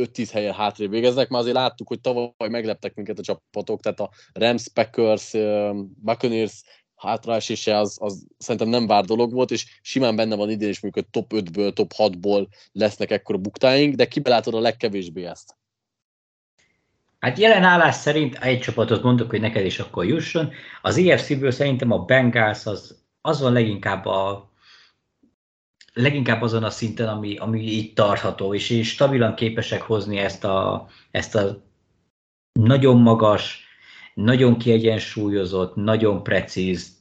5-10 0.00 0.28
helyen 0.32 0.54
hátrébb 0.54 0.90
végeznek, 0.90 1.28
már 1.28 1.40
azért 1.40 1.56
láttuk, 1.56 1.88
hogy 1.88 2.00
tavaly 2.00 2.48
megleptek 2.48 2.94
minket 2.94 3.18
a 3.18 3.22
csapatok, 3.22 3.80
tehát 3.80 4.00
a 4.00 4.10
Rams, 4.32 4.68
Packers, 4.68 5.32
Buccaneers 6.02 6.62
hátraesése 6.94 7.76
az, 7.76 7.96
az 8.00 8.26
szerintem 8.38 8.68
nem 8.68 8.86
vár 8.86 9.04
dolog 9.04 9.32
volt, 9.32 9.50
és 9.50 9.78
simán 9.82 10.16
benne 10.16 10.36
van 10.36 10.50
idén 10.50 10.68
is 10.68 10.80
hogy 10.80 11.06
top 11.10 11.32
5-ből, 11.34 11.72
top 11.72 11.92
6-ból 11.96 12.46
lesznek 12.72 13.10
ekkora 13.10 13.38
buktáink, 13.38 13.94
de 13.94 14.06
kibelátod 14.06 14.54
a 14.54 14.60
legkevésbé 14.60 15.24
ezt? 15.24 15.56
Hát 17.18 17.38
jelen 17.38 17.62
állás 17.62 17.94
szerint 17.94 18.34
egy 18.34 18.60
csapatot 18.60 19.02
mondok, 19.02 19.30
hogy 19.30 19.40
neked 19.40 19.64
is 19.64 19.78
akkor 19.78 20.04
jusson. 20.04 20.52
Az 20.82 20.96
EFC-ből 20.96 21.50
szerintem 21.50 21.90
a 21.90 21.98
Bengals 21.98 22.66
az, 22.66 23.02
az 23.20 23.40
van 23.40 23.52
leginkább 23.52 24.04
a 24.04 24.50
leginkább 25.98 26.42
azon 26.42 26.64
a 26.64 26.70
szinten, 26.70 27.08
ami, 27.08 27.36
ami 27.36 27.62
itt 27.62 27.94
tartható, 27.94 28.54
és, 28.54 28.70
és 28.70 28.88
stabilan 28.88 29.34
képesek 29.34 29.82
hozni 29.82 30.18
ezt 30.18 30.44
a, 30.44 30.88
ezt 31.10 31.34
a 31.34 31.62
nagyon 32.52 33.00
magas, 33.00 33.66
nagyon 34.14 34.58
kiegyensúlyozott, 34.58 35.74
nagyon 35.74 36.22
precíz, 36.22 36.96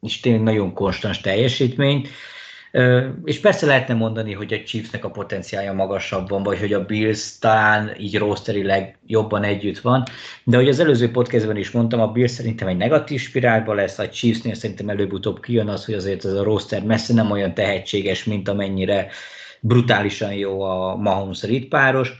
és 0.00 0.20
tényleg 0.20 0.42
nagyon 0.42 0.72
konstans 0.72 1.20
teljesítményt. 1.20 2.08
És 3.24 3.40
persze 3.40 3.66
lehetne 3.66 3.94
mondani, 3.94 4.32
hogy 4.32 4.52
a 4.52 4.62
Chiefsnek 4.62 5.04
a 5.04 5.10
potenciája 5.10 5.72
magasabb 5.72 6.28
van, 6.28 6.42
vagy 6.42 6.58
hogy 6.58 6.72
a 6.72 6.84
Bills 6.84 7.38
talán 7.38 7.94
így 7.98 8.18
rosterileg 8.18 8.98
jobban 9.06 9.42
együtt 9.42 9.78
van, 9.78 10.02
de 10.44 10.56
hogy 10.56 10.68
az 10.68 10.80
előző 10.80 11.10
podcastben 11.10 11.56
is 11.56 11.70
mondtam, 11.70 12.00
a 12.00 12.12
Bills 12.12 12.30
szerintem 12.30 12.68
egy 12.68 12.76
negatív 12.76 13.20
spirálba 13.20 13.74
lesz, 13.74 13.98
a 13.98 14.08
Chiefsnél 14.08 14.54
szerintem 14.54 14.88
előbb-utóbb 14.88 15.40
kijön 15.40 15.68
az, 15.68 15.84
hogy 15.84 15.94
azért 15.94 16.24
ez 16.24 16.32
a 16.32 16.42
roster 16.42 16.82
messze 16.82 17.14
nem 17.14 17.30
olyan 17.30 17.54
tehetséges, 17.54 18.24
mint 18.24 18.48
amennyire 18.48 19.08
brutálisan 19.60 20.32
jó 20.32 20.62
a 20.62 20.96
Mahomes 20.96 21.42
Reed 21.42 21.64
páros 21.64 22.12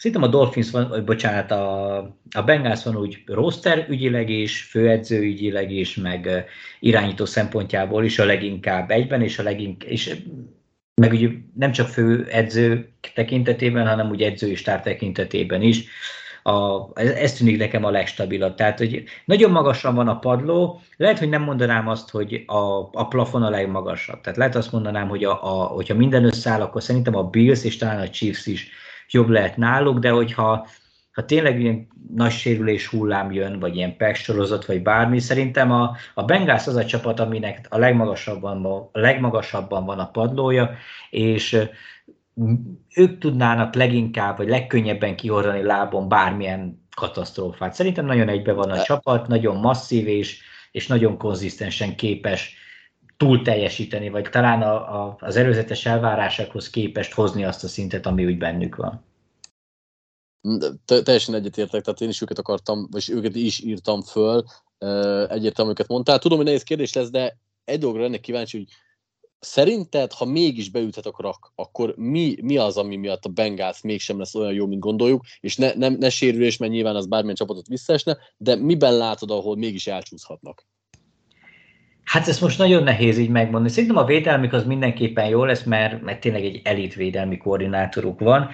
Szerintem 0.00 0.28
a 0.28 0.32
Dolphins 0.32 0.70
van, 0.70 1.02
bocsánat, 1.04 1.50
a, 1.50 1.96
a 2.30 2.42
Bengals 2.44 2.84
van 2.84 2.96
úgy 2.96 3.22
roster 3.26 3.86
ügyileg 3.88 4.28
is, 4.28 4.62
főedző 4.62 5.20
ügyileg 5.20 5.70
is, 5.70 5.94
meg 5.94 6.44
irányító 6.78 7.24
szempontjából 7.24 8.04
is 8.04 8.18
a 8.18 8.24
leginkább 8.24 8.90
egyben, 8.90 9.22
és 9.22 9.38
a 9.38 9.42
leginkább, 9.42 9.90
és 9.90 10.16
meg 10.94 11.12
ugye 11.12 11.28
nem 11.54 11.72
csak 11.72 11.88
főedző 11.88 12.92
tekintetében, 13.14 13.86
hanem 13.86 14.10
úgy 14.10 14.22
edzői 14.22 14.54
stár 14.54 14.82
tekintetében 14.82 15.62
is. 15.62 15.84
A, 16.42 16.86
ez 17.00 17.32
tűnik 17.32 17.58
nekem 17.58 17.84
a 17.84 17.90
legstabilabb. 17.90 18.54
Tehát, 18.54 18.78
hogy 18.78 19.04
nagyon 19.24 19.50
magasan 19.50 19.94
van 19.94 20.08
a 20.08 20.18
padló, 20.18 20.80
lehet, 20.96 21.18
hogy 21.18 21.28
nem 21.28 21.42
mondanám 21.42 21.88
azt, 21.88 22.10
hogy 22.10 22.44
a, 22.46 22.88
a 22.92 23.08
plafon 23.08 23.42
a 23.42 23.50
legmagasabb. 23.50 24.20
Tehát 24.20 24.38
lehet 24.38 24.56
azt 24.56 24.72
mondanám, 24.72 25.08
hogy 25.08 25.24
a, 25.24 25.62
a, 25.62 25.66
hogyha 25.66 25.94
minden 25.94 26.24
összeáll, 26.24 26.60
akkor 26.60 26.82
szerintem 26.82 27.16
a 27.16 27.24
Bills 27.24 27.64
és 27.64 27.76
talán 27.76 28.00
a 28.00 28.10
Chiefs 28.10 28.46
is 28.46 28.70
jobb 29.10 29.28
lehet 29.28 29.56
náluk, 29.56 29.98
de 29.98 30.10
hogyha 30.10 30.66
ha 31.12 31.24
tényleg 31.24 31.60
ilyen 31.60 31.88
nagy 32.14 32.30
sérülés 32.30 32.86
hullám 32.86 33.32
jön, 33.32 33.58
vagy 33.58 33.76
ilyen 33.76 33.96
sorozat, 34.14 34.66
vagy 34.66 34.82
bármi, 34.82 35.18
szerintem 35.18 35.72
a, 35.72 35.96
a 36.14 36.22
Bengals 36.22 36.66
az 36.66 36.76
a 36.76 36.84
csapat, 36.84 37.20
aminek 37.20 37.66
a 37.68 37.78
legmagasabban, 37.78 38.64
a 38.64 38.88
legmagasabban 38.92 39.84
van 39.84 39.98
a 39.98 40.10
padlója, 40.10 40.70
és 41.10 41.68
ők 42.94 43.18
tudnának 43.18 43.74
leginkább, 43.74 44.36
vagy 44.36 44.48
legkönnyebben 44.48 45.16
kihordani 45.16 45.62
lábon 45.62 46.08
bármilyen 46.08 46.86
katasztrófát. 46.96 47.74
Szerintem 47.74 48.06
nagyon 48.06 48.28
egybe 48.28 48.52
van 48.52 48.70
a 48.70 48.82
csapat, 48.82 49.26
nagyon 49.26 49.56
masszív 49.56 50.06
és, 50.08 50.40
és 50.70 50.86
nagyon 50.86 51.18
konzisztensen 51.18 51.96
képes 51.96 52.54
túl 53.20 53.42
teljesíteni, 53.42 54.08
vagy 54.08 54.28
talán 54.30 54.62
a, 54.62 54.74
a, 54.74 55.16
az 55.20 55.36
előzetes 55.36 55.86
elvárásokhoz 55.86 56.70
képest 56.70 57.12
hozni 57.12 57.44
azt 57.44 57.64
a 57.64 57.68
szintet, 57.68 58.06
ami 58.06 58.24
úgy 58.24 58.38
bennük 58.38 58.76
van. 58.76 59.04
Te, 60.84 61.02
teljesen 61.02 61.34
egyetértek, 61.34 61.82
tehát 61.82 62.00
én 62.00 62.08
is 62.08 62.22
őket 62.22 62.38
akartam, 62.38 62.88
vagy 62.90 63.10
őket 63.10 63.34
is 63.34 63.60
írtam 63.60 64.02
föl, 64.02 64.44
egyértelmű 65.28 65.70
őket 65.70 65.88
mondtál. 65.88 66.18
Tudom, 66.18 66.36
hogy 66.36 66.46
nehéz 66.46 66.62
kérdés 66.62 66.92
lesz, 66.92 67.10
de 67.10 67.38
egy 67.64 67.78
dologra 67.78 68.02
lennék 68.02 68.20
kíváncsi, 68.20 68.56
hogy 68.56 68.66
szerinted, 69.38 70.12
ha 70.12 70.24
mégis 70.24 70.70
beüthet 70.70 71.06
a 71.06 71.10
krak, 71.10 71.52
akkor 71.54 71.94
mi, 71.96 72.36
mi 72.42 72.56
az, 72.56 72.76
ami 72.76 72.96
miatt 72.96 73.24
a 73.24 73.28
Bengals 73.28 73.80
mégsem 73.80 74.18
lesz 74.18 74.34
olyan 74.34 74.52
jó, 74.52 74.66
mint 74.66 74.80
gondoljuk, 74.80 75.24
és 75.40 75.56
ne, 75.56 75.72
ne, 75.74 75.88
ne 75.88 76.10
sérülés, 76.10 76.56
mert 76.56 76.72
nyilván 76.72 76.96
az 76.96 77.06
bármilyen 77.06 77.36
csapatot 77.36 77.66
visszaesne, 77.66 78.18
de 78.36 78.54
miben 78.54 78.96
látod, 78.96 79.30
ahol 79.30 79.56
mégis 79.56 79.86
elcsúszhatnak? 79.86 80.66
Hát 82.10 82.28
ezt 82.28 82.40
most 82.40 82.58
nagyon 82.58 82.82
nehéz 82.82 83.18
így 83.18 83.28
megmondani. 83.28 83.68
Szerintem 83.68 83.98
a 83.98 84.04
védelmük 84.04 84.52
az 84.52 84.64
mindenképpen 84.64 85.26
jó 85.26 85.44
lesz, 85.44 85.62
mert, 85.62 86.02
mert 86.02 86.20
tényleg 86.20 86.44
egy 86.44 86.60
elit 86.64 86.94
védelmi 86.94 87.36
koordinátoruk 87.36 88.20
van. 88.20 88.50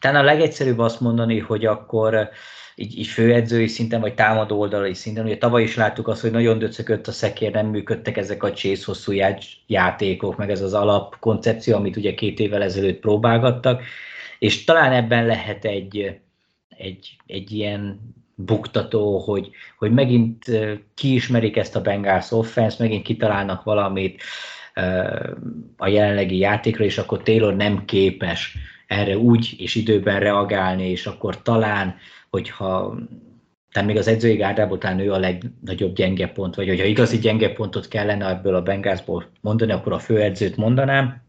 Talán 0.00 0.22
a 0.22 0.24
legegyszerűbb 0.24 0.78
azt 0.78 1.00
mondani, 1.00 1.38
hogy 1.38 1.64
akkor 1.66 2.28
így, 2.74 2.98
így 2.98 3.06
főedzői 3.06 3.66
szinten, 3.66 4.00
vagy 4.00 4.14
támadó 4.14 4.60
oldalai 4.60 4.94
szinten. 4.94 5.24
Ugye 5.24 5.36
tavaly 5.36 5.62
is 5.62 5.76
láttuk 5.76 6.08
azt, 6.08 6.20
hogy 6.20 6.30
nagyon 6.30 6.58
döcögött 6.58 7.06
a 7.06 7.12
szekér, 7.12 7.52
nem 7.52 7.66
működtek 7.66 8.16
ezek 8.16 8.42
a 8.42 8.52
csész 8.52 8.84
hosszú 8.84 9.12
játékok, 9.66 10.36
meg 10.36 10.50
ez 10.50 10.60
az 10.60 10.74
alapkoncepció, 10.74 11.76
amit 11.76 11.96
ugye 11.96 12.14
két 12.14 12.38
évvel 12.38 12.62
ezelőtt 12.62 13.00
próbálgattak, 13.00 13.82
és 14.38 14.64
talán 14.64 14.92
ebben 14.92 15.26
lehet 15.26 15.64
egy, 15.64 16.20
egy, 16.68 17.16
egy 17.26 17.52
ilyen 17.52 18.00
buktató, 18.34 19.18
hogy, 19.18 19.50
hogy 19.78 19.92
megint 19.92 20.44
kiismerik 20.94 21.56
ezt 21.56 21.76
a 21.76 21.80
Bengals 21.80 22.30
offense, 22.30 22.76
megint 22.78 23.04
kitalálnak 23.04 23.62
valamit 23.62 24.22
a 25.76 25.88
jelenlegi 25.88 26.38
játékra, 26.38 26.84
és 26.84 26.98
akkor 26.98 27.22
Taylor 27.22 27.56
nem 27.56 27.84
képes 27.84 28.56
erre 28.86 29.18
úgy 29.18 29.54
és 29.58 29.74
időben 29.74 30.20
reagálni, 30.20 30.90
és 30.90 31.06
akkor 31.06 31.42
talán, 31.42 31.96
hogyha 32.30 32.98
tehát 33.72 33.88
még 33.88 33.98
az 33.98 34.08
edzői 34.08 34.36
gárdából 34.36 34.78
talán 34.78 34.98
ő 34.98 35.12
a 35.12 35.18
legnagyobb 35.18 35.94
gyenge 35.94 36.28
pont, 36.28 36.54
vagy 36.54 36.68
hogyha 36.68 36.84
igazi 36.84 37.18
gyenge 37.18 37.52
pontot 37.52 37.88
kellene 37.88 38.28
ebből 38.28 38.54
a 38.54 38.62
Bengalsból 38.62 39.30
mondani, 39.40 39.72
akkor 39.72 39.92
a 39.92 39.98
főedzőt 39.98 40.56
mondanám. 40.56 41.22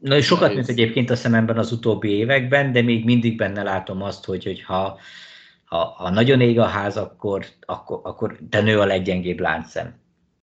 Na, 0.00 0.20
sokat 0.20 0.54
mint 0.54 0.68
egyébként 0.68 1.10
a 1.10 1.16
szememben 1.16 1.58
az 1.58 1.72
utóbbi 1.72 2.10
években, 2.10 2.72
de 2.72 2.82
még 2.82 3.04
mindig 3.04 3.36
benne 3.36 3.62
látom 3.62 4.02
azt, 4.02 4.24
hogy, 4.24 4.44
hogy 4.44 4.62
ha, 4.62 4.98
ha, 5.64 5.76
ha 5.76 6.10
nagyon 6.10 6.40
ég 6.40 6.58
a 6.58 6.64
ház, 6.64 6.96
akkor, 6.96 7.46
akkor, 7.60 8.00
akkor 8.02 8.38
te 8.50 8.60
nő 8.60 8.80
a 8.80 8.84
leggyengébb 8.84 9.38
láncszem. 9.38 9.98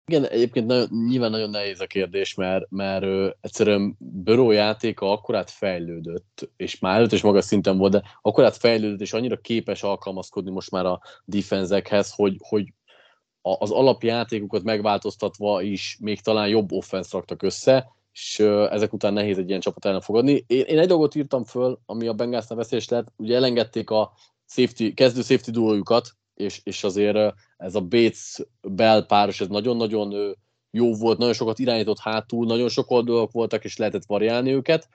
Igen, 0.05 0.25
egyébként 0.25 0.65
nagyon, 0.65 0.87
nyilván 1.07 1.31
nagyon 1.31 1.49
nehéz 1.49 1.79
a 1.79 1.87
kérdés, 1.87 2.33
mert, 2.33 2.65
mert 2.69 3.03
ö, 3.03 3.29
egyszerűen 3.41 3.95
Böró 3.99 4.51
játéka 4.51 5.11
akkorát 5.11 5.49
fejlődött, 5.49 6.49
és 6.55 6.79
már 6.79 6.95
előtt 6.95 7.11
is 7.11 7.21
magas 7.21 7.45
szinten 7.45 7.77
volt, 7.77 7.91
de 7.91 8.03
akkorát 8.21 8.57
fejlődött, 8.57 9.01
és 9.01 9.13
annyira 9.13 9.37
képes 9.37 9.83
alkalmazkodni 9.83 10.51
most 10.51 10.71
már 10.71 10.85
a 10.85 11.01
defenzekhez, 11.25 12.13
hogy, 12.13 12.35
hogy 12.39 12.73
az 13.41 13.71
alapjátékokat 13.71 14.63
megváltoztatva 14.63 15.61
is 15.61 15.97
még 16.01 16.21
talán 16.21 16.47
jobb 16.47 16.71
offensz 16.71 17.11
raktak 17.11 17.43
össze, 17.43 17.91
és 18.13 18.39
ezek 18.69 18.93
után 18.93 19.13
nehéz 19.13 19.37
egy 19.37 19.49
ilyen 19.49 19.59
csapat 19.59 19.85
ellen 19.85 20.01
fogadni. 20.01 20.43
Én, 20.47 20.63
én 20.65 20.79
egy 20.79 20.87
dolgot 20.87 21.15
írtam 21.15 21.43
föl, 21.43 21.79
ami 21.85 22.07
a 22.07 22.13
Bengalsnál 22.13 22.57
veszélyes 22.57 22.89
lett, 22.89 23.07
ugye 23.15 23.35
elengedték 23.35 23.89
a 23.89 24.13
safety, 24.45 24.93
kezdő 24.93 25.21
safety 25.21 25.49
duójukat, 25.49 26.11
és, 26.33 26.61
és 26.63 26.83
azért 26.83 27.33
ez 27.57 27.75
a 27.75 27.81
Bates 27.81 28.39
Bell 28.61 29.05
páros, 29.05 29.41
ez 29.41 29.47
nagyon-nagyon 29.47 30.37
jó 30.71 30.93
volt, 30.93 31.17
nagyon 31.17 31.33
sokat 31.33 31.59
irányított 31.59 31.99
hátul, 31.99 32.45
nagyon 32.45 32.69
sok 32.69 32.91
oldalak 32.91 33.31
voltak, 33.31 33.63
és 33.63 33.77
lehetett 33.77 34.05
variálni 34.05 34.53
őket. 34.53 34.89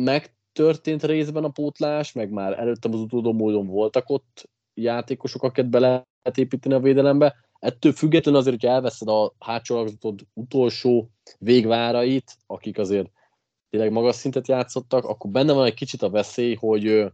Megtörtént 0.00 1.04
részben 1.04 1.44
a 1.44 1.48
pótlás, 1.48 2.12
meg 2.12 2.30
már 2.30 2.58
előttem 2.58 2.92
az 2.92 3.00
utódó 3.00 3.32
módon 3.32 3.66
voltak 3.66 4.10
ott 4.10 4.50
játékosok, 4.74 5.42
akiket 5.42 5.70
be 5.70 5.78
lehet 5.78 6.38
építeni 6.38 6.74
a 6.74 6.80
védelembe. 6.80 7.36
Ettől 7.60 7.92
függetlenül 7.92 8.40
azért, 8.40 8.60
hogyha 8.60 8.74
elveszed 8.74 9.08
a 9.08 9.34
hátsó 9.38 9.88
utolsó 10.34 11.10
végvárait, 11.38 12.36
akik 12.46 12.78
azért 12.78 13.10
tényleg 13.70 13.92
magas 13.92 14.16
szintet 14.16 14.48
játszottak, 14.48 15.04
akkor 15.04 15.30
benne 15.30 15.52
van 15.52 15.66
egy 15.66 15.74
kicsit 15.74 16.02
a 16.02 16.10
veszély, 16.10 16.54
hogy 16.54 17.12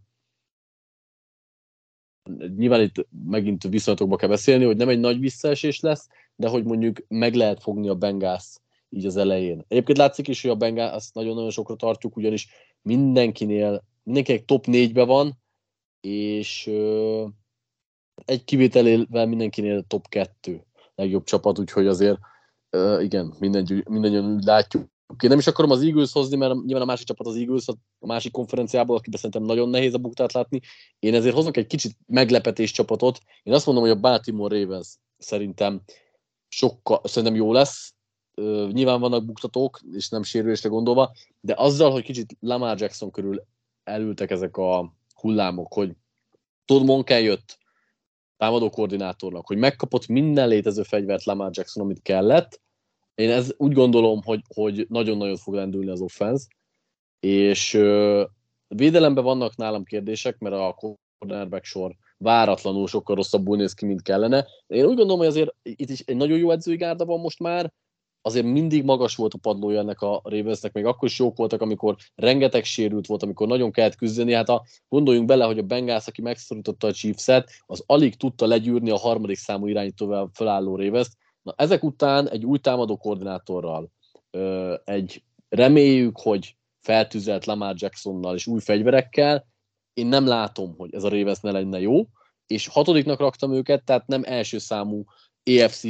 nyilván 2.56 2.80
itt 2.80 3.06
megint 3.26 3.62
viszonyatokba 3.62 4.16
kell 4.16 4.28
beszélni, 4.28 4.64
hogy 4.64 4.76
nem 4.76 4.88
egy 4.88 5.00
nagy 5.00 5.20
visszaesés 5.20 5.80
lesz, 5.80 6.08
de 6.36 6.48
hogy 6.48 6.64
mondjuk 6.64 7.04
meg 7.08 7.34
lehet 7.34 7.62
fogni 7.62 7.88
a 7.88 7.94
Bengász 7.94 8.60
így 8.88 9.06
az 9.06 9.16
elején. 9.16 9.64
Egyébként 9.68 9.98
látszik 9.98 10.28
is, 10.28 10.42
hogy 10.42 10.50
a 10.50 10.56
Bengász 10.56 11.12
nagyon-nagyon 11.12 11.50
sokra 11.50 11.76
tartjuk, 11.76 12.16
ugyanis 12.16 12.48
mindenkinél, 12.82 13.84
mindenkinek 14.02 14.44
top 14.44 14.64
4-be 14.68 15.04
van, 15.04 15.38
és 16.00 16.70
egy 18.24 18.44
kivételével 18.44 19.26
mindenkinél 19.26 19.82
top 19.82 20.08
2 20.08 20.64
legjobb 20.94 21.24
csapat, 21.24 21.58
úgyhogy 21.58 21.86
azért 21.86 22.18
uh, 22.70 23.02
igen, 23.02 23.34
minden, 23.38 23.84
mindannyian 23.88 24.40
látjuk. 24.44 24.94
Én 25.22 25.30
nem 25.30 25.38
is 25.38 25.46
akarom 25.46 25.70
az 25.70 25.82
Eagles 25.82 26.12
hozni, 26.12 26.36
mert 26.36 26.54
nyilván 26.64 26.82
a 26.82 26.90
másik 26.90 27.06
csapat 27.06 27.26
az 27.26 27.36
Eagles, 27.36 27.68
a 27.98 28.06
másik 28.06 28.32
konferenciából, 28.32 28.96
akiben 28.96 29.18
szerintem 29.18 29.42
nagyon 29.42 29.68
nehéz 29.68 29.94
a 29.94 29.98
buktát 29.98 30.32
látni. 30.32 30.60
Én 30.98 31.14
ezért 31.14 31.34
hozok 31.34 31.56
egy 31.56 31.66
kicsit 31.66 31.96
meglepetés 32.06 32.70
csapatot. 32.70 33.20
Én 33.42 33.52
azt 33.54 33.66
mondom, 33.66 33.84
hogy 33.84 33.92
a 33.92 34.00
Baltimore 34.00 34.60
Ravens 34.60 34.96
szerintem 35.18 35.82
sokkal, 36.48 37.00
szerintem 37.04 37.34
jó 37.34 37.52
lesz. 37.52 37.94
Uh, 38.36 38.72
nyilván 38.72 39.00
vannak 39.00 39.24
buktatók, 39.24 39.80
és 39.92 40.08
nem 40.08 40.22
sérülésre 40.22 40.68
gondolva, 40.68 41.12
de 41.40 41.54
azzal, 41.56 41.90
hogy 41.90 42.02
kicsit 42.02 42.36
Lamar 42.40 42.80
Jackson 42.80 43.10
körül 43.10 43.44
elültek 43.84 44.30
ezek 44.30 44.56
a 44.56 44.94
hullámok, 45.14 45.72
hogy 45.72 45.92
Todd 46.64 46.84
Monken 46.84 47.20
jött 47.20 47.58
támadó 48.36 48.70
koordinátornak, 48.70 49.46
hogy 49.46 49.56
megkapott 49.56 50.06
minden 50.06 50.48
létező 50.48 50.82
fegyvert 50.82 51.24
Lamar 51.24 51.50
Jackson, 51.52 51.84
amit 51.84 52.02
kellett. 52.02 52.60
Én 53.14 53.30
ez 53.30 53.54
úgy 53.56 53.72
gondolom, 53.72 54.22
hogy, 54.24 54.40
hogy 54.54 54.86
nagyon-nagyon 54.88 55.36
fog 55.36 55.54
lendülni 55.54 55.90
az 55.90 56.00
offense, 56.00 56.46
és 57.20 57.74
uh, 57.74 58.22
védelemben 58.68 59.24
vannak 59.24 59.56
nálam 59.56 59.84
kérdések, 59.84 60.38
mert 60.38 60.54
a 60.54 60.96
cornerback 61.18 61.64
sor 61.64 61.96
váratlanul 62.18 62.86
sokkal 62.86 63.16
rosszabbul 63.16 63.56
néz 63.56 63.72
ki, 63.72 63.86
mint 63.86 64.02
kellene. 64.02 64.46
Én 64.66 64.84
úgy 64.84 64.96
gondolom, 64.96 65.18
hogy 65.18 65.26
azért 65.26 65.54
itt 65.62 65.90
is 65.90 66.00
egy 66.00 66.16
nagyon 66.16 66.38
jó 66.38 66.50
edzői 66.50 66.76
gárda 66.76 67.04
van 67.04 67.20
most 67.20 67.40
már, 67.40 67.72
azért 68.26 68.46
mindig 68.46 68.84
magas 68.84 69.16
volt 69.16 69.34
a 69.34 69.38
padlója 69.38 69.80
ennek 69.80 70.00
a 70.00 70.20
Ravensnek, 70.24 70.72
még 70.72 70.84
akkor 70.84 71.08
is 71.08 71.18
jók 71.18 71.36
voltak, 71.36 71.60
amikor 71.60 71.96
rengeteg 72.14 72.64
sérült 72.64 73.06
volt, 73.06 73.22
amikor 73.22 73.46
nagyon 73.46 73.70
kellett 73.70 73.96
küzdeni. 73.96 74.32
Hát 74.32 74.48
a, 74.48 74.64
gondoljunk 74.88 75.26
bele, 75.26 75.44
hogy 75.44 75.58
a 75.58 75.62
Bengals, 75.62 76.06
aki 76.06 76.22
megszorította 76.22 76.86
a 76.86 76.92
Chiefs-et, 76.92 77.50
az 77.66 77.82
alig 77.86 78.16
tudta 78.16 78.46
legyűrni 78.46 78.90
a 78.90 78.96
harmadik 78.96 79.36
számú 79.36 79.66
irányítóval 79.66 80.30
felálló 80.32 80.76
ravens 80.76 81.08
Na, 81.46 81.54
ezek 81.56 81.82
után 81.82 82.28
egy 82.28 82.44
új 82.44 82.58
támadó 82.58 82.96
koordinátorral, 82.96 83.90
egy 84.84 85.22
reméljük, 85.48 86.18
hogy 86.18 86.56
feltűzelt 86.80 87.44
Lamar 87.44 87.74
Jacksonnal 87.78 88.34
és 88.34 88.46
új 88.46 88.60
fegyverekkel, 88.60 89.46
én 89.92 90.06
nem 90.06 90.26
látom, 90.26 90.74
hogy 90.76 90.94
ez 90.94 91.04
a 91.04 91.08
Ravens 91.08 91.40
ne 91.40 91.50
lenne 91.50 91.80
jó, 91.80 92.06
és 92.46 92.66
hatodiknak 92.66 93.18
raktam 93.18 93.52
őket, 93.52 93.84
tehát 93.84 94.06
nem 94.06 94.22
első 94.24 94.58
számú 94.58 95.04
EFC 95.42 95.82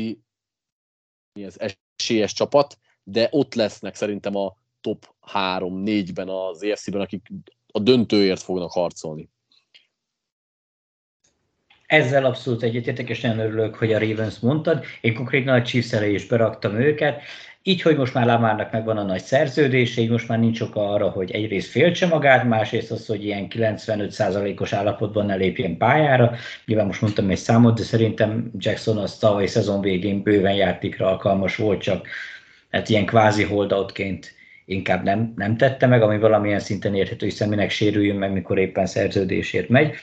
mi 1.33 1.45
ez, 1.45 1.57
esélyes 1.97 2.33
csapat, 2.33 2.79
de 3.03 3.29
ott 3.31 3.55
lesznek 3.55 3.95
szerintem 3.95 4.37
a 4.37 4.57
top 4.81 5.15
3-4-ben 5.33 6.29
az 6.29 6.63
EFC-ben, 6.63 7.01
akik 7.01 7.29
a 7.73 7.79
döntőért 7.79 8.43
fognak 8.43 8.73
harcolni. 8.73 9.29
Ezzel 11.87 12.25
abszolút 12.25 12.63
egyetértek, 12.63 13.09
és 13.09 13.21
nagyon 13.21 13.39
örülök, 13.39 13.75
hogy 13.75 13.93
a 13.93 13.99
Ravens 13.99 14.39
mondtad. 14.39 14.85
Én 15.01 15.15
konkrétan 15.15 15.55
a 15.55 15.63
Chiefs 15.63 15.93
is 15.93 16.27
beraktam 16.27 16.81
őket. 16.81 17.23
Így, 17.69 17.83
hogy 17.83 17.97
most 17.97 18.15
már 18.15 18.27
Lamárnak 18.27 18.73
megvan 18.73 18.97
a 18.97 19.03
nagy 19.03 19.23
szerződése, 19.23 20.01
így 20.01 20.11
most 20.11 20.29
már 20.29 20.39
nincs 20.39 20.61
oka 20.61 20.93
arra, 20.93 21.09
hogy 21.09 21.31
egyrészt 21.31 21.71
féltse 21.71 22.07
magát, 22.07 22.45
másrészt 22.45 22.91
az, 22.91 23.07
hogy 23.07 23.25
ilyen 23.25 23.47
95%-os 23.51 24.73
állapotban 24.73 25.27
ne 25.27 25.35
lépjen 25.35 25.77
pályára. 25.77 26.35
Nyilván 26.67 26.87
most 26.87 27.01
mondtam 27.01 27.31
egy 27.31 27.37
számot, 27.37 27.77
de 27.77 27.83
szerintem 27.83 28.51
Jackson 28.59 28.97
az 28.97 29.19
tavalyi 29.19 29.47
szezon 29.47 29.81
végén 29.81 30.23
bőven 30.23 30.55
játékra 30.55 31.07
alkalmas 31.07 31.57
volt, 31.57 31.81
csak 31.83 32.07
hát 32.71 32.89
ilyen 32.89 33.07
kvázi 33.07 33.43
holdoutként 33.43 34.35
inkább 34.65 35.03
nem, 35.05 35.33
nem 35.37 35.57
tette 35.57 35.87
meg, 35.87 36.03
ami 36.03 36.19
valamilyen 36.19 36.61
szinten 36.61 36.95
érthető, 36.95 37.27
hiszen 37.27 37.49
minek 37.49 37.71
sérüljön 37.71 38.17
meg, 38.17 38.33
mikor 38.33 38.59
éppen 38.59 38.87
szerződésért 38.87 39.69
megy. 39.69 39.95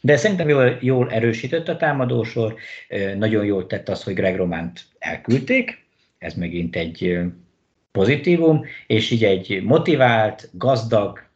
De 0.00 0.16
szerintem 0.16 0.48
jól, 0.48 0.78
jól 0.80 1.10
erősített 1.10 1.68
a 1.68 1.76
támadósor, 1.76 2.54
nagyon 3.16 3.44
jól 3.44 3.66
tett 3.66 3.88
az, 3.88 4.02
hogy 4.02 4.14
Greg 4.14 4.36
Románt 4.36 4.80
elküldték, 4.98 5.79
ez 6.20 6.34
megint 6.34 6.76
egy 6.76 7.18
pozitívum, 7.92 8.64
és 8.86 9.10
így 9.10 9.24
egy 9.24 9.62
motivált, 9.62 10.48
gazdag, 10.52 11.28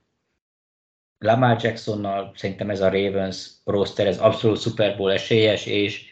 Lamar 1.18 1.62
Jacksonnal 1.62 2.32
szerintem 2.36 2.70
ez 2.70 2.80
a 2.80 2.90
Ravens 2.90 3.50
roster, 3.64 4.06
ez 4.06 4.18
abszolút 4.18 4.60
Super 4.60 4.96
Bowl 4.96 5.12
esélyes, 5.12 5.66
és 5.66 6.04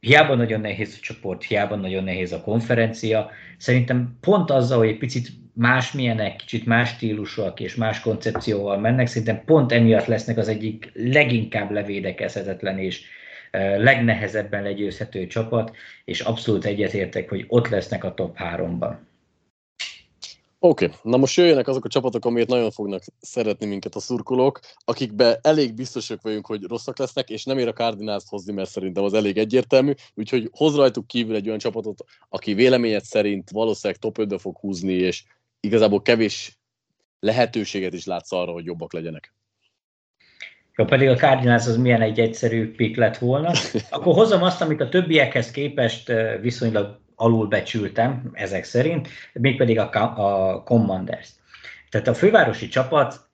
hiába 0.00 0.34
nagyon 0.34 0.60
nehéz 0.60 0.94
a 0.98 1.00
csoport, 1.00 1.42
hiába 1.42 1.76
nagyon 1.76 2.04
nehéz 2.04 2.32
a 2.32 2.40
konferencia, 2.40 3.30
szerintem 3.56 4.16
pont 4.20 4.50
azzal, 4.50 4.78
hogy 4.78 4.88
egy 4.88 4.98
picit 4.98 5.28
másmilyenek, 5.52 6.36
kicsit 6.36 6.66
más 6.66 6.88
stílusúak 6.88 7.60
és 7.60 7.74
más 7.74 8.00
koncepcióval 8.00 8.78
mennek, 8.78 9.06
szerintem 9.06 9.44
pont 9.44 9.72
emiatt 9.72 10.06
lesznek 10.06 10.36
az 10.36 10.48
egyik 10.48 10.90
leginkább 10.94 11.70
levédekezhetetlen 11.70 12.78
és 12.78 13.04
legnehezebben 13.76 14.62
legyőzhető 14.62 15.26
csapat, 15.26 15.76
és 16.04 16.20
abszolút 16.20 16.64
egyetértek, 16.64 17.28
hogy 17.28 17.44
ott 17.48 17.68
lesznek 17.68 18.04
a 18.04 18.14
top 18.14 18.36
3-ban. 18.38 18.94
Oké, 20.60 20.84
okay. 20.84 20.96
na 21.02 21.16
most 21.16 21.36
jöjjenek 21.36 21.68
azok 21.68 21.84
a 21.84 21.88
csapatok, 21.88 22.24
amiért 22.24 22.48
nagyon 22.48 22.70
fognak 22.70 23.02
szeretni 23.20 23.66
minket 23.66 23.94
a 23.94 24.00
szurkolók, 24.00 24.60
akikbe 24.84 25.38
elég 25.42 25.74
biztosak 25.74 26.22
vagyunk, 26.22 26.46
hogy 26.46 26.62
rosszak 26.62 26.98
lesznek, 26.98 27.30
és 27.30 27.44
nem 27.44 27.58
ér 27.58 27.68
a 27.68 27.72
cardinals 27.72 28.24
hozni, 28.26 28.52
mert 28.52 28.70
szerintem 28.70 29.04
az 29.04 29.14
elég 29.14 29.38
egyértelmű, 29.38 29.92
úgyhogy 30.14 30.50
hoz 30.52 30.76
rajtuk 30.76 31.06
kívül 31.06 31.34
egy 31.34 31.46
olyan 31.46 31.58
csapatot, 31.58 32.04
aki 32.28 32.54
véleményed 32.54 33.04
szerint 33.04 33.50
valószínűleg 33.50 34.00
top 34.00 34.18
5 34.18 34.40
fog 34.40 34.56
húzni, 34.56 34.92
és 34.92 35.24
igazából 35.60 36.02
kevés 36.02 36.58
lehetőséget 37.20 37.92
is 37.92 38.04
látsz 38.04 38.32
arra, 38.32 38.52
hogy 38.52 38.64
jobbak 38.64 38.92
legyenek. 38.92 39.34
Ha 40.78 40.84
pedig 40.84 41.08
a 41.08 41.14
Cardinals 41.14 41.66
az 41.66 41.76
milyen 41.76 42.02
egy 42.02 42.20
egyszerű 42.20 42.74
pick 42.74 42.96
lett 42.96 43.18
volna, 43.18 43.52
akkor 43.90 44.14
hozom 44.14 44.42
azt, 44.42 44.60
amit 44.60 44.80
a 44.80 44.88
többiekhez 44.88 45.50
képest 45.50 46.12
viszonylag 46.40 47.00
alulbecsültem 47.14 48.30
ezek 48.32 48.64
szerint, 48.64 49.08
mégpedig 49.32 49.78
a, 49.78 49.90
a 50.16 50.62
Commanders. 50.62 51.28
Tehát 51.90 52.08
a 52.08 52.14
fővárosi 52.14 52.68
csapat, 52.68 53.28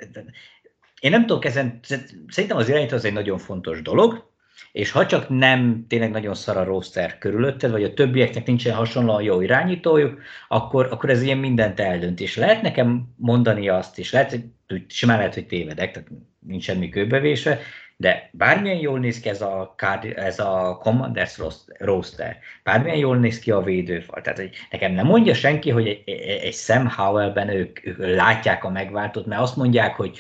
én 1.01 1.11
nem 1.11 1.27
tudok 1.27 1.45
ezen, 1.45 1.81
szerintem 2.29 2.59
az 2.59 2.69
irányító 2.69 2.97
az 2.97 3.05
egy 3.05 3.13
nagyon 3.13 3.39
fontos 3.39 3.83
dolog, 3.83 4.31
és 4.73 4.91
ha 4.91 5.07
csak 5.07 5.29
nem 5.29 5.85
tényleg 5.89 6.11
nagyon 6.11 6.35
szar 6.35 6.57
a 6.57 6.65
roster 6.65 7.19
körülötted, 7.19 7.71
vagy 7.71 7.85
a 7.85 7.95
többieknek 7.95 8.47
nincsen 8.47 8.75
hasonlóan 8.75 9.23
jó 9.23 9.41
irányítójuk, 9.41 10.21
akkor, 10.49 10.89
akkor 10.91 11.11
ez 11.11 11.23
ilyen 11.23 11.39
mindent 11.39 11.81
eldönt. 11.81 12.21
És 12.21 12.37
lehet 12.37 12.63
nekem 12.63 13.15
mondani 13.17 13.69
azt 13.69 13.99
is, 13.99 14.13
lehet, 14.13 14.31
hogy 14.69 14.85
simán 14.89 15.17
lehet, 15.17 15.35
hogy 15.35 15.47
tévedek, 15.47 15.93
tehát 15.93 16.09
nincs 16.47 16.65
semmi 16.65 16.89
kőbevése, 16.89 17.61
de 17.97 18.31
bármilyen 18.33 18.79
jól 18.79 18.99
néz 18.99 19.21
ki 19.21 19.29
ez 19.29 19.41
a, 19.41 19.75
ez 20.15 20.39
a 20.39 20.79
Commanders 20.83 21.39
roster, 21.79 22.39
bármilyen 22.63 22.99
jól 22.99 23.17
néz 23.17 23.39
ki 23.39 23.51
a 23.51 23.63
védőfal, 23.63 24.21
tehát 24.21 24.39
hogy 24.39 24.51
nekem 24.71 24.93
nem 24.93 25.07
mondja 25.07 25.35
senki, 25.35 25.71
hogy 25.71 25.89
egy, 25.89 26.09
egy 26.21 26.55
Sam 26.55 26.89
Howell-ben 26.89 27.49
ők, 27.49 27.87
ők 27.87 27.99
látják 27.99 28.65
a 28.65 28.71
megváltót, 28.71 29.27
mert 29.27 29.41
azt 29.41 29.57
mondják, 29.57 29.95
hogy 29.95 30.19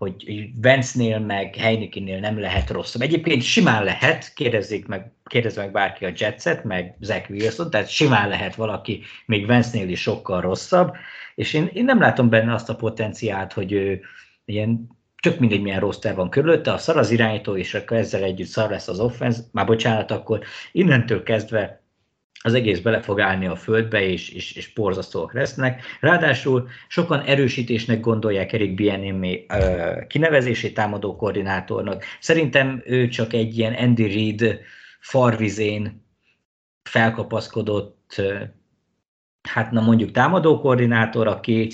hogy 0.00 0.48
Vance-nél 0.62 1.18
meg 1.18 1.54
Heinekennél 1.54 2.18
nem 2.18 2.40
lehet 2.40 2.70
rosszabb. 2.70 3.02
Egyébként 3.02 3.42
simán 3.42 3.84
lehet, 3.84 4.34
kérdezzék 4.34 4.86
meg, 4.86 5.12
kérdezze 5.24 5.60
meg 5.60 5.72
bárki 5.72 6.04
a 6.04 6.12
Jetset, 6.16 6.64
meg 6.64 6.96
Zach 7.00 7.30
Wilson, 7.30 7.70
tehát 7.70 7.88
simán 7.88 8.28
lehet 8.28 8.54
valaki 8.54 9.02
még 9.26 9.46
Vance-nél 9.46 9.88
is 9.88 10.00
sokkal 10.00 10.40
rosszabb, 10.40 10.94
és 11.34 11.52
én, 11.52 11.70
én 11.72 11.84
nem 11.84 12.00
látom 12.00 12.28
benne 12.28 12.54
azt 12.54 12.68
a 12.68 12.76
potenciált, 12.76 13.52
hogy 13.52 13.72
ő 13.72 14.00
ilyen 14.44 14.88
tök 15.20 15.38
mindegy 15.38 15.62
milyen 15.62 15.80
roster 15.80 16.14
van 16.14 16.30
körülötte, 16.30 16.72
a 16.72 16.78
szar 16.78 16.96
az 16.96 17.10
irányító, 17.10 17.56
és 17.56 17.74
akkor 17.74 17.96
ezzel 17.96 18.22
együtt 18.22 18.46
szar 18.46 18.70
lesz 18.70 18.88
az 18.88 19.00
offense, 19.00 19.40
már 19.52 19.66
bocsánat, 19.66 20.10
akkor 20.10 20.40
innentől 20.72 21.22
kezdve 21.22 21.82
az 22.42 22.54
egész 22.54 22.80
bele 22.80 23.00
fog 23.00 23.20
állni 23.20 23.46
a 23.46 23.56
földbe, 23.56 24.02
és, 24.02 24.28
és, 24.28 24.52
és 24.52 24.72
porzasztóak 24.72 25.32
lesznek. 25.32 25.82
Ráadásul 26.00 26.68
sokan 26.88 27.20
erősítésnek 27.20 28.00
gondolják 28.00 28.52
Erik 28.52 28.74
Bienemi 28.74 29.46
kinevezését 30.06 30.74
támadó 30.74 31.16
koordinátornak. 31.16 32.04
Szerintem 32.20 32.82
ő 32.84 33.08
csak 33.08 33.32
egy 33.32 33.58
ilyen 33.58 33.74
Andy 33.74 34.06
Reid 34.06 34.60
farvizén 35.00 36.06
felkapaszkodott, 36.82 38.22
hát 39.48 39.70
na 39.70 39.80
mondjuk 39.80 40.10
támadó 40.10 40.60
koordinátor, 40.60 41.26
aki, 41.26 41.70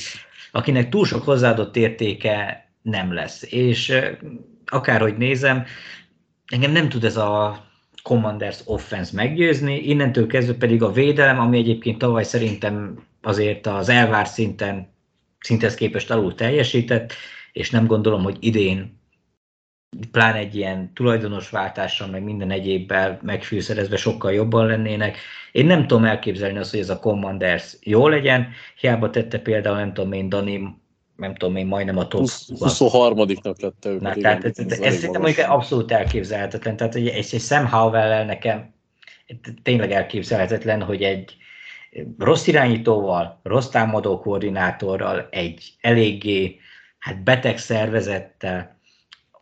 akinek 0.52 0.88
túl 0.88 1.04
sok 1.04 1.24
hozzáadott 1.24 1.76
értéke 1.76 2.65
nem 2.86 3.12
lesz. 3.12 3.42
És 3.52 3.98
akárhogy 4.66 5.16
nézem, 5.16 5.64
engem 6.46 6.72
nem 6.72 6.88
tud 6.88 7.04
ez 7.04 7.16
a 7.16 7.64
Commanders 8.02 8.60
offense 8.64 9.10
meggyőzni, 9.14 9.78
innentől 9.78 10.26
kezdve 10.26 10.54
pedig 10.54 10.82
a 10.82 10.92
védelem, 10.92 11.38
ami 11.38 11.58
egyébként 11.58 11.98
tavaly 11.98 12.24
szerintem 12.24 13.04
azért 13.22 13.66
az 13.66 13.88
elvár 13.88 14.26
szinten 14.26 14.94
szinthez 15.38 15.74
képest 15.74 16.10
alul 16.10 16.34
teljesített, 16.34 17.12
és 17.52 17.70
nem 17.70 17.86
gondolom, 17.86 18.22
hogy 18.22 18.36
idén 18.40 19.00
pláne 20.10 20.38
egy 20.38 20.56
ilyen 20.56 20.92
tulajdonos 20.94 21.50
váltással, 21.50 22.08
meg 22.08 22.22
minden 22.22 22.50
egyébbel 22.50 23.20
megfűszerezve 23.22 23.96
sokkal 23.96 24.32
jobban 24.32 24.66
lennének. 24.66 25.18
Én 25.52 25.66
nem 25.66 25.86
tudom 25.86 26.04
elképzelni 26.04 26.58
azt, 26.58 26.70
hogy 26.70 26.80
ez 26.80 26.90
a 26.90 26.98
Commanders 26.98 27.76
jó 27.80 28.08
legyen, 28.08 28.48
hiába 28.80 29.10
tette 29.10 29.38
például, 29.38 29.76
nem 29.76 29.92
tudom 29.92 30.12
én, 30.12 30.28
Dani 30.28 30.84
nem 31.16 31.34
tudom 31.34 31.56
én, 31.56 31.66
majdnem 31.66 31.98
a 31.98 32.08
top 32.08 32.26
23-nak 32.48 33.60
lett 33.60 33.84
ők. 33.84 34.00
Na, 34.00 34.14
tehát 34.14 34.44
ez, 34.44 34.58
ez, 34.58 34.78
ez 34.80 34.94
szerintem 34.94 35.20
mondjuk 35.20 35.48
abszolút 35.48 35.92
elképzelhetetlen. 35.92 36.76
Tehát 36.76 36.94
egy, 36.94 37.08
egy, 37.08 37.28
egy 37.32 37.40
Sam 37.40 37.66
howell 37.66 38.24
nekem 38.24 38.74
tényleg 39.62 39.92
elképzelhetetlen, 39.92 40.82
hogy 40.82 41.02
egy 41.02 41.36
rossz 42.18 42.46
irányítóval, 42.46 43.40
rossz 43.42 43.68
támadó 43.68 44.18
koordinátorral, 44.18 45.28
egy 45.30 45.76
eléggé 45.80 46.60
hát 46.98 47.22
beteg 47.22 47.58
szervezettel, 47.58 48.80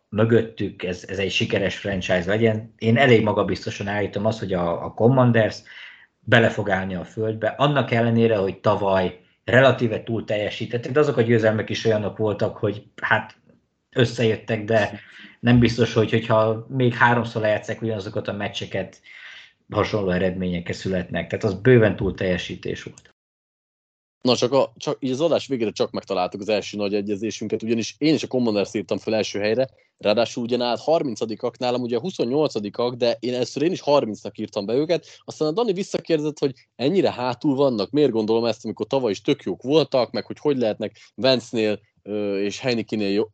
mögöttük 0.09 0.83
ez, 0.83 1.05
ez 1.07 1.17
egy 1.17 1.31
sikeres 1.31 1.77
franchise 1.77 2.25
legyen. 2.25 2.73
Én 2.77 2.97
elég 2.97 3.23
magabiztosan 3.23 3.87
állítom 3.87 4.25
azt, 4.25 4.39
hogy 4.39 4.53
a, 4.53 4.85
a 4.85 4.93
Commanders 4.93 5.57
bele 6.19 6.49
fog 6.49 6.69
állni 6.69 6.95
a 6.95 7.03
földbe, 7.03 7.47
annak 7.47 7.91
ellenére, 7.91 8.37
hogy 8.37 8.57
tavaly 8.59 9.19
relatíve 9.45 10.03
túl 10.03 10.23
teljesítettek, 10.23 10.91
de 10.91 10.99
azok 10.99 11.17
a 11.17 11.21
győzelmek 11.21 11.69
is 11.69 11.85
olyanok 11.85 12.17
voltak, 12.17 12.57
hogy 12.57 12.83
hát 13.01 13.37
összejöttek, 13.95 14.63
de 14.63 14.99
nem 15.39 15.59
biztos, 15.59 15.93
hogy 15.93 16.09
hogyha 16.09 16.65
még 16.69 16.93
háromszor 16.93 17.41
lejátszák 17.41 17.81
ugyanazokat 17.81 18.27
a 18.27 18.33
meccseket, 18.33 19.01
hasonló 19.69 20.09
eredmények 20.09 20.73
születnek. 20.73 21.27
Tehát 21.27 21.45
az 21.45 21.53
bőven 21.53 21.95
túl 21.95 22.13
teljesítés 22.13 22.83
volt. 22.83 23.13
Na 24.21 24.35
csak, 24.35 24.53
a, 24.53 24.73
csak 24.77 24.97
így 24.99 25.11
az 25.11 25.21
adás 25.21 25.47
végére 25.47 25.71
csak 25.71 25.91
megtaláltuk 25.91 26.41
az 26.41 26.49
első 26.49 26.77
nagy 26.77 26.93
egyezésünket, 26.93 27.63
ugyanis 27.63 27.95
én 27.97 28.13
is 28.13 28.23
a 28.23 28.27
Commanders 28.27 28.73
írtam 28.73 28.97
fel 28.97 29.15
első 29.15 29.39
helyre, 29.39 29.67
ráadásul 29.97 30.43
ugyanállt 30.43 30.81
30-ak 30.85 31.57
nálam, 31.57 31.81
ugye 31.81 31.99
28-ak, 32.01 32.93
de 32.97 33.17
én 33.19 33.33
először 33.33 33.63
én 33.63 33.71
is 33.71 33.81
30-nak 33.85 34.35
írtam 34.35 34.65
be 34.65 34.73
őket, 34.73 35.05
aztán 35.25 35.47
a 35.47 35.51
Dani 35.51 35.73
visszakérdezett, 35.73 36.39
hogy 36.39 36.53
ennyire 36.75 37.11
hátul 37.11 37.55
vannak, 37.55 37.89
miért 37.89 38.11
gondolom 38.11 38.45
ezt, 38.45 38.65
amikor 38.65 38.87
tavaly 38.87 39.11
is 39.11 39.21
tök 39.21 39.43
jók 39.43 39.61
voltak, 39.61 40.11
meg 40.11 40.25
hogy 40.25 40.37
hogy 40.39 40.57
lehetnek 40.57 41.11
Vance-nél 41.15 41.79
és 42.39 42.59
Heinekinél 42.59 43.29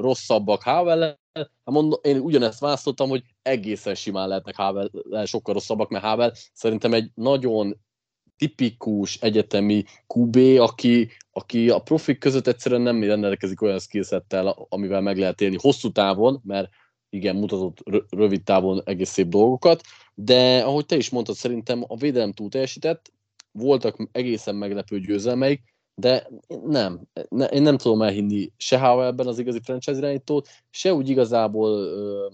rosszabbak 0.00 0.62
Havel 0.62 1.22
Hát 1.34 1.48
mondom, 1.64 2.00
én 2.02 2.18
ugyanezt 2.18 2.60
választottam, 2.60 3.08
hogy 3.08 3.22
egészen 3.42 3.94
simán 3.94 4.28
lehetnek 4.28 4.56
Havel 4.56 4.90
sokkal 5.24 5.54
rosszabbak, 5.54 5.88
mert 5.88 6.04
Havel 6.04 6.32
szerintem 6.52 6.94
egy 6.94 7.10
nagyon 7.14 7.80
tipikus 8.44 9.16
egyetemi 9.20 9.84
QB, 10.14 10.36
aki, 10.36 11.08
aki 11.32 11.70
a 11.70 11.78
profik 11.78 12.18
között 12.18 12.46
egyszerűen 12.46 12.80
nem 12.80 13.02
rendelkezik 13.02 13.62
olyan 13.62 13.78
skillsettel, 13.78 14.66
amivel 14.68 15.00
meg 15.00 15.18
lehet 15.18 15.40
élni 15.40 15.56
hosszú 15.60 15.90
távon, 15.90 16.40
mert 16.44 16.68
igen, 17.08 17.36
mutatott 17.36 17.78
rövid 18.10 18.42
távon 18.42 18.82
egész 18.84 19.10
szép 19.10 19.28
dolgokat, 19.28 19.80
de 20.14 20.60
ahogy 20.60 20.86
te 20.86 20.96
is 20.96 21.10
mondtad, 21.10 21.34
szerintem 21.34 21.84
a 21.86 21.96
védelem 21.96 22.32
túl 22.32 22.48
teljesített, 22.48 23.12
voltak 23.52 24.08
egészen 24.12 24.54
meglepő 24.54 25.00
győzelmeik, 25.00 25.62
de 25.94 26.28
nem, 26.64 27.00
ne, 27.28 27.44
én 27.44 27.62
nem 27.62 27.76
tudom 27.76 28.02
elhinni 28.02 28.52
se 28.56 28.78
Howellben 28.78 29.26
az 29.26 29.38
igazi 29.38 29.60
franchise 29.62 29.98
irányítót, 29.98 30.48
se 30.70 30.94
úgy 30.94 31.08
igazából 31.08 31.88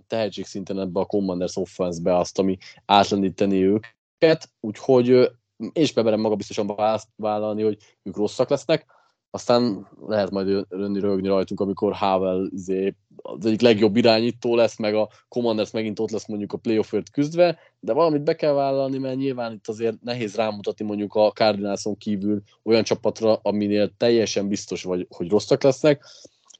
tehetségszinten 0.06 0.80
ebbe 0.80 1.00
a 1.00 1.04
Commanders 1.04 1.56
offense-be 1.56 2.16
azt, 2.16 2.38
ami 2.38 2.56
átlendíteni 2.84 3.64
őket, 3.64 4.50
úgyhogy 4.60 5.30
és 5.72 5.92
bemerem 5.92 6.20
maga 6.20 6.36
biztosan 6.36 6.74
vállalni, 7.16 7.62
hogy 7.62 7.76
ők 8.02 8.16
rosszak 8.16 8.48
lesznek, 8.48 8.86
aztán 9.30 9.88
lehet 10.06 10.30
majd 10.30 10.66
önni 10.68 11.00
rögni 11.00 11.28
rajtunk, 11.28 11.60
amikor 11.60 11.92
Havel 11.92 12.48
izé, 12.52 12.94
az 13.16 13.46
egyik 13.46 13.60
legjobb 13.60 13.96
irányító 13.96 14.54
lesz, 14.54 14.78
meg 14.78 14.94
a 14.94 15.08
Commanders 15.28 15.70
megint 15.70 15.98
ott 15.98 16.10
lesz 16.10 16.26
mondjuk 16.26 16.52
a 16.52 16.56
playoffért 16.56 17.10
küzdve, 17.10 17.58
de 17.80 17.92
valamit 17.92 18.22
be 18.22 18.36
kell 18.36 18.52
vállalni, 18.52 18.98
mert 18.98 19.16
nyilván 19.16 19.52
itt 19.52 19.68
azért 19.68 20.02
nehéz 20.02 20.34
rámutatni 20.34 20.84
mondjuk 20.84 21.14
a 21.14 21.30
Cardinalson 21.30 21.96
kívül 21.96 22.42
olyan 22.62 22.84
csapatra, 22.84 23.38
aminél 23.42 23.90
teljesen 23.96 24.48
biztos 24.48 24.82
vagy, 24.82 25.06
hogy 25.10 25.28
rosszak 25.28 25.62
lesznek. 25.62 26.04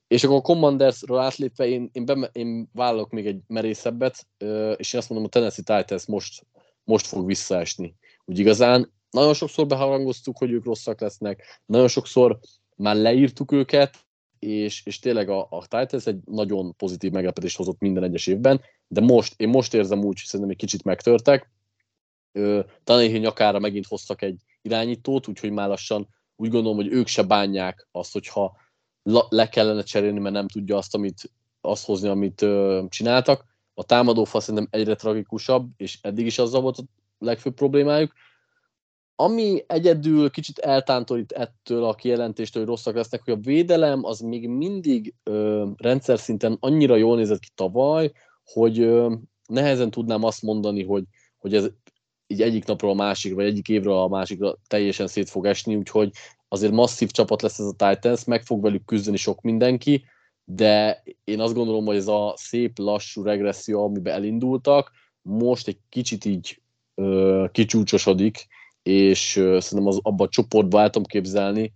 És 0.07 0.25
akkor 0.25 0.37
a 0.37 0.41
Commandersről 0.41 1.19
átlépve 1.19 1.67
én, 1.67 1.91
én, 1.93 2.05
be, 2.05 2.31
én 2.33 2.69
vállalok 2.73 3.11
még 3.11 3.27
egy 3.27 3.41
merészebbet, 3.47 4.27
és 4.77 4.93
én 4.93 5.01
azt 5.01 5.09
mondom, 5.09 5.27
a 5.27 5.29
Tennessee 5.29 5.79
Titans 5.79 6.07
most, 6.07 6.47
most 6.85 7.07
fog 7.07 7.27
visszaesni 7.27 7.95
úgy 8.31 8.39
igazán 8.39 8.93
nagyon 9.11 9.35
sokszor 9.35 9.67
beharangoztuk, 9.67 10.39
hogy 10.39 10.51
ők 10.51 10.65
rosszak 10.65 11.01
lesznek, 11.01 11.61
nagyon 11.67 11.89
sokszor 11.89 12.39
már 12.77 12.97
leírtuk 12.97 13.53
őket, 13.53 13.97
és, 14.39 14.87
és 14.87 14.99
tényleg 14.99 15.29
a, 15.29 15.47
a 15.51 15.67
Titans 15.67 16.07
egy 16.07 16.19
nagyon 16.25 16.77
pozitív 16.77 17.11
meglepetést 17.11 17.57
hozott 17.57 17.81
minden 17.81 18.03
egyes 18.03 18.27
évben, 18.27 18.61
de 18.89 19.01
most, 19.01 19.41
én 19.41 19.49
most 19.49 19.75
érzem 19.75 19.99
úgy, 19.99 20.05
hogy 20.05 20.25
szerintem 20.25 20.51
egy 20.51 20.57
kicsit 20.57 20.85
megtörtek. 20.85 21.51
Tanéhi 22.85 23.19
nyakára 23.19 23.59
megint 23.59 23.87
hoztak 23.87 24.23
egy 24.23 24.41
irányítót, 24.63 25.29
úgyhogy 25.29 25.51
már 25.51 25.69
lassan 25.69 26.09
úgy 26.37 26.51
gondolom, 26.51 26.77
hogy 26.77 26.93
ők 26.93 27.07
se 27.07 27.23
bánják 27.23 27.89
azt, 27.91 28.13
hogyha 28.13 28.57
le 29.29 29.49
kellene 29.49 29.83
cserélni, 29.83 30.19
mert 30.19 30.35
nem 30.35 30.49
tudja 30.49 30.77
azt, 30.77 30.95
amit, 30.95 31.33
azt 31.61 31.85
hozni, 31.85 32.09
amit 32.09 32.43
ö, 32.43 32.85
csináltak. 32.89 33.45
A 33.75 33.85
támadó 33.85 34.25
fal 34.25 34.41
szerintem 34.41 34.81
egyre 34.81 34.95
tragikusabb, 34.95 35.71
és 35.77 35.99
eddig 36.03 36.27
is 36.27 36.39
azzal 36.39 36.61
volt 36.61 36.79
legfőbb 37.21 37.55
problémájuk. 37.55 38.13
Ami 39.15 39.65
egyedül 39.67 40.31
kicsit 40.31 40.59
eltántorít 40.59 41.33
ettől 41.33 41.85
a 41.85 41.95
kijelentéstől, 41.95 42.63
hogy 42.63 42.71
rosszak 42.71 42.95
lesznek, 42.95 43.23
hogy 43.25 43.33
a 43.33 43.41
védelem 43.41 44.05
az 44.05 44.21
még 44.21 44.49
mindig 44.49 45.15
ö, 45.23 45.69
rendszer 45.77 46.19
szinten 46.19 46.57
annyira 46.61 46.97
jól 46.97 47.17
nézett 47.17 47.39
ki 47.39 47.49
tavaly, 47.55 48.13
hogy 48.45 48.81
ö, 48.81 49.15
nehezen 49.49 49.91
tudnám 49.91 50.25
azt 50.25 50.43
mondani, 50.43 50.85
hogy, 50.85 51.05
hogy 51.39 51.55
ez 51.55 51.69
így 52.27 52.43
egyik 52.43 52.65
napról 52.65 52.91
a 52.91 52.95
másik, 52.95 53.35
vagy 53.35 53.45
egyik 53.45 53.69
évről 53.69 53.97
a 53.97 54.09
másikra 54.09 54.57
teljesen 54.67 55.07
szét 55.07 55.31
fog 55.31 55.47
esni, 55.47 55.77
úgyhogy 55.77 56.11
azért 56.49 56.73
masszív 56.73 57.11
csapat 57.11 57.43
lesz 57.43 57.59
ez 57.59 57.67
a 57.67 57.91
Titans, 57.91 58.25
meg 58.25 58.43
fog 58.43 58.63
velük 58.63 58.85
küzdeni 58.85 59.17
sok 59.17 59.41
mindenki, 59.41 60.05
de 60.45 61.03
én 61.25 61.41
azt 61.41 61.55
gondolom, 61.55 61.85
hogy 61.85 61.97
ez 61.97 62.09
a 62.09 62.35
szép, 62.37 62.79
lassú 62.79 63.23
regresszió, 63.23 63.85
amiben 63.85 64.15
elindultak, 64.15 64.91
most 65.23 65.69
egy 65.69 65.79
kicsit 65.89 66.25
így 66.25 66.63
kicsúcsosodik, 67.53 68.47
és 68.83 69.31
szerintem 69.33 69.87
az, 69.87 69.99
abban 70.03 70.27
a 70.27 70.31
csoportban 70.31 70.83
el 70.83 70.91
képzelni, 71.03 71.73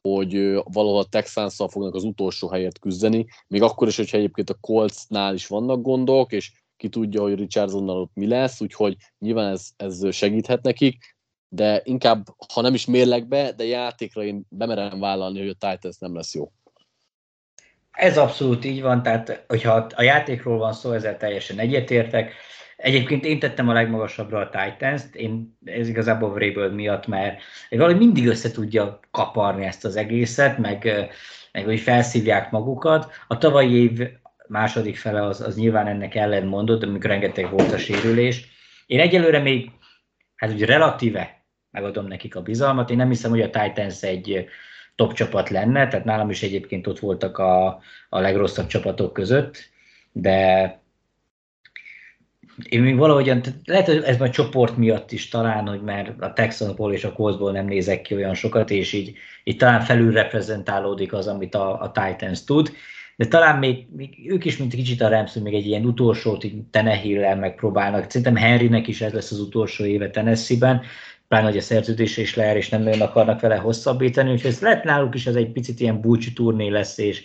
hogy 0.00 0.60
valahol 0.64 0.98
a 0.98 1.08
texans 1.08 1.56
fognak 1.56 1.94
az 1.94 2.04
utolsó 2.04 2.48
helyet 2.48 2.78
küzdeni, 2.78 3.26
még 3.46 3.62
akkor 3.62 3.88
is, 3.88 3.96
hogyha 3.96 4.16
egyébként 4.16 4.50
a 4.50 4.58
Coltsnál 4.60 5.34
is 5.34 5.46
vannak 5.46 5.82
gondok, 5.82 6.32
és 6.32 6.52
ki 6.76 6.88
tudja, 6.88 7.22
hogy 7.22 7.34
Richardsonnal 7.34 8.00
ott 8.00 8.14
mi 8.14 8.26
lesz, 8.26 8.60
úgyhogy 8.60 8.96
nyilván 9.18 9.52
ez, 9.52 9.70
ez 9.76 10.14
segíthet 10.14 10.62
nekik, 10.62 11.16
de 11.48 11.80
inkább, 11.84 12.26
ha 12.54 12.60
nem 12.60 12.74
is 12.74 12.86
mérlegbe, 12.86 13.52
de 13.52 13.64
játékra 13.64 14.22
én 14.22 14.46
bemerem 14.48 15.00
vállalni, 15.00 15.38
hogy 15.38 15.56
a 15.58 15.68
Titans 15.68 15.98
nem 15.98 16.14
lesz 16.14 16.34
jó. 16.34 16.52
Ez 17.90 18.18
abszolút 18.18 18.64
így 18.64 18.82
van, 18.82 19.02
tehát 19.02 19.44
hogyha 19.48 19.86
a 19.94 20.02
játékról 20.02 20.58
van 20.58 20.72
szó, 20.72 20.92
ezzel 20.92 21.16
teljesen 21.16 21.58
egyetértek. 21.58 22.32
Egyébként 22.78 23.24
én 23.24 23.38
tettem 23.38 23.68
a 23.68 23.72
legmagasabbra 23.72 24.38
a 24.38 24.48
Titans-t, 24.48 25.14
én, 25.14 25.58
ez 25.64 25.88
igazából 25.88 26.32
Vrabel 26.32 26.70
miatt, 26.70 27.06
mert 27.06 27.40
valahogy 27.70 27.98
mindig 27.98 28.26
össze 28.26 28.50
tudja 28.50 29.00
kaparni 29.10 29.64
ezt 29.64 29.84
az 29.84 29.96
egészet, 29.96 30.58
meg, 30.58 31.08
meg 31.52 31.64
hogy 31.64 31.80
felszívják 31.80 32.50
magukat. 32.50 33.12
A 33.28 33.38
tavalyi 33.38 33.74
év 33.74 34.08
második 34.48 34.96
fele 34.96 35.24
az, 35.24 35.40
az 35.40 35.56
nyilván 35.56 35.86
ennek 35.86 36.14
ellen 36.14 36.46
mondott, 36.46 36.82
amikor 36.82 37.10
rengeteg 37.10 37.50
volt 37.50 37.72
a 37.72 37.78
sérülés. 37.78 38.48
Én 38.86 39.00
egyelőre 39.00 39.38
még, 39.38 39.70
hát 40.36 40.52
úgy 40.52 40.62
relatíve 40.62 41.44
megadom 41.70 42.06
nekik 42.06 42.36
a 42.36 42.42
bizalmat. 42.42 42.90
Én 42.90 42.96
nem 42.96 43.08
hiszem, 43.08 43.30
hogy 43.30 43.42
a 43.42 43.50
Titans 43.50 44.02
egy 44.02 44.48
top 44.94 45.12
csapat 45.12 45.48
lenne, 45.50 45.88
tehát 45.88 46.04
nálam 46.04 46.30
is 46.30 46.42
egyébként 46.42 46.86
ott 46.86 46.98
voltak 46.98 47.38
a, 47.38 47.66
a 48.08 48.20
legrosszabb 48.20 48.66
csapatok 48.66 49.12
között, 49.12 49.56
de 50.12 50.80
én 52.68 52.82
még 52.82 52.96
valahogyan, 52.96 53.40
lehet, 53.64 53.86
hogy 53.86 54.02
ez 54.04 54.18
már 54.18 54.30
csoport 54.30 54.76
miatt 54.76 55.12
is 55.12 55.28
talán, 55.28 55.66
hogy 55.66 55.82
már 55.82 56.14
a 56.18 56.32
Texansból 56.32 56.92
és 56.92 57.04
a 57.04 57.12
Coltsból 57.12 57.52
nem 57.52 57.66
nézek 57.66 58.02
ki 58.02 58.14
olyan 58.14 58.34
sokat, 58.34 58.70
és 58.70 58.92
így, 58.92 59.12
így 59.44 59.56
talán 59.56 59.80
felül 59.80 60.12
reprezentálódik 60.12 61.12
az, 61.12 61.26
amit 61.26 61.54
a, 61.54 61.80
a 61.80 61.90
Titans 61.90 62.44
tud, 62.44 62.72
de 63.16 63.26
talán 63.26 63.58
még, 63.58 63.86
még 63.96 64.10
ők 64.26 64.44
is, 64.44 64.56
mint 64.56 64.74
kicsit 64.74 65.00
a 65.00 65.08
Rams, 65.08 65.34
még 65.34 65.54
egy 65.54 65.66
ilyen 65.66 65.84
utolsót 65.84 66.44
így 66.44 66.62
Tenehill-el 66.70 67.36
megpróbálnak. 67.36 68.10
Szerintem 68.10 68.36
Henrynek 68.36 68.88
is 68.88 69.00
ez 69.00 69.12
lesz 69.12 69.30
az 69.30 69.40
utolsó 69.40 69.84
éve 69.84 70.10
Tennessee-ben, 70.10 70.82
pláne, 71.28 71.46
hogy 71.46 71.56
a 71.56 71.60
szerződés 71.60 72.16
is 72.16 72.34
leer, 72.34 72.56
és 72.56 72.68
nem 72.68 72.82
nagyon 72.82 73.00
akarnak 73.00 73.40
vele 73.40 73.56
hosszabbítani, 73.56 74.30
úgyhogy 74.30 74.50
ez 74.50 74.60
lehet 74.60 74.84
náluk 74.84 75.14
is 75.14 75.26
ez 75.26 75.34
egy 75.34 75.52
picit 75.52 75.80
ilyen 75.80 76.00
búcsi 76.00 76.32
turné 76.32 76.68
lesz, 76.68 76.98
és 76.98 77.24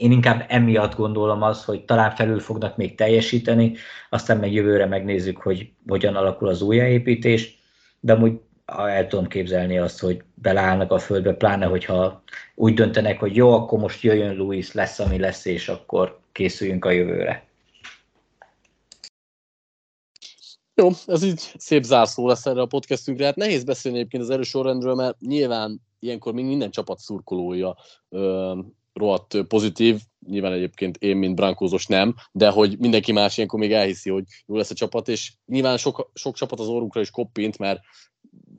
én 0.00 0.12
inkább 0.12 0.44
emiatt 0.48 0.94
gondolom 0.94 1.42
azt, 1.42 1.64
hogy 1.64 1.84
talán 1.84 2.10
felül 2.10 2.40
fognak 2.40 2.76
még 2.76 2.94
teljesíteni, 2.94 3.74
aztán 4.10 4.38
meg 4.38 4.52
jövőre 4.52 4.86
megnézzük, 4.86 5.36
hogy 5.36 5.72
hogyan 5.86 6.16
alakul 6.16 6.48
az 6.48 6.62
újjáépítés, 6.62 7.58
de 8.00 8.12
amúgy 8.12 8.40
el 8.66 9.06
tudom 9.06 9.26
képzelni 9.26 9.78
azt, 9.78 10.00
hogy 10.00 10.22
beleállnak 10.34 10.92
a 10.92 10.98
földbe, 10.98 11.32
pláne 11.32 11.66
hogyha 11.66 12.22
úgy 12.54 12.74
döntenek, 12.74 13.18
hogy 13.18 13.36
jó, 13.36 13.52
akkor 13.52 13.78
most 13.78 14.02
jöjjön 14.02 14.36
Louis, 14.36 14.72
lesz, 14.72 14.98
ami 14.98 15.18
lesz, 15.18 15.44
és 15.44 15.68
akkor 15.68 16.20
készüljünk 16.32 16.84
a 16.84 16.90
jövőre. 16.90 17.48
Jó, 20.74 20.88
ez 21.06 21.22
így 21.22 21.52
szép 21.56 21.82
zárszó 21.82 22.26
lesz 22.26 22.46
erre 22.46 22.60
a 22.60 22.66
podcastünkre. 22.66 23.24
Hát 23.24 23.36
nehéz 23.36 23.64
beszélni 23.64 23.98
egyébként 23.98 24.22
az 24.22 24.30
erős 24.30 24.48
sorrendről, 24.48 24.94
mert 24.94 25.20
nyilván 25.20 25.80
ilyenkor 25.98 26.32
még 26.32 26.44
minden 26.44 26.70
csapat 26.70 26.98
szurkolója 26.98 27.76
rohadt 28.92 29.36
pozitív, 29.48 30.00
nyilván 30.26 30.52
egyébként 30.52 30.96
én, 30.96 31.16
mint 31.16 31.34
brankózos 31.34 31.86
nem, 31.86 32.14
de 32.32 32.50
hogy 32.50 32.78
mindenki 32.78 33.12
más 33.12 33.36
ilyenkor 33.36 33.58
még 33.58 33.72
elhiszi, 33.72 34.10
hogy 34.10 34.24
jó 34.46 34.56
lesz 34.56 34.70
a 34.70 34.74
csapat, 34.74 35.08
és 35.08 35.32
nyilván 35.46 35.76
sok, 35.76 36.10
sok 36.14 36.34
csapat 36.34 36.60
az 36.60 36.68
orrunkra 36.68 37.00
is 37.00 37.10
koppint, 37.10 37.58
mert 37.58 37.80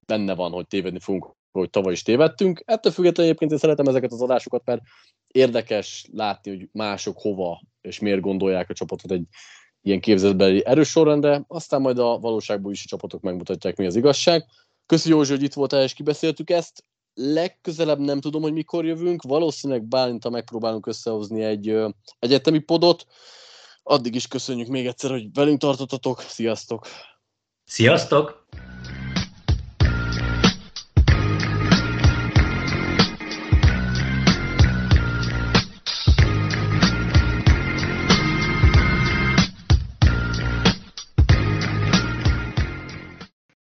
benne 0.05 0.35
van, 0.35 0.51
hogy 0.51 0.67
tévedni 0.67 0.99
fogunk, 0.99 1.35
hogy 1.51 1.69
tavaly 1.69 1.93
is 1.93 2.01
tévedtünk. 2.01 2.63
Ettől 2.65 2.91
függetlenül 2.91 3.29
egyébként 3.29 3.51
én 3.51 3.57
szeretem 3.57 3.87
ezeket 3.87 4.11
az 4.11 4.21
adásokat, 4.21 4.65
mert 4.65 4.81
érdekes 5.27 6.05
látni, 6.11 6.51
hogy 6.51 6.69
mások 6.71 7.21
hova 7.21 7.61
és 7.81 7.99
miért 7.99 8.21
gondolják 8.21 8.69
a 8.69 8.73
csapatot 8.73 9.11
egy 9.11 9.25
ilyen 9.81 9.99
képzetbeli 9.99 10.65
erős 10.65 10.89
sorrendre, 10.89 11.43
aztán 11.47 11.81
majd 11.81 11.99
a 11.99 12.19
valóságban 12.19 12.71
is 12.71 12.83
a 12.83 12.87
csapatok 12.87 13.21
megmutatják, 13.21 13.75
mi 13.75 13.85
az 13.85 13.95
igazság. 13.95 14.45
Köszi 14.85 15.09
Józsi, 15.09 15.31
hogy 15.31 15.43
itt 15.43 15.53
voltál 15.53 15.83
és 15.83 15.93
kibeszéltük 15.93 16.49
ezt. 16.49 16.83
Legközelebb 17.13 17.99
nem 17.99 18.19
tudom, 18.19 18.41
hogy 18.41 18.53
mikor 18.53 18.85
jövünk, 18.85 19.21
valószínűleg 19.21 19.83
Bálinta 19.83 20.29
megpróbálunk 20.29 20.85
összehozni 20.85 21.43
egy 21.43 21.69
ö, 21.69 21.89
egyetemi 22.19 22.59
podot. 22.59 23.05
Addig 23.83 24.15
is 24.15 24.27
köszönjük 24.27 24.67
még 24.67 24.85
egyszer, 24.85 25.11
hogy 25.11 25.33
velünk 25.33 25.59
tartottatok. 25.59 26.21
Sziasztok! 26.21 26.87
Sziasztok! 27.65 28.47